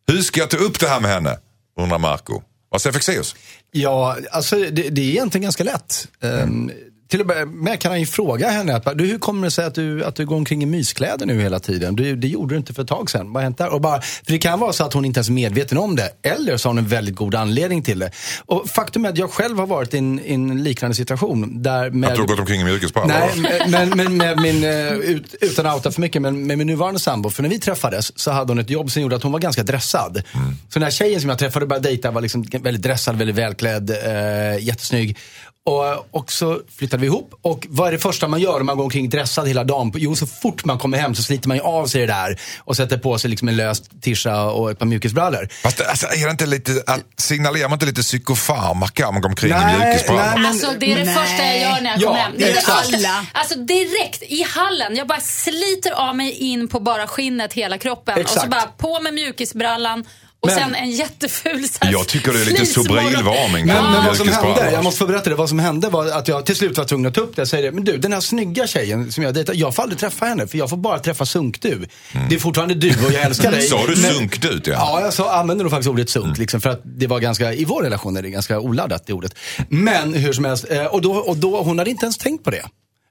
Hur 0.07 0.21
ska 0.21 0.39
jag 0.39 0.49
ta 0.49 0.57
upp 0.57 0.79
det 0.79 0.87
här 0.87 0.99
med 0.99 1.11
henne? 1.11 1.37
Undrar 1.79 1.97
Marco. 1.97 2.41
Vad 2.69 2.81
säger 2.81 2.93
Fexeus? 2.93 3.35
Ja, 3.71 4.17
alltså 4.31 4.55
det, 4.55 4.89
det 4.89 5.01
är 5.01 5.09
egentligen 5.09 5.43
ganska 5.43 5.63
lätt. 5.63 6.07
Um, 6.21 6.71
till 7.13 7.21
och 7.21 7.47
med 7.47 7.79
kan 7.79 7.91
han 7.91 7.99
ju 7.99 8.05
fråga 8.05 8.49
henne, 8.49 8.75
att, 8.75 8.97
du, 8.97 9.05
hur 9.05 9.17
kommer 9.17 9.47
det 9.47 9.51
sig 9.51 9.65
att 9.65 9.75
du, 9.75 10.05
att 10.05 10.15
du 10.15 10.25
går 10.25 10.35
omkring 10.35 10.63
i 10.63 10.65
myskläder 10.65 11.25
nu 11.25 11.41
hela 11.41 11.59
tiden? 11.59 11.95
Du, 11.95 12.15
det 12.15 12.27
gjorde 12.27 12.55
du 12.55 12.57
inte 12.57 12.73
för 12.73 12.81
ett 12.81 12.87
tag 12.87 13.09
sedan. 13.09 13.33
Vad 13.33 13.35
har 13.35 13.43
hänt 13.43 13.57
där? 13.57 13.73
Och 13.73 13.81
bara, 13.81 14.01
för 14.01 14.31
det 14.31 14.37
kan 14.37 14.59
vara 14.59 14.73
så 14.73 14.83
att 14.83 14.93
hon 14.93 15.05
inte 15.05 15.17
ens 15.17 15.29
är 15.29 15.33
medveten 15.33 15.77
om 15.77 15.95
det. 15.95 16.09
Eller 16.23 16.57
så 16.57 16.69
har 16.69 16.73
hon 16.73 16.77
en 16.77 16.87
väldigt 16.87 17.15
god 17.15 17.35
anledning 17.35 17.83
till 17.83 17.99
det. 17.99 18.11
Och 18.45 18.69
faktum 18.69 19.05
är 19.05 19.09
att 19.09 19.17
jag 19.17 19.31
själv 19.31 19.59
har 19.59 19.67
varit 19.67 19.93
i 19.93 19.97
en, 19.97 20.63
liknande 20.63 20.95
situation. 20.95 21.63
Där 21.63 21.89
med, 21.89 22.09
att 22.09 22.15
du 22.15 22.21
har 22.21 22.27
gått 22.27 22.39
omkring 22.39 22.61
i 22.61 22.63
mjukisbrallor? 22.63 23.07
Nej, 23.07 23.65
men, 23.69 23.89
men 23.89 24.17
med 24.17 24.41
min, 24.41 24.63
eh, 24.63 24.93
ut, 24.93 25.35
utan 25.41 25.65
att 25.65 25.75
outa 25.75 25.91
för 25.91 26.01
mycket, 26.01 26.21
men 26.21 26.47
med 26.47 26.57
min 26.57 26.67
nuvarande 26.67 26.99
sambo. 26.99 27.29
För 27.29 27.43
när 27.43 27.49
vi 27.49 27.59
träffades 27.59 28.19
så 28.19 28.31
hade 28.31 28.51
hon 28.51 28.59
ett 28.59 28.69
jobb 28.69 28.91
som 28.91 29.01
gjorde 29.01 29.15
att 29.15 29.23
hon 29.23 29.31
var 29.31 29.39
ganska 29.39 29.63
dressad. 29.63 30.23
Mm. 30.33 30.55
Så 30.69 30.79
den 30.79 30.83
här 30.83 30.91
tjejen 30.91 31.21
som 31.21 31.29
jag 31.29 31.39
träffade 31.39 31.63
och 31.63 31.69
började 31.69 31.89
dejta 31.89 32.11
var 32.11 32.21
liksom 32.21 32.45
väldigt 32.51 32.83
dressad, 32.83 33.15
väldigt 33.15 33.35
välklädd, 33.35 33.89
eh, 33.89 34.63
jättesnygg. 34.63 35.17
Och, 35.65 36.15
och 36.15 36.31
så 36.31 36.61
flyttade 36.77 37.01
vi 37.01 37.07
ihop. 37.07 37.33
Och 37.41 37.67
vad 37.69 37.87
är 37.87 37.91
det 37.91 37.99
första 37.99 38.27
man 38.27 38.41
gör 38.41 38.59
om 38.59 38.65
man 38.65 38.77
går 38.77 38.83
omkring 38.83 39.09
dressad 39.09 39.47
hela 39.47 39.63
dagen? 39.63 39.91
Jo, 39.95 40.15
så 40.15 40.27
fort 40.27 40.65
man 40.65 40.77
kommer 40.77 40.97
hem 40.97 41.15
så 41.15 41.23
sliter 41.23 41.47
man 41.47 41.57
ju 41.57 41.63
av 41.63 41.87
sig 41.87 42.01
det 42.01 42.07
där 42.07 42.39
och 42.59 42.75
sätter 42.75 42.97
på 42.97 43.17
sig 43.17 43.29
liksom 43.29 43.47
en 43.47 43.55
lös 43.55 43.81
tisha 44.01 44.45
och 44.45 44.71
ett 44.71 44.79
par 44.79 44.85
mjukisbrallor. 44.85 45.49
Fast 45.63 45.81
alltså, 45.81 46.07
är 46.07 46.25
det 46.25 46.31
inte 46.31 46.45
lite, 46.45 46.83
att, 46.87 47.01
signalerar 47.17 47.69
man 47.69 47.75
inte 47.75 47.85
lite 47.85 48.01
psykofarmaka 48.01 49.07
om 49.07 49.15
man 49.15 49.21
går 49.21 49.29
omkring 49.29 49.51
nej, 49.51 49.75
i 49.75 49.85
mjukisbrallor? 49.85 50.33
Men, 50.33 50.45
alltså 50.45 50.71
det 50.79 50.91
är 50.91 50.95
det 50.95 51.03
nej. 51.03 51.15
första 51.15 51.45
jag 51.45 51.59
gör 51.59 51.81
när 51.81 51.91
jag 51.91 52.01
ja, 52.01 52.07
kommer 52.07 52.19
hem. 52.19 52.33
Det 52.37 52.51
är 52.51 52.63
alla. 52.69 53.25
Alltså 53.33 53.59
direkt 53.59 54.23
i 54.23 54.43
hallen, 54.43 54.95
jag 54.95 55.07
bara 55.07 55.19
sliter 55.19 55.91
av 55.91 56.15
mig 56.15 56.31
in 56.31 56.67
på 56.67 56.79
bara 56.79 57.07
skinnet 57.07 57.53
hela 57.53 57.77
kroppen. 57.77 58.17
Exakt. 58.17 58.37
Och 58.37 58.43
så 58.43 58.49
bara 58.49 58.61
på 58.77 58.99
med 58.99 59.13
mjukisbrallan 59.13 60.05
och 60.43 60.49
men, 60.49 60.59
sen 60.59 60.75
en 60.75 60.91
jätteful 60.91 61.69
så 61.69 61.79
Jag 61.91 62.07
tycker 62.07 62.33
det 62.33 62.41
är 62.41 62.45
lite 62.45 62.65
sobrilvarning. 62.65 63.65
Men, 63.65 63.91
men 63.91 64.05
vad 64.05 64.17
som 64.17 64.27
hände, 64.27 64.71
jag 64.71 64.83
måste 64.83 64.99
få 64.99 65.05
berätta 65.05 65.29
det, 65.29 65.35
vad 65.35 65.49
som 65.49 65.59
hände 65.59 65.89
var 65.89 66.07
att 66.07 66.27
jag 66.27 66.45
till 66.45 66.55
slut 66.55 66.77
var 66.77 66.85
tvungen 66.85 67.05
att 67.05 67.13
ta 67.13 67.21
upp 67.21 67.35
det 67.35 67.41
och 67.41 67.47
säga 67.47 67.61
det. 67.61 67.71
Men 67.71 67.83
du, 67.83 67.97
den 67.97 68.13
här 68.13 68.19
snygga 68.19 68.67
tjejen 68.67 69.11
som 69.11 69.23
jag 69.23 69.33
dejtar, 69.33 69.53
jag 69.53 69.75
får 69.75 69.83
aldrig 69.83 69.99
träffa 69.99 70.25
henne 70.25 70.47
för 70.47 70.57
jag 70.57 70.69
får 70.69 70.77
bara 70.77 70.99
träffa 70.99 71.25
sunk-du. 71.25 71.73
Mm. 71.73 71.87
Det 72.29 72.35
är 72.35 72.39
fortfarande 72.39 72.73
du 72.75 73.05
och 73.05 73.11
jag 73.11 73.21
älskar 73.21 73.51
dig. 73.51 73.61
Sa 73.67 73.87
du 73.87 73.95
sunk-du? 73.95 74.61
Ja, 74.65 74.71
ja 74.71 75.01
jag 75.01 75.13
så, 75.13 75.29
använde 75.29 75.63
nog 75.63 75.71
faktiskt 75.71 75.89
ordet 75.89 76.09
sunk. 76.09 76.25
Mm. 76.25 76.39
Liksom, 76.39 76.61
för 76.61 76.69
att 76.69 76.81
det 76.83 77.07
var 77.07 77.19
ganska, 77.19 77.53
i 77.53 77.65
vår 77.65 77.83
relation 77.83 78.17
är 78.17 78.21
det 78.21 78.29
ganska 78.29 78.59
oladdat 78.59 79.03
det 79.05 79.13
ordet. 79.13 79.35
Men 79.69 80.13
hur 80.13 80.33
som 80.33 80.45
helst, 80.45 80.65
eh, 80.69 80.85
och 80.85 81.01
då, 81.01 81.13
och 81.13 81.37
då, 81.37 81.63
hon 81.63 81.79
hade 81.79 81.91
inte 81.91 82.05
ens 82.05 82.17
tänkt 82.17 82.43
på 82.43 82.51
det. 82.51 82.65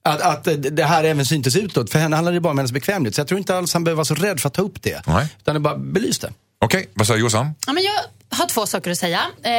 Att, 0.04 0.20
att 0.20 0.48
det 0.76 0.84
här 0.84 1.04
även 1.04 1.26
syntes 1.26 1.56
utåt. 1.56 1.90
För 1.90 1.98
henne 1.98 2.16
handlade 2.16 2.36
det 2.36 2.40
bara 2.40 2.50
om 2.50 2.58
hennes 2.58 2.72
bekvämlighet. 2.72 3.14
Så 3.14 3.20
jag 3.20 3.28
tror 3.28 3.38
inte 3.38 3.56
alls 3.56 3.72
han 3.72 3.84
behöver 3.84 3.96
vara 3.96 4.04
så 4.04 4.14
rädd 4.14 4.40
för 4.40 4.48
att 4.48 4.54
ta 4.54 4.62
upp 4.62 4.82
det. 4.82 5.02
Nej. 5.06 5.26
Utan 5.40 5.54
det 5.54 5.60
bara 5.60 5.76
belyste. 5.76 6.32
Okej, 6.64 6.80
okay, 6.80 6.90
vad 6.94 7.06
säger 7.06 7.20
Jossan? 7.20 7.54
Ja, 7.66 7.72
men 7.72 7.82
jag 7.82 7.92
har 8.38 8.46
två 8.46 8.66
saker 8.66 8.90
att 8.90 8.98
säga. 8.98 9.20
Eh, 9.42 9.52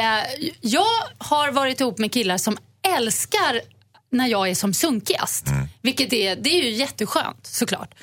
jag 0.61 0.85
har 1.17 1.51
varit 1.51 1.81
ihop 1.81 1.97
med 1.97 2.13
killar 2.13 2.37
som 2.37 2.57
älskar 2.97 3.61
när 4.09 4.27
jag 4.27 4.49
är 4.49 4.55
som 4.55 4.73
sunkigast. 4.73 5.47
Mm. 5.47 5.67
Vilket 5.81 6.13
är, 6.13 6.35
det 6.35 6.49
är 6.49 6.63
ju 6.63 6.69
jätteskönt 6.69 7.45
såklart. 7.47 7.95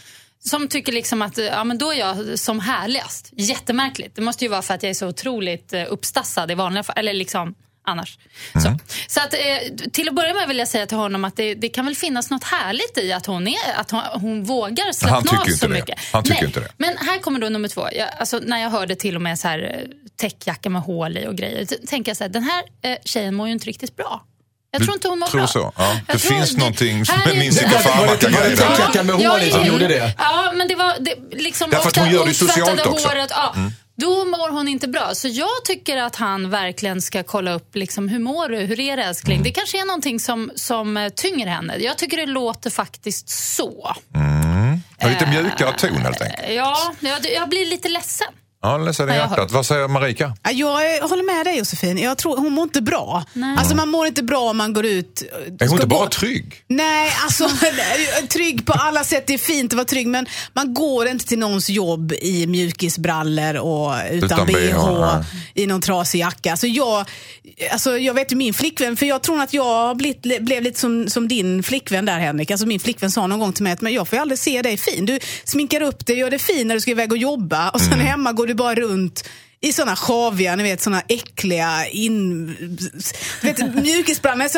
Som 0.45 0.69
tycker 0.69 0.93
liksom 0.93 1.23
att 1.23 1.39
ja, 1.39 1.65
men 1.65 1.79
då 1.79 1.93
är 1.93 1.99
jag 1.99 2.39
som 2.39 2.61
härligast. 2.61 3.31
Jättemärkligt. 3.33 4.17
Det 4.17 4.23
måste 4.23 4.45
ju 4.45 4.49
vara 4.49 4.63
för 4.63 4.75
att 4.75 4.83
jag 4.83 4.91
är 4.91 4.95
så 4.95 5.09
otroligt 5.09 5.73
eh, 5.73 5.85
uppstassad 5.89 6.51
i 6.51 6.55
vanliga 6.55 6.83
fall. 6.83 6.99
Eller 6.99 7.15
liksom 7.15 7.55
annars. 7.87 8.19
Mm. 8.55 8.79
Så, 8.79 8.85
så 9.09 9.21
att, 9.21 9.35
eh, 9.35 9.89
till 9.93 10.09
att 10.09 10.15
börja 10.15 10.35
med 10.35 10.49
vill 10.49 10.59
jag 10.59 10.69
säga 10.69 10.87
till 10.87 10.97
honom 10.97 11.25
att 11.25 11.37
det, 11.37 11.55
det, 11.55 11.69
kan 11.69 11.85
väl 11.85 11.97
finnas 11.97 12.31
något 12.31 12.45
härligt 12.45 12.99
i 12.99 13.13
att 13.13 13.27
hon, 13.27 13.49
är, 13.49 13.75
att 13.77 13.91
hon, 13.91 14.03
hon 14.13 14.45
vågar 14.45 14.93
slappna 14.93 15.41
av 15.41 15.45
så 15.45 15.67
det. 15.67 15.75
mycket. 15.75 15.99
Han 16.13 16.23
tycker 16.23 16.37
Nej, 16.37 16.47
inte 16.47 16.61
det. 16.61 16.69
Men 16.77 16.97
här 16.97 17.19
kommer 17.19 17.41
då 17.41 17.49
nummer 17.49 17.69
två. 17.69 17.89
Jag, 17.93 18.09
alltså, 18.19 18.41
när 18.43 18.59
jag 18.59 18.71
hörde 18.71 18.97
till 18.97 19.17
och 19.17 19.23
med 19.23 19.39
så 19.39 19.49
här 19.49 19.59
eh, 19.59 19.89
täckjacka 20.17 20.71
med 20.71 20.83
hål 20.83 21.19
i 21.19 21.27
och 21.27 21.37
grejer. 21.37 21.67
tänker 21.87 22.11
jag 22.11 22.17
så 22.17 22.25
här, 22.25 22.29
den 22.29 22.43
här 22.43 22.63
eh, 22.83 22.99
tjejen 23.05 23.35
mår 23.35 23.47
ju 23.47 23.53
inte 23.53 23.67
riktigt 23.67 23.97
bra. 23.97 24.25
Jag 24.73 24.83
tror 24.83 24.95
inte 24.95 25.09
hon 25.09 25.19
mår 25.19 25.27
tror 25.27 25.41
bra. 25.41 25.49
Så, 25.49 25.73
ja. 25.77 25.97
Det 26.07 26.19
tror, 26.19 26.35
finns 26.35 26.51
det, 26.51 26.59
någonting 26.59 27.05
med 27.27 27.37
min 27.37 27.51
psykofarmaka-grej 27.51 28.57
där. 28.57 28.57
Täckjackan 28.57 29.07
med 29.07 29.15
hål 29.15 29.43
i 29.43 29.51
som 29.51 29.67
gjorde 29.67 29.89
det? 29.89 30.15
Ja, 30.19 30.53
men 30.55 30.69
det 30.69 30.75
var 30.75 30.97
det, 31.01 31.15
liksom 31.39 31.71
Därför 31.71 31.89
att 31.89 31.97
hon 31.97 32.11
gör 32.11 32.27
det 32.27 32.35
socialt 32.35 32.87
också. 32.87 33.09
Håret, 33.09 33.31
ja. 33.31 33.53
Mm 33.57 33.73
då 34.01 34.25
mår 34.25 34.51
hon 34.51 34.69
inte 34.69 34.89
bra. 34.89 35.15
Så 35.15 35.29
jag 35.29 35.65
tycker 35.65 35.97
att 35.97 36.17
han 36.17 36.51
verkligen 36.51 37.03
ska 37.03 37.23
kolla 37.23 37.53
upp 37.53 37.77
liksom, 37.77 38.09
hur 38.09 38.19
mår 38.19 38.49
du, 38.49 38.59
hur 38.59 38.81
är 38.81 38.97
det 38.97 39.03
älskling? 39.03 39.37
Mm. 39.37 39.45
Det 39.45 39.51
kanske 39.51 39.81
är 39.81 39.85
någonting 39.85 40.21
som, 40.21 40.51
som 40.55 40.97
eh, 40.97 41.09
tynger 41.09 41.47
henne. 41.47 41.77
Jag 41.77 41.99
tycker 41.99 42.17
det 42.17 42.27
låter 42.27 42.71
faktiskt 42.71 43.29
så. 43.29 43.97
Mm. 44.15 44.83
Lite 45.09 45.27
mjukare 45.27 45.73
ton 45.73 45.97
helt 45.97 46.21
enkelt. 46.21 46.43
Ja, 46.51 46.95
jag, 47.01 47.19
jag 47.35 47.49
blir 47.49 47.67
lite 47.67 47.89
ledsen. 47.89 48.29
Ja, 48.63 48.77
ledsen 48.77 49.11
i 49.11 49.13
hjärtat. 49.13 49.51
Vad 49.51 49.67
säger 49.67 49.89
Marika? 49.89 50.33
Jag 50.53 51.09
håller 51.09 51.37
med 51.37 51.47
dig 51.47 51.59
Josefin. 51.59 51.99
Jag 51.99 52.19
tror, 52.19 52.37
hon 52.37 52.53
mår 52.53 52.65
inte 52.65 52.83
bra. 52.83 53.25
Nej. 53.33 53.57
Alltså 53.59 53.75
man 53.75 53.89
mår 53.89 54.07
inte 54.07 54.23
bra 54.23 54.51
om 54.51 54.57
man 54.57 54.73
går 54.73 54.87
ut. 54.87 55.23
Är 55.61 55.67
hon 55.67 55.77
inte 55.77 55.87
bara 55.87 56.05
gå... 56.05 56.11
trygg? 56.11 56.65
Nej, 56.67 57.13
alltså 57.23 57.49
trygg 58.29 58.67
på 58.67 58.73
alla 58.73 59.05
sätt. 59.05 59.27
Det 59.27 59.35
är 59.35 59.39
fint 59.39 59.73
att 59.73 59.77
vara 59.77 59.85
trygg 59.85 60.07
men 60.07 60.27
man 60.53 60.75
går 60.75 61.09
inte 61.09 61.27
till 61.27 61.39
någons 61.39 61.71
jobb 61.71 62.13
i 62.13 62.47
mjukisbrallor 62.47 63.57
och 63.57 63.95
utan, 64.11 64.25
utan 64.25 64.47
bh, 64.47 65.23
i 65.55 65.67
någon 65.67 65.81
trasig 65.81 66.19
jacka. 66.19 66.51
Alltså 66.51 66.67
jag, 66.67 67.07
alltså 67.73 67.99
jag 67.99 68.15
vet 68.15 68.33
ju 68.33 68.37
min 68.37 68.55
flickvän, 68.55 68.97
för 68.97 69.07
jag 69.07 69.23
tror 69.23 69.41
att 69.41 69.55
jag 69.55 69.97
blivit, 69.97 70.23
blev 70.23 70.63
lite 70.63 70.81
som, 70.81 71.09
som 71.09 71.29
din 71.29 71.63
flickvän 71.63 72.05
där 72.05 72.19
Henrik. 72.19 72.51
Alltså 72.51 72.67
min 72.67 72.81
flickvän 72.81 73.11
sa 73.11 73.27
någon 73.27 73.39
gång 73.39 73.53
till 73.53 73.65
mig 73.65 73.73
att 73.73 73.81
men 73.81 73.93
jag 73.93 74.09
får 74.09 74.17
aldrig 74.17 74.39
se 74.39 74.63
dig 74.63 74.77
fin. 74.77 75.07
Du 75.07 75.19
sminkar 75.45 75.83
upp 75.83 76.07
dig, 76.07 76.17
gör 76.17 76.31
dig 76.31 76.39
fin 76.39 76.69
när 76.69 76.75
du 76.75 76.81
ska 76.81 76.91
iväg 76.91 77.13
och 77.13 77.19
jobba 77.19 77.71
och 77.71 77.81
sen 77.81 77.93
mm. 77.93 78.07
hemma 78.07 78.33
går 78.33 78.50
du 78.51 78.55
bara 78.55 78.75
runt 78.75 79.29
i 79.63 79.73
såna 79.73 79.97
sjaviga, 79.97 80.57
ni 80.57 80.63
vet 80.63 80.81
såna 80.81 81.03
äckliga 81.09 81.87
in... 81.87 82.57
Vet, 83.43 83.75
mjukisbrallor 83.75 84.39
Med 84.39 84.51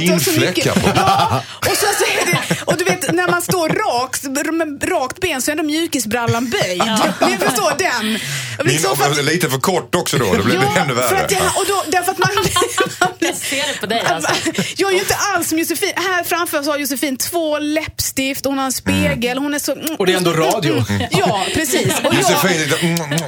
vinfläckar 0.00 0.74
på. 0.74 0.92
Ja, 0.96 1.42
och, 1.58 1.76
så, 1.76 1.86
så 1.86 2.04
det, 2.26 2.62
och 2.64 2.76
du 2.76 2.84
vet 2.84 3.03
när 3.12 3.30
man 3.30 3.42
står 3.42 3.68
rakt, 3.68 4.22
med 4.52 4.90
rakt 4.90 5.20
ben 5.20 5.42
så 5.42 5.50
är 5.50 5.52
ändå 5.52 5.64
mjukisbrallan 5.64 6.50
böjd. 6.50 6.82
Ja. 6.86 7.26
Ni 7.28 7.36
förstår 7.38 7.78
den. 7.78 8.18
Liksom 8.66 8.96
för 8.96 9.10
att, 9.10 9.24
lite 9.24 9.50
för 9.50 9.58
kort 9.58 9.94
också 9.94 10.18
då, 10.18 10.32
det 10.32 10.42
blir 10.42 10.54
ja, 10.54 10.82
ännu 10.82 10.94
värre. 10.94 11.08
För 11.08 11.16
att 11.16 11.32
jag, 11.32 11.42
och 11.42 11.64
då, 11.68 11.84
därför 11.86 12.12
att 12.12 12.18
man, 12.18 12.30
jag 13.18 13.36
ser 13.36 13.56
det 13.56 13.80
på 13.80 13.86
dig 13.86 14.02
alltså. 14.06 14.30
Jag 14.76 14.90
är 14.90 14.94
ju 14.94 15.00
inte 15.00 15.16
alls 15.34 15.48
som 15.48 15.58
Josefin. 15.58 15.92
Här 15.96 16.24
framför 16.24 16.62
så 16.62 16.70
har 16.70 16.78
Josefin 16.78 17.16
två 17.16 17.58
läppstift, 17.58 18.44
hon 18.44 18.58
har 18.58 18.64
en 18.64 18.72
spegel, 18.72 19.38
hon 19.38 19.54
är 19.54 19.58
så... 19.58 19.76
Och 19.98 20.06
det 20.06 20.12
är 20.12 20.16
ändå 20.16 20.32
radio. 20.32 20.84
Ja, 21.10 21.46
precis. 21.54 21.94
Och 22.04 22.14
Josefin, 22.14 22.72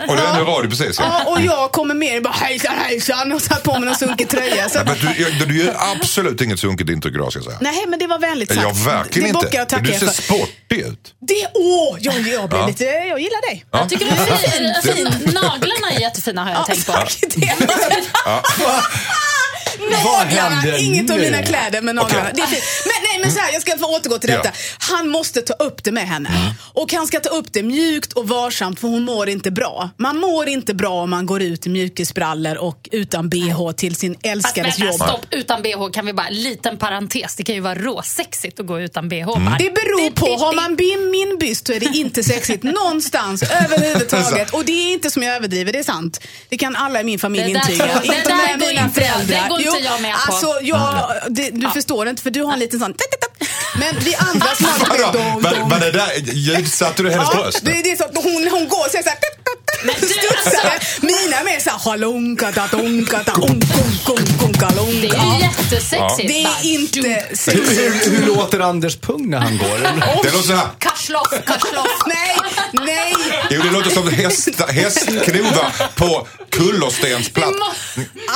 och 0.09 0.17
det 0.17 0.23
är 0.23 0.39
ändå 0.39 0.53
radio 0.53 0.71
precis. 0.71 0.99
Ja 0.99 1.25
och 1.27 1.41
jag 1.41 1.73
kommer 1.73 1.95
mer 1.95 2.21
bara 2.21 2.35
hejsan 2.35 2.75
hejsan 2.79 3.33
och 3.33 3.43
satt 3.43 3.63
på 3.63 3.73
mig 3.73 3.81
någon 3.81 3.95
sunkig 3.95 4.29
tröja. 4.29 4.69
Så. 4.69 4.79
Ja, 4.79 4.85
men 4.85 5.39
du, 5.39 5.45
du 5.45 5.65
gör 5.65 5.77
absolut 5.79 6.41
inget 6.41 6.61
sunkigt 6.61 6.91
intryck 6.91 7.15
idag 7.15 7.33
ska 7.33 7.39
jag 7.39 7.45
säga. 7.45 7.59
Nej 7.61 7.85
men 7.89 7.99
det 7.99 8.07
var 8.07 8.19
vänligt 8.19 8.49
sagt. 8.49 8.63
Ja, 8.63 8.73
verkligen 8.93 9.33
det 9.33 9.39
inte. 9.39 9.47
Jag 9.73 9.85
du 9.85 9.93
ser 9.93 10.07
sportig 10.07 10.79
ut. 10.79 11.15
Det, 11.21 11.51
åh, 11.55 11.97
jag, 12.01 12.15
jag, 12.15 12.49
blir 12.49 12.59
ja. 12.59 12.67
lite, 12.67 12.85
jag 12.85 13.21
gillar 13.21 13.49
dig. 13.49 13.65
Ja. 13.71 13.79
Jag 13.79 13.89
tycker 13.89 14.05
du 14.05 14.11
är 14.11 14.83
fin. 14.83 14.95
fin. 14.95 15.35
Naglarna 15.35 15.91
är 15.93 16.01
jättefina 16.01 16.45
har 16.45 16.51
jag 16.51 16.61
ja, 16.61 16.65
tänkt 16.65 16.87
på. 16.87 16.93
Tack, 16.93 17.19
det. 17.29 17.55
Vad 18.59 18.83
Naglarna, 20.05 20.79
inget 20.79 21.11
om 21.11 21.17
nu? 21.17 21.23
mina 21.23 21.43
kläder 21.43 21.83
med 21.83 21.95
naglarna. 21.95 22.31
Det 22.35 22.41
är 22.41 22.47
fint. 22.47 22.63
Men, 22.85 22.93
nej, 23.11 23.21
men 23.21 23.33
så 23.33 23.39
här, 23.39 23.53
jag 23.53 23.63
ska 23.63 23.79
få 23.79 23.97
återgå 23.97 24.19
till 24.19 24.31
detta. 24.31 24.49
Ja. 24.49 24.53
Han 24.79 25.09
måste 25.09 25.43
ta 25.43 25.55
upp 25.55 25.85
det 25.85 25.93
med 25.93 26.09
henne. 26.09 26.31
Och 26.73 26.93
han 26.93 27.07
ska 27.07 27.21
ta 27.21 27.29
upp 27.29 27.53
det 27.53 27.63
mjukt 27.63 28.13
och 28.13 28.29
varsamt 28.29 28.81
för 28.81 28.89
hon 28.89 29.03
mår 29.03 29.29
inte 29.29 29.51
bra. 29.51 29.91
Man 29.97 30.19
mår 30.19 30.49
inte 30.49 30.75
bra 30.75 31.03
om 31.03 31.11
man 31.11 31.27
går 31.27 31.43
ut 31.43 31.67
i 31.67 31.69
mjukisbrallor 31.69 32.57
och 32.57 32.89
utan 32.93 33.29
bh 33.29 33.73
till 33.77 33.97
sin 33.97 34.15
Fast 34.15 34.27
älskares 34.27 34.79
vänta, 34.79 34.87
jobb. 34.87 34.95
stopp. 34.95 35.27
Utan 35.31 35.63
bh 35.63 35.91
kan 35.93 36.07
vi 36.07 36.13
bara, 36.13 36.29
liten 36.31 36.79
parentes. 36.79 37.37
Det 37.37 37.45
kan 37.45 37.55
ju 37.55 37.61
vara 37.61 37.75
råsexigt 37.75 38.61
att 38.61 38.67
gå 38.67 38.81
utan 38.81 39.09
bh. 39.09 39.37
Mm. 39.37 39.53
Det 39.59 39.71
beror 39.71 40.11
på. 40.11 40.45
Har 40.45 40.55
man 40.55 40.77
min 41.11 41.39
byst 41.39 41.67
så 41.67 41.73
är 41.73 41.81
det 41.81 41.99
inte 41.99 42.23
sexigt 42.23 42.63
någonstans 42.81 43.43
överhuvudtaget. 43.43 44.51
Och 44.51 44.65
det 44.65 44.73
är 44.73 44.93
inte 44.93 45.11
som 45.11 45.23
jag 45.23 45.37
överdriver, 45.37 45.73
det 45.73 45.79
är 45.79 45.83
sant. 45.83 46.21
Det 46.49 46.57
kan 46.57 46.77
alla 46.77 47.01
i 47.01 47.05
min 47.05 47.19
familj 47.19 47.51
intyga. 47.51 47.87
det 47.87 48.07
inte 48.07 48.29
där 48.29 48.59
med 48.59 48.69
mina 48.69 48.89
föräldrar. 48.89 49.49
Det 49.73 49.79
inte 49.79 49.89
jag 49.93 50.03
med 50.03 50.15
på. 50.15 50.33
Alltså, 50.33 50.59
jag, 50.63 51.13
det, 51.29 51.51
du 51.51 51.71
förstår 51.71 52.09
inte 52.09 52.23
för 52.23 52.31
du 52.31 52.43
har 52.43 52.53
en 52.53 52.59
liten 52.59 52.81
sån... 52.81 52.95
Men 53.79 53.97
vi 54.01 54.15
andra 54.15 54.47
som 54.57 54.67
har 54.67 55.69
men 55.69 55.81
det 55.81 55.93
där, 55.93 56.09
ljudsatte 56.33 57.03
du 57.03 57.11
hennes 57.11 57.29
Ja, 57.33 57.43
bröst? 57.43 57.61
det, 57.63 57.83
det 57.83 57.91
är 57.91 57.97
så 57.97 58.05
att 58.05 58.17
hon, 58.17 58.49
hon 58.51 58.69
går 58.69 58.79
och 58.85 58.91
säger 58.91 59.05
såhär... 59.05 59.19
Men 59.87 59.95
du, 60.01 60.07
Studsar. 60.09 61.07
Mina 61.07 61.43
mer 61.45 61.61
såhär... 61.61 61.79
Halonkata, 61.79 62.69
tonkata, 62.69 63.33
onkonkonkonka, 63.33 64.69
Det 65.01 65.09
är 65.09 65.37
ju 65.37 65.41
jättesexigt. 65.41 66.29
Det 66.29 66.43
är 66.43 66.65
inte 66.65 66.99
Hur, 66.99 67.37
sexigt. 67.37 68.07
hur, 68.07 68.11
hur 68.11 68.27
låter 68.27 68.61
Anders 68.61 68.97
pung 68.97 69.31
när 69.31 69.39
han 69.39 69.59
går? 69.59 69.79
Det 70.23 70.31
låter 70.33 70.47
så 70.49 70.53
här. 70.53 70.67
Karsloff, 70.79 71.31
karsloff. 71.47 71.87
Nej, 72.07 72.37
nej. 72.73 73.15
Jo, 73.51 73.63
det 73.63 73.71
låter 73.71 73.91
som 73.91 74.09
häst, 74.11 74.49
på 75.95 76.27
kullerstensplatt. 76.51 77.55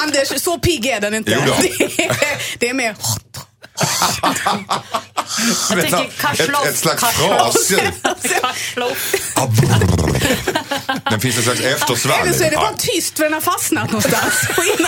Anders, 0.02 0.42
så 0.42 0.58
pigg 0.58 0.86
är 0.86 1.00
den 1.00 1.14
inte. 1.14 1.32
Jo 1.32 1.40
då. 1.46 1.54
Det 1.96 2.04
är, 2.04 2.16
det 2.58 2.68
är 2.68 2.74
mer... 2.74 2.96
Jag 5.70 5.80
tänker 5.80 6.10
karsloff. 6.20 6.64
ett, 6.66 6.70
ett 6.70 6.78
slags. 6.78 7.00
Karsloff. 7.00 7.54
Den 11.10 11.20
finns 11.20 11.36
en 11.36 11.42
slags 11.42 11.60
eftersvall. 11.60 12.20
Eller 12.22 12.32
så 12.32 12.44
är 12.44 12.50
det 12.50 12.56
bara 12.56 12.74
tyst 12.78 13.16
för 13.16 13.24
den 13.24 13.32
har 13.32 13.40
fastnat 13.40 13.92
någonstans 13.92 14.34
på 14.54 14.62
det. 14.62 14.84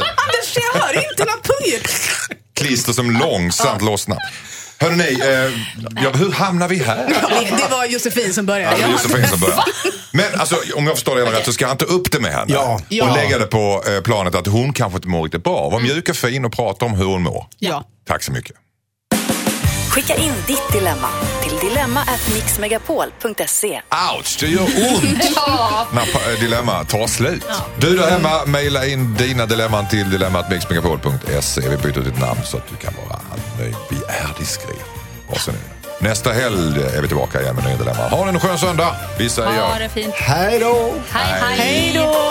Anders, 0.00 0.54
jag 0.54 0.80
hör 0.80 1.10
inte 1.10 1.24
något 1.24 1.42
pungljud. 1.42 1.86
Klister 2.56 2.92
som 2.92 3.10
långsamt 3.10 3.82
lossnar. 3.82 4.18
Hörrni, 4.80 5.20
eh, 5.20 5.52
ja, 6.04 6.10
hur 6.14 6.32
hamnar 6.32 6.68
vi 6.68 6.76
här? 6.78 6.96
Det, 7.06 7.56
det 7.56 7.68
var 7.70 7.84
Josefin 7.84 8.34
som 8.34 8.44
Ja, 8.44 8.54
började. 8.54 8.82
är 8.82 8.92
Josefin 8.92 9.28
som 9.28 9.40
börjar. 9.40 9.64
Men 10.12 10.40
alltså, 10.40 10.56
om 10.74 10.86
jag 10.86 10.94
förstår 10.96 11.16
det 11.16 11.24
hela 11.24 11.38
rätt 11.38 11.44
så 11.44 11.52
ska 11.52 11.66
han 11.66 11.76
ta 11.76 11.84
upp 11.84 12.12
det 12.12 12.20
med 12.20 12.32
henne. 12.32 12.52
Ja. 12.52 12.80
Ja. 12.88 13.10
Och 13.10 13.16
lägga 13.16 13.38
det 13.38 13.46
på 13.46 13.84
eh, 13.86 14.00
planet 14.00 14.34
att 14.34 14.46
hon 14.46 14.72
kanske 14.72 14.96
inte 14.96 15.08
mår 15.08 15.22
riktigt 15.22 15.44
bra. 15.44 15.68
Var 15.70 15.80
mjuk 15.80 16.08
och 16.08 16.16
fin 16.16 16.44
och 16.44 16.52
prata 16.52 16.84
om 16.84 16.94
hur 16.94 17.04
hon 17.04 17.22
mår. 17.22 17.46
Ja. 17.58 17.84
Tack 18.08 18.22
så 18.22 18.32
mycket. 18.32 18.56
Skicka 19.90 20.14
in 20.14 20.32
ditt 20.46 20.72
dilemma 20.72 21.08
till 21.60 21.68
dilemma@mixmegapol.se. 21.68 23.80
Ouch, 24.16 24.36
det 24.40 24.46
gör 24.46 24.62
ont 24.62 25.02
när 25.92 26.12
pa- 26.12 26.32
eh, 26.32 26.40
dilemma 26.40 26.84
tar 26.84 27.06
slut. 27.06 27.44
Du 27.78 27.96
där 27.96 28.10
hemma, 28.10 28.44
mejla 28.46 28.86
in 28.86 29.14
dina 29.14 29.46
dilemman 29.46 29.88
till 29.88 30.10
dilemmatmixmegapol.se. 30.10 31.68
Vi 31.68 31.76
byter 31.76 31.98
ut 31.98 32.04
ditt 32.04 32.18
namn 32.20 32.40
så 32.44 32.56
att 32.56 32.68
du 32.68 32.76
kan 32.76 32.94
vara 33.08 33.20
nöjd. 33.58 33.74
Vi 33.90 33.96
är 33.96 34.38
diskret. 34.38 34.76
Var 35.28 35.38
så 35.38 35.50
nöjda. 35.50 35.64
Nästa 35.98 36.32
helg 36.32 36.82
är 36.96 37.02
vi 37.02 37.08
tillbaka 37.08 37.42
igen 37.42 37.54
med 37.54 37.64
nya 37.64 37.76
dilemma. 37.76 38.08
Ha 38.08 38.28
en 38.28 38.40
skön 38.40 38.58
söndag. 38.58 38.96
Vi 39.18 39.24
Ha 39.24 39.30
säger 39.30 39.78
det 39.80 39.88
fint. 39.88 40.14
Hej 40.14 40.58
då! 40.60 40.94
Hej, 41.10 41.40
hej. 41.42 41.58
Hej 41.58 41.92
då! 41.94 42.30